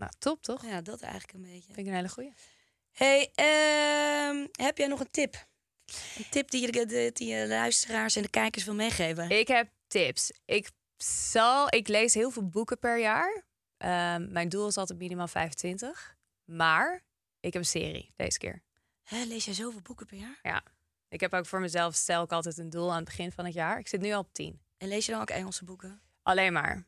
Nou, 0.00 0.12
top 0.18 0.42
toch? 0.42 0.66
Ja, 0.66 0.80
dat 0.80 1.00
eigenlijk 1.00 1.32
een 1.32 1.42
beetje. 1.42 1.72
Vind 1.72 1.78
ik 1.78 1.86
een 1.86 1.94
hele 1.94 2.08
goeie. 2.08 2.32
Hey, 2.90 3.30
ehm, 3.34 4.46
heb 4.52 4.78
jij 4.78 4.86
nog 4.86 5.00
een 5.00 5.10
tip? 5.10 5.46
Een 6.16 6.28
tip 6.30 6.50
die 6.50 6.72
je 6.72 7.10
die 7.12 7.28
je 7.28 7.46
luisteraars 7.46 8.16
en 8.16 8.22
de 8.22 8.30
kijkers 8.30 8.64
wil 8.64 8.74
meegeven? 8.74 9.30
Ik 9.30 9.48
heb 9.48 9.68
tips. 9.86 10.32
Ik 10.44 10.70
zal, 10.96 11.74
ik 11.74 11.88
lees 11.88 12.14
heel 12.14 12.30
veel 12.30 12.48
boeken 12.48 12.78
per 12.78 12.98
jaar. 12.98 13.44
Ehm, 13.76 14.32
mijn 14.32 14.48
doel 14.48 14.66
is 14.66 14.76
altijd 14.76 14.98
minimaal 14.98 15.28
25. 15.28 16.16
Maar 16.44 17.04
ik 17.40 17.52
heb 17.52 17.62
een 17.62 17.68
serie 17.68 18.12
deze 18.16 18.38
keer. 18.38 18.62
Hè, 19.02 19.24
lees 19.24 19.44
jij 19.44 19.54
zoveel 19.54 19.82
boeken 19.82 20.06
per 20.06 20.18
jaar? 20.18 20.38
Ja. 20.42 20.62
Ik 21.08 21.20
heb 21.20 21.34
ook 21.34 21.46
voor 21.46 21.60
mezelf, 21.60 21.94
stel 21.94 22.22
ik 22.22 22.32
altijd 22.32 22.58
een 22.58 22.70
doel 22.70 22.90
aan 22.90 22.96
het 22.96 23.04
begin 23.04 23.32
van 23.32 23.44
het 23.44 23.54
jaar. 23.54 23.78
Ik 23.78 23.88
zit 23.88 24.00
nu 24.00 24.12
al 24.12 24.20
op 24.20 24.32
10. 24.32 24.60
En 24.76 24.88
lees 24.88 25.06
je 25.06 25.12
dan 25.12 25.20
ook 25.20 25.30
Engelse 25.30 25.64
boeken? 25.64 26.00
Alleen 26.22 26.52
maar. 26.52 26.86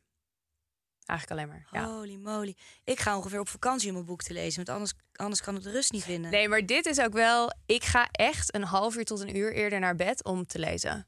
Eigenlijk 1.06 1.40
alleen 1.40 1.52
maar. 1.52 1.82
Ja. 1.82 1.88
Holy 1.88 2.16
moly. 2.16 2.56
Ik 2.84 3.00
ga 3.00 3.16
ongeveer 3.16 3.40
op 3.40 3.48
vakantie 3.48 3.90
om 3.90 3.96
een 3.96 4.04
boek 4.04 4.22
te 4.22 4.32
lezen, 4.32 4.56
want 4.56 4.68
anders, 4.68 4.92
anders 5.12 5.40
kan 5.40 5.56
ik 5.56 5.62
de 5.62 5.70
rust 5.70 5.92
niet 5.92 6.04
vinden. 6.04 6.30
Nee, 6.30 6.48
maar 6.48 6.66
dit 6.66 6.86
is 6.86 7.00
ook 7.00 7.12
wel. 7.12 7.52
Ik 7.66 7.84
ga 7.84 8.08
echt 8.10 8.54
een 8.54 8.64
half 8.64 8.96
uur 8.96 9.04
tot 9.04 9.20
een 9.20 9.36
uur 9.36 9.52
eerder 9.52 9.78
naar 9.78 9.96
bed 9.96 10.24
om 10.24 10.46
te 10.46 10.58
lezen. 10.58 11.06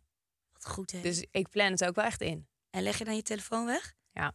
Wat 0.52 0.68
goed, 0.68 0.92
hè? 0.92 1.00
Dus 1.00 1.24
ik 1.30 1.48
plan 1.48 1.70
het 1.70 1.84
ook 1.84 1.94
wel 1.94 2.04
echt 2.04 2.20
in. 2.20 2.48
En 2.70 2.82
leg 2.82 2.98
je 2.98 3.04
dan 3.04 3.16
je 3.16 3.22
telefoon 3.22 3.66
weg? 3.66 3.94
Ja. 4.12 4.32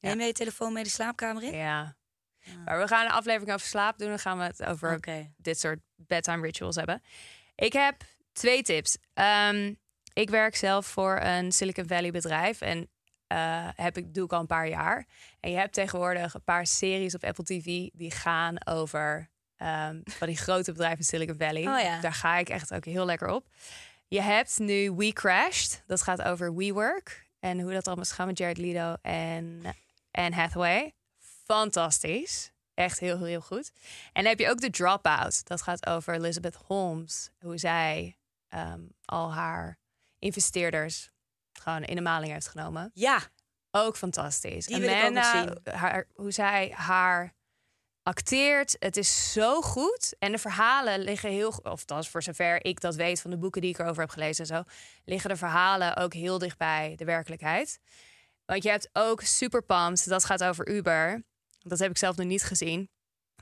Neem 0.00 0.20
je 0.20 0.26
je 0.26 0.32
telefoon 0.32 0.72
mee 0.72 0.84
de 0.84 0.90
slaapkamer 0.90 1.42
in? 1.42 1.56
Ja. 1.56 1.96
Maar 2.64 2.78
we 2.78 2.88
gaan 2.88 3.04
een 3.04 3.12
aflevering 3.12 3.52
over 3.52 3.66
slaap 3.66 3.98
doen. 3.98 4.08
Dan 4.08 4.18
gaan 4.18 4.38
we 4.38 4.44
het 4.44 4.64
over 4.64 5.00
dit 5.36 5.60
soort 5.60 5.80
bedtime 5.96 6.42
rituals 6.42 6.76
hebben. 6.76 7.02
Ik 7.54 7.72
heb 7.72 8.02
twee 8.32 8.62
tips. 8.62 8.96
Ehm, 9.12 9.74
ik 10.12 10.30
werk 10.30 10.56
zelf 10.56 10.86
voor 10.86 11.20
een 11.20 11.52
Silicon 11.52 11.86
Valley 11.86 12.10
bedrijf 12.10 12.60
en 12.60 12.88
eh, 13.26 13.68
heb 13.74 13.96
ik, 13.96 14.14
doe 14.14 14.24
ik 14.24 14.32
al 14.32 14.40
een 14.40 14.46
paar 14.46 14.68
jaar. 14.68 15.06
En 15.40 15.50
je 15.50 15.56
hebt 15.56 15.72
tegenwoordig 15.72 16.34
een 16.34 16.44
paar 16.44 16.66
series 16.66 17.14
op 17.14 17.24
Apple 17.24 17.44
TV 17.44 17.88
die 17.92 18.10
gaan 18.10 18.66
over 18.66 19.30
ehm, 19.56 20.00
van 20.04 20.26
die 20.26 20.36
grote 20.36 20.72
bedrijven 20.72 20.98
in 20.98 21.04
Silicon 21.04 21.38
Valley. 21.38 21.68
Oh 21.68 21.80
ja. 21.80 22.00
Daar 22.00 22.12
ga 22.12 22.36
ik 22.36 22.48
echt 22.48 22.74
ook 22.74 22.84
heel 22.84 23.04
lekker 23.04 23.28
op. 23.28 23.46
Je 24.08 24.20
hebt 24.20 24.58
nu 24.58 24.92
We 24.92 25.12
Crashed. 25.12 25.82
Dat 25.86 26.02
gaat 26.02 26.22
over 26.22 26.54
WeWork 26.54 27.28
en 27.40 27.60
hoe 27.60 27.72
dat 27.72 27.86
allemaal 27.86 28.04
is 28.04 28.10
gegaan 28.10 28.26
met 28.26 28.38
Jared 28.38 28.58
Leto 28.58 28.96
en 29.02 29.62
Anne 30.10 30.34
Hathaway. 30.34 30.92
Fantastisch. 31.44 32.52
Echt 32.74 32.98
heel, 32.98 33.16
heel, 33.16 33.26
heel 33.26 33.40
goed. 33.40 33.72
En 34.12 34.22
dan 34.22 34.24
heb 34.24 34.38
je 34.38 34.50
ook 34.50 34.60
The 34.60 34.70
Dropout. 34.70 35.46
Dat 35.46 35.62
gaat 35.62 35.86
over 35.86 36.14
Elizabeth 36.14 36.54
Holmes. 36.66 37.30
Hoe 37.40 37.58
zij 37.58 38.16
ehm, 38.48 38.80
al 39.04 39.32
haar 39.32 39.78
investeerders 40.18 41.10
gewoon 41.64 41.82
in 41.82 41.96
de 41.96 42.02
maling 42.02 42.32
heeft 42.32 42.48
genomen. 42.48 42.90
Ja, 42.94 43.20
Ook 43.70 43.96
fantastisch. 43.96 44.66
Die 44.66 44.80
wil 44.80 44.88
ik 44.88 45.04
ook 45.04 45.12
nog 45.12 45.24
zien. 45.24 45.74
Haar, 45.74 46.06
hoe 46.14 46.32
zij 46.32 46.72
haar 46.76 47.34
acteert. 48.02 48.76
Het 48.78 48.96
is 48.96 49.32
zo 49.32 49.60
goed. 49.60 50.14
En 50.18 50.32
de 50.32 50.38
verhalen 50.38 51.00
liggen 51.00 51.30
heel... 51.30 51.48
Of 51.48 51.62
althans, 51.62 52.08
voor 52.08 52.22
zover 52.22 52.64
ik 52.64 52.80
dat 52.80 52.94
weet 52.94 53.20
van 53.20 53.30
de 53.30 53.38
boeken 53.38 53.60
die 53.60 53.70
ik 53.70 53.78
erover 53.78 54.00
heb 54.00 54.10
gelezen 54.10 54.44
en 54.44 54.56
zo... 54.56 54.62
liggen 55.04 55.30
de 55.30 55.36
verhalen 55.36 55.96
ook 55.96 56.12
heel 56.12 56.38
dicht 56.38 56.58
bij 56.58 56.94
de 56.96 57.04
werkelijkheid. 57.04 57.80
Want 58.44 58.62
je 58.62 58.70
hebt 58.70 58.88
ook 58.92 59.20
Super 59.20 59.62
Pumped. 59.62 60.08
Dat 60.08 60.24
gaat 60.24 60.44
over 60.44 60.68
Uber. 60.68 61.24
Dat 61.58 61.78
heb 61.78 61.90
ik 61.90 61.98
zelf 61.98 62.16
nog 62.16 62.26
niet 62.26 62.42
gezien. 62.42 62.90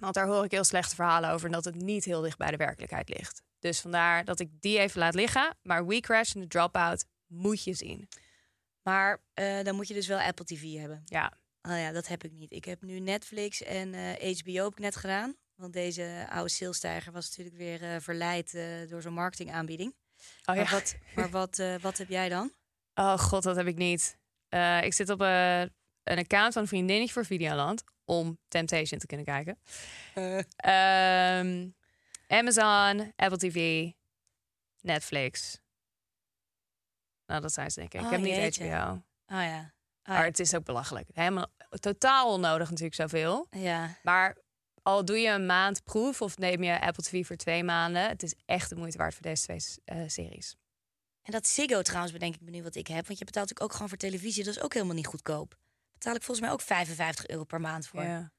Want 0.01 0.15
daar 0.15 0.27
hoor 0.27 0.45
ik 0.45 0.51
heel 0.51 0.65
slechte 0.65 0.95
verhalen 0.95 1.31
over... 1.31 1.47
en 1.47 1.53
dat 1.53 1.65
het 1.65 1.75
niet 1.75 2.05
heel 2.05 2.21
dicht 2.21 2.39
bij 2.39 2.51
de 2.51 2.57
werkelijkheid 2.57 3.09
ligt. 3.09 3.43
Dus 3.59 3.81
vandaar 3.81 4.25
dat 4.25 4.41
ik 4.41 4.61
die 4.61 4.79
even 4.79 4.99
laat 4.99 5.15
liggen. 5.15 5.57
Maar 5.63 5.87
We 5.87 6.01
Crash 6.01 6.35
en 6.35 6.41
The 6.41 6.47
Dropout 6.47 7.05
moet 7.33 7.65
je 7.65 7.75
zien. 7.75 8.09
maar 8.83 9.23
eh, 9.35 9.63
dan 9.63 9.75
moet 9.75 9.89
je 9.89 9.95
dus 9.95 10.07
wel 10.07 10.19
Apple 10.21 10.45
TV 10.45 10.75
hebben. 10.79 11.03
Ja, 11.05 11.41
Oh 11.69 11.77
ja, 11.79 11.93
dat 11.93 12.07
heb 12.09 12.25
ik 12.25 12.33
niet. 12.33 12.53
Ik 12.53 12.65
heb 12.65 12.83
nu 12.83 12.99
Netflix 13.01 13.63
en 13.63 13.95
eh, 13.95 14.37
HBO 14.39 14.65
heb 14.65 14.73
ik 14.73 14.79
net 14.79 14.97
gedaan. 14.97 15.37
Want 15.55 15.73
deze 15.73 16.27
oude 16.31 16.49
salestijger 16.51 17.13
was 17.13 17.29
natuurlijk 17.29 17.57
weer 17.57 17.83
eh, 17.95 18.01
verleid 18.01 18.55
eh, 18.55 18.89
door 18.89 19.03
zo'n 19.03 19.13
marketingaanbieding. 19.13 19.95
Oh 20.45 20.55
ja. 20.57 20.63
Maar, 20.63 20.71
wat, 20.71 20.97
maar 21.15 21.31
wat, 21.31 21.59
eh, 21.59 21.75
wat 21.75 21.99
heb 21.99 22.09
jij 22.09 22.29
dan? 22.29 22.53
Oh 22.95 23.19
god, 23.19 23.43
dat 23.43 23.57
heb 23.57 23.67
ik 23.67 23.77
niet. 23.77 24.19
Eh, 24.49 24.83
ik 24.83 24.93
zit 24.93 25.09
op 25.11 25.21
eh, 25.21 25.61
een 26.03 26.19
account 26.19 26.53
van 26.53 26.63
een 26.63 26.69
vriendinnetje 26.69 27.13
voor 27.13 27.25
Videoland 27.25 27.85
om 28.05 28.39
Temptation 28.49 28.99
te 29.01 29.07
kunnen 29.07 29.27
kijken. 29.27 29.59
Ehm, 30.57 31.69
Amazon, 32.27 33.13
Apple 33.17 33.39
TV, 33.39 33.91
Netflix. 34.81 35.61
Nou, 37.33 37.45
dat 37.45 37.53
zijn 37.53 37.71
ze 37.71 37.79
denk 37.79 37.95
ik. 37.95 38.01
Oh, 38.01 38.07
ik 38.07 38.13
heb 38.13 38.21
niet 38.21 38.35
jeetje. 38.35 38.71
HBO. 38.71 38.93
Oh 39.27 39.43
ja. 39.43 39.73
Oh, 40.03 40.09
Maar 40.09 40.25
het 40.25 40.39
is 40.39 40.55
ook 40.55 40.65
belachelijk. 40.65 41.09
Helemaal 41.13 41.47
totaal 41.69 42.33
onnodig 42.33 42.69
natuurlijk 42.69 42.95
zoveel. 42.95 43.47
ja. 43.51 43.97
Maar 44.03 44.37
al 44.83 45.05
doe 45.05 45.19
je 45.19 45.29
een 45.29 45.47
maand 45.47 45.85
proef 45.85 46.23
of 46.23 46.39
neem 46.39 46.63
je 46.63 46.81
Apple 46.81 47.03
TV 47.03 47.27
voor 47.27 47.37
twee 47.37 47.65
maanden, 47.65 48.09
het 48.09 48.23
is 48.23 48.35
echt 48.45 48.69
de 48.69 48.77
moeite 48.77 48.99
waard 48.99 49.13
voor 49.15 49.23
deze 49.23 49.43
twee 49.43 49.65
eh, 49.85 50.09
series. 50.09 50.57
En 51.23 51.33
dat 51.33 51.47
Ziggo 51.47 51.83
trouwens, 51.83 52.13
bedenk 52.13 52.35
ik 52.35 52.41
me 52.41 52.51
nu 52.51 52.63
wat 52.63 52.75
ik 52.75 52.87
heb. 52.87 53.07
Want 53.07 53.19
je 53.19 53.25
betaalt 53.25 53.49
natuurlijk 53.49 53.63
ook 53.63 53.73
gewoon 53.73 53.89
voor 53.89 53.99
televisie. 53.99 54.45
Dat 54.45 54.57
is 54.57 54.63
ook 54.63 54.75
helemaal 54.75 54.95
niet 54.95 55.07
goedkoop. 55.07 55.59
Betaal 55.93 56.15
ik 56.15 56.23
volgens 56.23 56.47
mij 56.47 56.55
ook 56.55 56.61
55 56.61 57.27
euro 57.27 57.45
per 57.45 57.61
maand 57.61 57.87
voor. 57.87 58.03
Ja. 58.03 58.33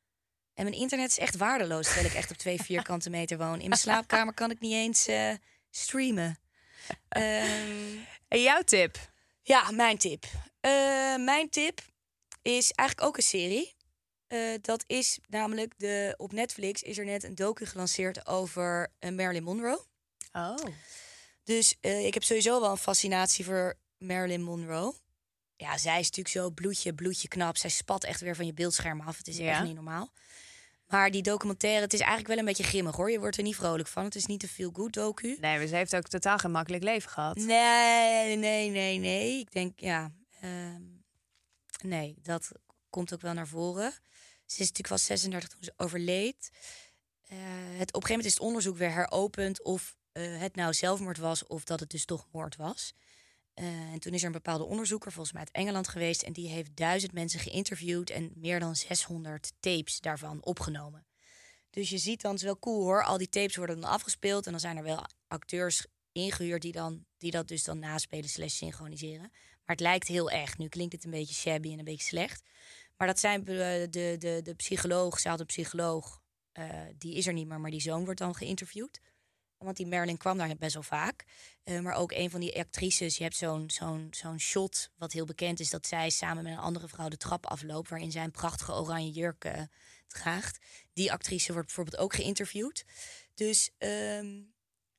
En 0.53 0.63
mijn 0.63 0.75
internet 0.75 1.09
is 1.09 1.19
echt 1.19 1.37
waardeloos, 1.37 1.85
terwijl 1.85 2.05
ik 2.07 2.13
echt 2.13 2.31
op 2.31 2.37
twee 2.37 2.61
vierkante 2.69 3.09
meter 3.09 3.37
woon. 3.37 3.61
In 3.61 3.67
mijn 3.67 3.79
slaapkamer 3.81 4.33
kan 4.33 4.51
ik 4.51 4.59
niet 4.59 4.73
eens 4.73 5.07
eh, 5.07 5.33
streamen. 5.69 6.37
Ehm, 7.09 7.97
En 8.27 8.41
jouw 8.41 8.61
tip? 8.61 8.97
ja, 9.41 9.71
mijn 9.71 9.97
tip. 9.97 10.25
Eh, 10.59 10.71
mijn 11.15 11.49
tip 11.49 11.81
is 12.41 12.71
eigenlijk 12.71 13.07
ook 13.09 13.17
een 13.17 13.23
serie. 13.23 13.75
Eh, 14.27 14.39
dat 14.61 14.84
is 14.88 15.19
namelijk 15.27 15.73
de, 15.77 16.13
op 16.17 16.31
Netflix 16.31 16.81
is 16.81 16.97
er 16.97 17.05
net 17.05 17.23
een 17.23 17.36
docu 17.36 17.65
gelanceerd 17.65 18.27
over 18.27 18.91
eh, 18.99 19.11
Marilyn 19.11 19.43
Monroe. 19.43 19.86
Oh. 20.31 20.57
Dus 21.43 21.75
ik 21.81 22.13
heb 22.13 22.23
sowieso 22.23 22.59
wel 22.61 22.71
een 22.71 22.77
fascinatie 22.77 23.45
voor 23.45 23.77
Marilyn 23.97 24.41
Monroe. 24.41 24.95
Ja, 25.55 25.77
zij 25.77 25.99
is 25.99 26.05
natuurlijk 26.05 26.36
zo 26.36 26.49
bloedje, 26.49 26.93
bloedje 26.93 27.27
knap. 27.27 27.57
Zij 27.57 27.69
spat 27.69 28.03
echt 28.03 28.21
weer 28.21 28.36
van 28.36 28.45
je 28.45 28.53
beeldscherm 28.53 29.01
af. 29.01 29.17
Het 29.17 29.27
is 29.27 29.38
Ja. 29.38 29.51
echt 29.51 29.63
niet 29.63 29.75
normaal. 29.75 30.11
Maar 30.93 31.11
die 31.11 31.21
documentaire, 31.21 31.81
het 31.81 31.93
is 31.93 31.99
eigenlijk 31.99 32.29
wel 32.29 32.37
een 32.37 32.45
beetje 32.45 32.63
grimmig 32.63 32.95
hoor. 32.95 33.11
Je 33.11 33.19
wordt 33.19 33.37
er 33.37 33.43
niet 33.43 33.55
vrolijk 33.55 33.87
van. 33.87 34.03
Het 34.03 34.15
is 34.15 34.25
niet 34.25 34.43
een 34.43 34.49
feel-good 34.49 34.93
docu. 34.93 35.37
Nee, 35.41 35.57
maar 35.57 35.67
ze 35.67 35.75
heeft 35.75 35.95
ook 35.95 36.07
totaal 36.07 36.37
geen 36.37 36.51
makkelijk 36.51 36.83
leven 36.83 37.09
gehad. 37.09 37.35
Nee, 37.35 38.37
nee, 38.37 38.69
nee, 38.69 38.97
nee. 38.97 39.39
Ik 39.39 39.51
denk, 39.51 39.79
ja. 39.79 40.11
ehm, 40.41 40.81
nee, 41.81 42.15
dat 42.21 42.51
komt 42.89 43.13
ook 43.13 43.21
wel 43.21 43.33
naar 43.33 43.47
voren. 43.47 43.91
Ze 44.45 44.53
is 44.53 44.57
natuurlijk 44.57 44.87
wel 44.87 44.97
36 44.97 45.49
toen 45.49 45.63
ze 45.63 45.73
overleed. 45.77 46.51
Eh, 47.21 47.37
het, 47.37 47.93
op 47.93 48.01
een 48.01 48.07
gegeven 48.07 48.09
moment 48.09 48.25
is 48.25 48.33
het 48.33 48.41
onderzoek 48.41 48.77
weer 48.77 48.93
heropend 48.93 49.63
of 49.63 49.95
eh, 50.11 50.39
het 50.39 50.55
nou 50.55 50.73
zelfmoord 50.73 51.17
was 51.17 51.47
of 51.47 51.63
dat 51.63 51.79
het 51.79 51.89
dus 51.89 52.05
toch 52.05 52.27
moord 52.31 52.55
was. 52.55 52.93
Eh, 53.54 53.66
en 53.66 53.99
toen 53.99 54.14
is 54.14 54.20
er 54.20 54.26
een 54.26 54.32
bepaalde 54.32 54.64
onderzoeker, 54.64 55.12
volgens 55.12 55.34
mij 55.34 55.43
uit 55.43 55.56
Engeland 55.56 55.88
geweest, 55.88 56.22
en 56.22 56.34
die 56.34 56.49
heeft 56.49 56.76
duizend 56.76 57.14
mensen 57.14 57.39
geïnterviewd 57.39 58.10
en 58.10 58.32
meer 58.36 58.60
dan 58.60 58.76
600 58.76 59.54
tapes 59.60 59.99
daarvan 59.99 60.43
opgenomen. 60.43 61.06
Dus 61.70 61.89
je 61.89 61.97
ziet 61.97 62.22
dan, 62.22 62.32
het 62.32 62.39
is 62.39 62.45
wel 62.45 62.60
cool 62.60 62.82
hoor, 62.82 63.04
al 63.04 63.18
die 63.18 63.30
tapes 63.30 63.56
worden 63.56 63.82
dan 63.82 63.89
afgespeeld 63.89 64.45
en 64.45 64.51
dan 64.51 64.62
zijn 64.62 64.78
er 64.78 64.84
wel 64.84 65.06
acteurs 65.28 65.86
ingehuurd 66.12 66.62
die, 66.62 66.72
dan, 66.72 67.06
die 67.18 67.32
dat 67.32 67.47
dus 67.47 67.64
dan 67.64 67.80
naspelen 67.80 68.30
slash 68.30 68.54
synchroniseren. 68.54 69.30
Maar 69.32 69.76
het 69.76 69.80
lijkt 69.80 70.08
heel 70.08 70.30
echt. 70.30 70.58
Nu 70.58 70.68
klinkt 70.68 70.93
het 70.93 71.04
een 71.04 71.12
beetje 71.12 71.34
shabby 71.34 71.72
en 71.72 71.80
een 71.80 71.86
beetje 71.86 72.08
slecht. 72.08 72.41
Maar 72.97 73.08
dat 73.08 73.20
zijn 73.20 73.39
eh, 73.39 73.45
de, 73.89 74.16
de, 74.20 74.39
de 74.43 74.54
psycholoog, 74.56 75.20
ze 75.20 75.30
had 75.30 75.45
psycholoog, 75.45 76.22
eh, 76.51 76.70
die 76.97 77.16
is 77.16 77.28
er 77.28 77.34
niet 77.34 77.47
meer, 77.47 77.60
maar 77.60 77.72
die 77.72 77.82
zoon 77.82 78.06
wordt 78.06 78.20
dan 78.20 78.36
geïnterviewd. 78.36 78.99
Want 79.64 79.78
die 79.78 79.88
Marilyn 79.88 80.18
kwam 80.18 80.38
daar 80.38 80.55
best 80.57 80.74
wel 80.74 80.84
vaak. 80.84 81.26
Eh, 81.64 81.80
maar 81.80 81.93
ook 81.93 82.11
een 82.11 82.30
van 82.30 82.39
die 82.39 82.59
actrices, 82.59 83.18
je 83.18 83.24
hebt 83.24 83.36
zo'n 83.36 83.70
zo'n 83.70 84.07
zo'n 84.11 84.39
shot 84.39 84.89
wat 84.97 85.11
heel 85.11 85.26
bekend 85.26 85.59
is... 85.59 85.70
dat 85.70 85.88
zij 85.88 86.09
samen 86.09 86.43
met 86.43 86.53
een 86.53 86.59
andere 86.59 86.88
vrouw 86.88 87.09
de 87.09 87.18
trap 87.18 87.45
afloopt... 87.45 87.89
waarin 87.89 88.11
zij 88.11 88.24
een 88.24 88.32
prachtige 88.32 88.74
oranje 88.74 89.11
jurk 89.11 89.43
eh, 89.45 89.61
draagt. 90.07 90.66
Die 90.93 91.11
actrice 91.11 91.51
wordt 91.51 91.68
bijvoorbeeld 91.68 91.97
ook 91.97 92.14
geïnterviewd. 92.14 92.86
Dus 93.34 93.72
ehm, 93.78 94.41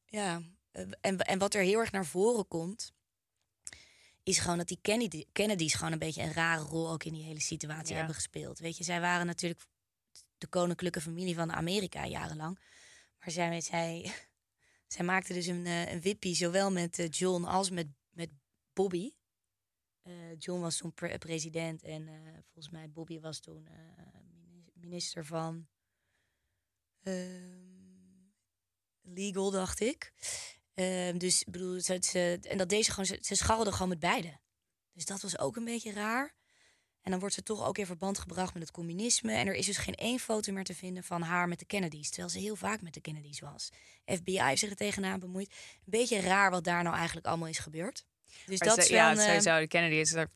ja, 0.07 0.43
eh, 0.71 0.85
en, 1.01 1.19
en 1.19 1.39
wat 1.39 1.55
er 1.55 1.63
heel 1.63 1.81
erg 1.81 1.93
naar 1.93 2.07
voren 2.07 2.49
komt... 2.49 2.93
is 4.23 4.39
gewoon 4.39 4.59
dat 4.59 4.69
die 4.69 4.79
Kennedy, 4.83 5.25
Kennedys 5.33 5.75
gewoon 5.75 5.93
een 5.93 5.99
beetje 5.99 6.23
een 6.23 6.33
rare 6.33 6.63
rol... 6.63 6.91
ook 6.91 7.05
in 7.05 7.13
die 7.13 7.25
hele 7.25 7.41
situatie 7.41 7.91
Ja. 7.91 7.97
hebben 7.97 8.15
gespeeld. 8.15 8.59
Weet 8.59 8.77
je, 8.77 8.85
zij 8.85 9.01
waren 9.01 9.27
natuurlijk 9.27 9.61
de 10.39 10.47
koninklijke 10.47 11.01
familie 11.01 11.35
van 11.35 11.53
Amerika 11.53 12.07
jarenlang. 12.07 12.59
Maar 13.19 13.31
zij, 13.31 13.61
zij, 13.61 14.13
zij 14.87 15.05
maakte 15.05 15.33
dus 15.33 15.47
een, 15.47 15.67
eh, 15.67 15.93
een 15.93 16.01
wippie, 16.01 16.35
zowel 16.35 16.71
met 16.73 16.99
eh, 16.99 17.09
John 17.11 17.45
als 17.45 17.71
met, 17.71 17.89
met 18.11 18.31
Bobby. 18.73 19.13
Eh, 20.03 20.39
John 20.39 20.61
was 20.61 20.77
toen 20.77 20.93
pre- 20.93 21.19
president 21.19 21.83
en 21.83 22.09
volgens 22.45 22.75
mij 22.75 22.91
Bobby 22.91 23.21
was 23.21 23.41
toen 23.41 23.69
mini- 24.43 24.71
minister 24.75 25.25
van 25.25 25.69
ehm, 27.03 28.29
legal, 29.01 29.51
dacht 29.51 29.81
ik. 29.81 30.13
Ehm, 30.75 31.19
dus 31.19 31.45
bedoel, 31.45 31.81
ze, 31.81 31.99
ze- 32.01 32.39
en 32.43 32.59
dat 32.59 32.69
deze 32.69 32.91
gewoon, 32.91 33.07
ze, 33.07 33.19
ze 33.21 33.45
gewoon 33.45 33.89
met 33.89 33.99
beide. 33.99 34.39
Dus 34.93 35.05
dat 35.05 35.21
was 35.21 35.39
ook 35.39 35.57
een 35.57 35.65
beetje 35.65 35.93
raar. 35.93 36.37
En 37.05 37.11
dan 37.11 37.21
wordt 37.21 37.35
ze 37.35 37.43
toch 37.43 37.67
ook 37.67 37.79
in 37.79 37.87
verband 37.87 38.19
gebracht 38.19 38.53
met 38.55 38.63
het 38.63 38.73
communisme. 38.73 39.33
En 39.33 39.47
er 39.47 39.55
is 39.55 39.67
dus 39.67 39.77
geen 39.77 39.95
één 39.95 40.19
foto 40.19 40.53
meer 40.53 40.65
te 40.65 40.75
vinden 40.75 41.05
van 41.05 41.23
haar 41.23 41.49
met 41.49 41.59
de 41.59 41.65
Kennedys. 41.65 42.09
Terwijl 42.09 42.29
ze 42.29 42.39
heel 42.39 42.57
vaak 42.57 42.81
met 42.83 42.95
de 42.95 43.01
Kennedys 43.01 43.41
was. 43.41 43.69
FBI 44.07 44.41
heeft 44.43 44.61
zich 44.61 44.71
er 44.71 44.77
tegenaan 44.77 45.21
bemoeid. 45.21 45.49
Een 45.49 45.81
beetje 45.85 46.21
raar 46.21 46.51
wat 46.51 46.65
daar 46.65 46.83
nou 46.83 46.97
eigenlijk 46.97 47.27
allemaal 47.27 47.49
is 47.49 47.59
gebeurd. 47.59 48.05
Dus 48.47 48.59
Maar 48.59 48.69
dat 48.69 48.77
ze- 48.77 48.83
is 48.85 48.89
wel 48.91 48.99
ja, 48.99 49.11
een, 49.13 49.19
eh, 49.19 49.25
sowieso. 49.25 49.59
De 49.59 49.67
Kennedy 49.69 49.95
is 49.95 50.13
een 50.13 50.29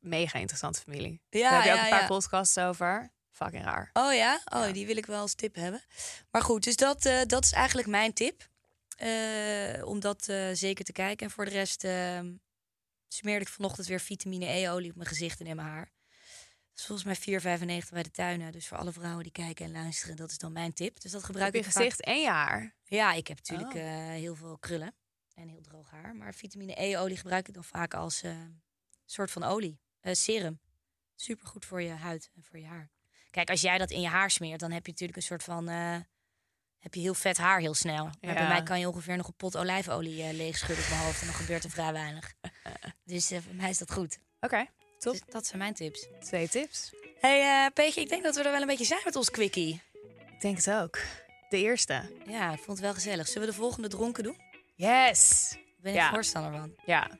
mega 0.00 0.38
interessante 0.38 0.80
familie. 0.80 1.20
Ja, 1.30 1.50
Daar 1.50 1.52
heb 1.52 1.64
je 1.64 1.70
ook 1.70 1.76
ja, 1.76 1.84
een 1.84 1.90
paar 1.90 2.00
ja. 2.00 2.06
podcasts 2.06 2.58
over. 2.58 3.10
Fucking 3.30 3.64
raar. 3.64 3.90
Oh 3.92 4.14
ja? 4.14 4.40
Oh, 4.52 4.72
die 4.72 4.86
wil 4.86 4.96
ik 4.96 5.06
wel 5.06 5.20
als 5.20 5.34
tip 5.34 5.54
hebben. 5.54 5.82
Maar 6.30 6.42
goed, 6.42 6.64
dus 6.64 6.76
dat, 6.76 7.04
eh, 7.04 7.20
dat 7.26 7.44
is 7.44 7.52
eigenlijk 7.52 7.88
mijn 7.88 8.12
tip. 8.12 8.48
Eh, 8.96 9.86
om 9.86 10.00
dat 10.00 10.24
zeker 10.52 10.84
te 10.84 10.92
kijken. 10.92 11.26
En 11.26 11.32
voor 11.32 11.44
de 11.44 11.50
rest 11.50 11.84
eh, 11.84 12.20
smeerde 13.16 13.44
ik 13.44 13.48
vanochtend 13.50 13.86
weer 13.86 14.00
vitamine 14.00 14.46
E-olie 14.46 14.90
op 14.90 14.96
mijn 14.96 15.08
gezicht 15.08 15.40
en 15.40 15.46
in 15.46 15.56
mijn 15.56 15.68
haar. 15.68 15.92
Dat 16.70 16.78
is 16.78 16.86
volgens 16.86 17.26
mij 17.26 17.40
4,95 17.82 17.88
bij 17.92 18.02
de 18.02 18.10
tuinen. 18.10 18.52
Dus 18.52 18.66
voor 18.68 18.76
alle 18.78 18.92
vrouwen 18.92 19.22
die 19.22 19.32
kijken 19.32 19.64
en 19.64 19.72
luisteren, 19.72 20.16
dat 20.16 20.30
is 20.30 20.38
dan 20.38 20.52
mijn 20.52 20.72
tip. 20.72 21.00
Dus 21.00 21.10
dat 21.10 21.24
gebruik 21.24 21.52
je 21.52 21.58
ik 21.58 21.64
vaak- 21.64 21.74
gezicht 21.74 22.00
en 22.00 22.20
je 22.20 22.28
haar. 22.28 22.74
Ja, 22.84 23.12
ik 23.12 23.26
heb 23.26 23.36
natuurlijk 23.36 23.74
Oh. 23.74 23.80
eh, 23.80 24.08
heel 24.08 24.34
veel 24.36 24.58
krullen 24.58 24.94
en 25.34 25.48
heel 25.48 25.60
droog 25.60 25.90
haar. 25.90 26.16
Maar 26.16 26.34
vitamine 26.34 26.82
E-olie 26.82 27.16
gebruik 27.16 27.48
ik 27.48 27.54
dan 27.54 27.64
vaak 27.64 27.94
als 27.94 28.22
eh, 28.22 28.36
soort 29.04 29.30
van 29.30 29.42
olie, 29.42 29.80
eh, 30.00 30.14
serum. 30.14 30.60
Supergoed 31.14 31.64
voor 31.64 31.82
je 31.82 31.90
huid 31.90 32.30
en 32.34 32.42
voor 32.44 32.58
je 32.58 32.66
haar. 32.66 32.90
Kijk, 33.30 33.50
als 33.50 33.60
jij 33.60 33.78
dat 33.78 33.90
in 33.90 34.00
je 34.00 34.08
haar 34.08 34.30
smeert, 34.30 34.60
dan 34.60 34.70
heb 34.70 34.84
je 34.86 34.90
natuurlijk 34.90 35.18
een 35.18 35.24
soort 35.24 35.42
van... 35.42 35.68
heb 36.86 36.94
je 36.94 37.00
heel 37.00 37.14
vet 37.14 37.36
haar 37.36 37.60
heel 37.60 37.74
snel. 37.74 38.04
Maar 38.20 38.34
bij 38.34 38.48
mij 38.48 38.62
kan 38.62 38.78
je 38.80 38.88
ongeveer 38.88 39.16
nog 39.16 39.26
een 39.26 39.36
pot 39.36 39.56
olijfolie 39.56 40.22
eh 40.22 40.32
leegschudden 40.32 40.84
op 40.84 40.90
mijn 40.90 41.02
hoofd... 41.02 41.20
en 41.20 41.26
dan 41.26 41.34
gebeurt 41.36 41.64
er 41.64 41.70
vrij 41.70 41.92
weinig. 41.92 42.32
dus 43.04 43.30
eh, 43.30 43.38
voor 43.44 43.54
mij 43.54 43.70
is 43.70 43.78
dat 43.78 43.92
goed. 43.92 44.18
Oké, 44.40 44.66
top. 44.98 45.12
Dus 45.12 45.22
dat 45.28 45.46
zijn 45.46 45.58
mijn 45.58 45.74
tips. 45.74 46.06
Twee 46.20 46.48
tips. 46.48 46.92
hey, 47.20 47.64
eh 47.64 47.72
Peetje, 47.72 48.00
ik 48.00 48.08
denk 48.08 48.22
dat 48.22 48.36
we 48.36 48.42
er 48.42 48.50
wel 48.50 48.60
een 48.60 48.66
beetje 48.66 48.84
zijn 48.84 49.00
met 49.04 49.16
ons 49.16 49.30
quickie. 49.30 49.82
Ik 50.32 50.40
denk 50.40 50.56
het 50.56 50.70
ook. 50.70 50.98
De 51.48 51.56
eerste. 51.58 52.02
Ja, 52.26 52.50
ik 52.52 52.56
vond 52.58 52.68
het 52.68 52.80
wel 52.80 52.94
gezellig. 52.94 53.26
Zullen 53.28 53.48
we 53.48 53.54
de 53.54 53.60
volgende 53.60 53.88
dronken 53.88 54.22
doen? 54.22 54.38
Yes. 54.74 55.54
Ben 55.76 55.92
ik 55.92 55.98
Ja. 55.98 56.10
voorstander 56.10 56.52
van. 56.60 56.74
Ja. 56.84 57.10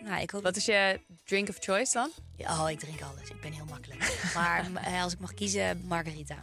Nou, 0.00 0.20
ik 0.22 0.30
hoop 0.30 0.42
Wat 0.42 0.56
is 0.56 0.64
je 0.64 1.00
drink 1.24 1.48
of 1.48 1.56
choice 1.60 1.92
dan? 1.92 2.10
Ja, 2.36 2.62
Oh, 2.62 2.70
ik 2.70 2.78
drink 2.78 3.00
alles. 3.02 3.28
Ik 3.30 3.40
ben 3.40 3.52
heel 3.52 3.64
makkelijk. 3.64 4.30
Maar 4.34 4.66
als 5.02 5.12
ik 5.12 5.18
mag 5.18 5.34
kiezen, 5.34 5.82
margarita. 5.86 6.36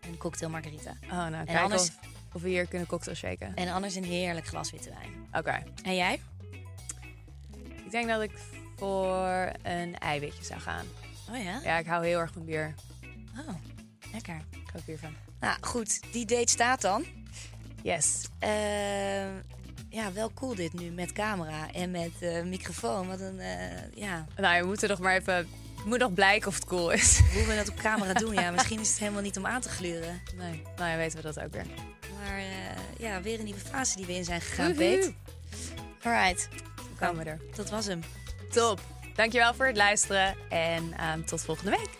Een 0.00 0.16
cocktail 0.18 0.50
margarita. 0.50 0.90
Oh, 1.04 1.10
nou, 1.10 1.34
En 1.34 1.44
kijk 1.44 1.58
anders- 1.58 1.82
of, 1.88 2.15
of 2.36 2.42
we 2.42 2.48
hier 2.48 2.66
kunnen 2.66 2.86
cocktail 2.86 3.16
shaken. 3.16 3.54
En 3.54 3.68
anders 3.68 3.94
een 3.94 4.04
heerlijk 4.04 4.46
glas 4.46 4.70
witte 4.70 4.90
wijn. 4.90 5.26
Oké. 5.32 5.62
En 5.82 5.94
jij? 5.94 6.20
Ik 7.84 7.90
denk 7.90 8.08
dat 8.08 8.22
ik 8.22 8.30
voor 8.76 9.50
een 9.62 9.98
eiwitje 9.98 10.44
zou 10.44 10.60
gaan. 10.60 10.86
Oh 11.30 11.42
ja? 11.42 11.60
Ja, 11.64 11.78
ik 11.78 11.86
hou 11.86 12.06
heel 12.06 12.18
erg 12.18 12.32
van 12.32 12.44
bier. 12.44 12.74
Oh, 13.38 13.54
lekker. 14.12 14.36
Ik 14.50 14.70
hou 14.72 14.84
bier 14.86 14.98
van. 14.98 15.14
Nou, 15.40 15.56
goed. 15.60 16.12
Die 16.12 16.26
date 16.26 16.48
staat 16.48 16.80
dan. 16.80 17.04
Yes. 17.82 18.28
Eh, 18.38 19.36
ja, 19.88 20.12
wel 20.12 20.32
cool 20.34 20.54
dit 20.54 20.72
nu 20.72 20.90
met 20.90 21.12
camera 21.12 21.72
en 21.72 21.90
met 21.90 22.12
eh, 22.20 22.42
microfoon. 22.42 23.06
Wat 23.06 23.20
een, 23.20 23.40
eh, 23.40 23.94
ja, 23.94 24.26
Nou, 24.36 24.60
we 24.60 24.66
moeten 24.66 24.88
nog 24.88 24.98
maar 24.98 25.16
even... 25.16 25.34
Het 25.34 25.94
moet 25.94 25.98
nog 25.98 26.14
blijken 26.14 26.48
of 26.48 26.54
het 26.54 26.64
cool 26.64 26.90
is. 26.90 27.18
hoe 27.32 27.46
we 27.46 27.56
dat 27.56 27.68
op 27.68 27.76
camera 27.76 28.12
doen. 28.12 28.34
Ja, 28.34 28.50
misschien 28.56 28.80
is 28.80 28.88
het 28.88 28.98
helemaal 28.98 29.22
niet 29.22 29.36
om 29.36 29.46
aan 29.46 29.60
te 29.60 29.68
gluren. 29.68 30.20
Nee. 30.36 30.62
Nou 30.76 30.90
ja, 30.90 30.96
weten 30.96 31.16
we 31.16 31.22
dat 31.22 31.40
ook 31.40 31.52
weer. 31.52 31.66
Maar 32.22 32.38
eh, 32.38 32.44
ja, 32.98 33.22
weer 33.22 33.38
een 33.38 33.44
nieuwe 33.44 33.60
fase 33.60 33.96
die 33.96 34.06
we 34.06 34.14
in 34.14 34.24
zijn 34.24 34.40
gegaan. 34.40 34.74
Peet. 34.74 35.12
Alright. 36.02 36.48
We 36.76 37.06
komen 37.06 37.26
er. 37.26 37.40
Dat 37.54 37.70
was 37.70 37.86
hem. 37.86 38.00
Top. 38.50 38.80
Dankjewel 39.14 39.54
voor 39.54 39.66
het 39.66 39.76
luisteren. 39.76 40.36
En 40.48 40.92
ehm, 40.96 41.22
tot 41.22 41.40
volgende 41.40 41.70
week. 41.70 41.90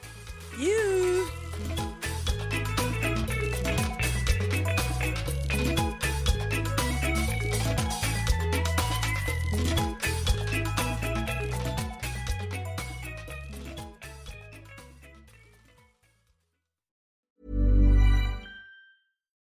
Joe! 0.59 1.96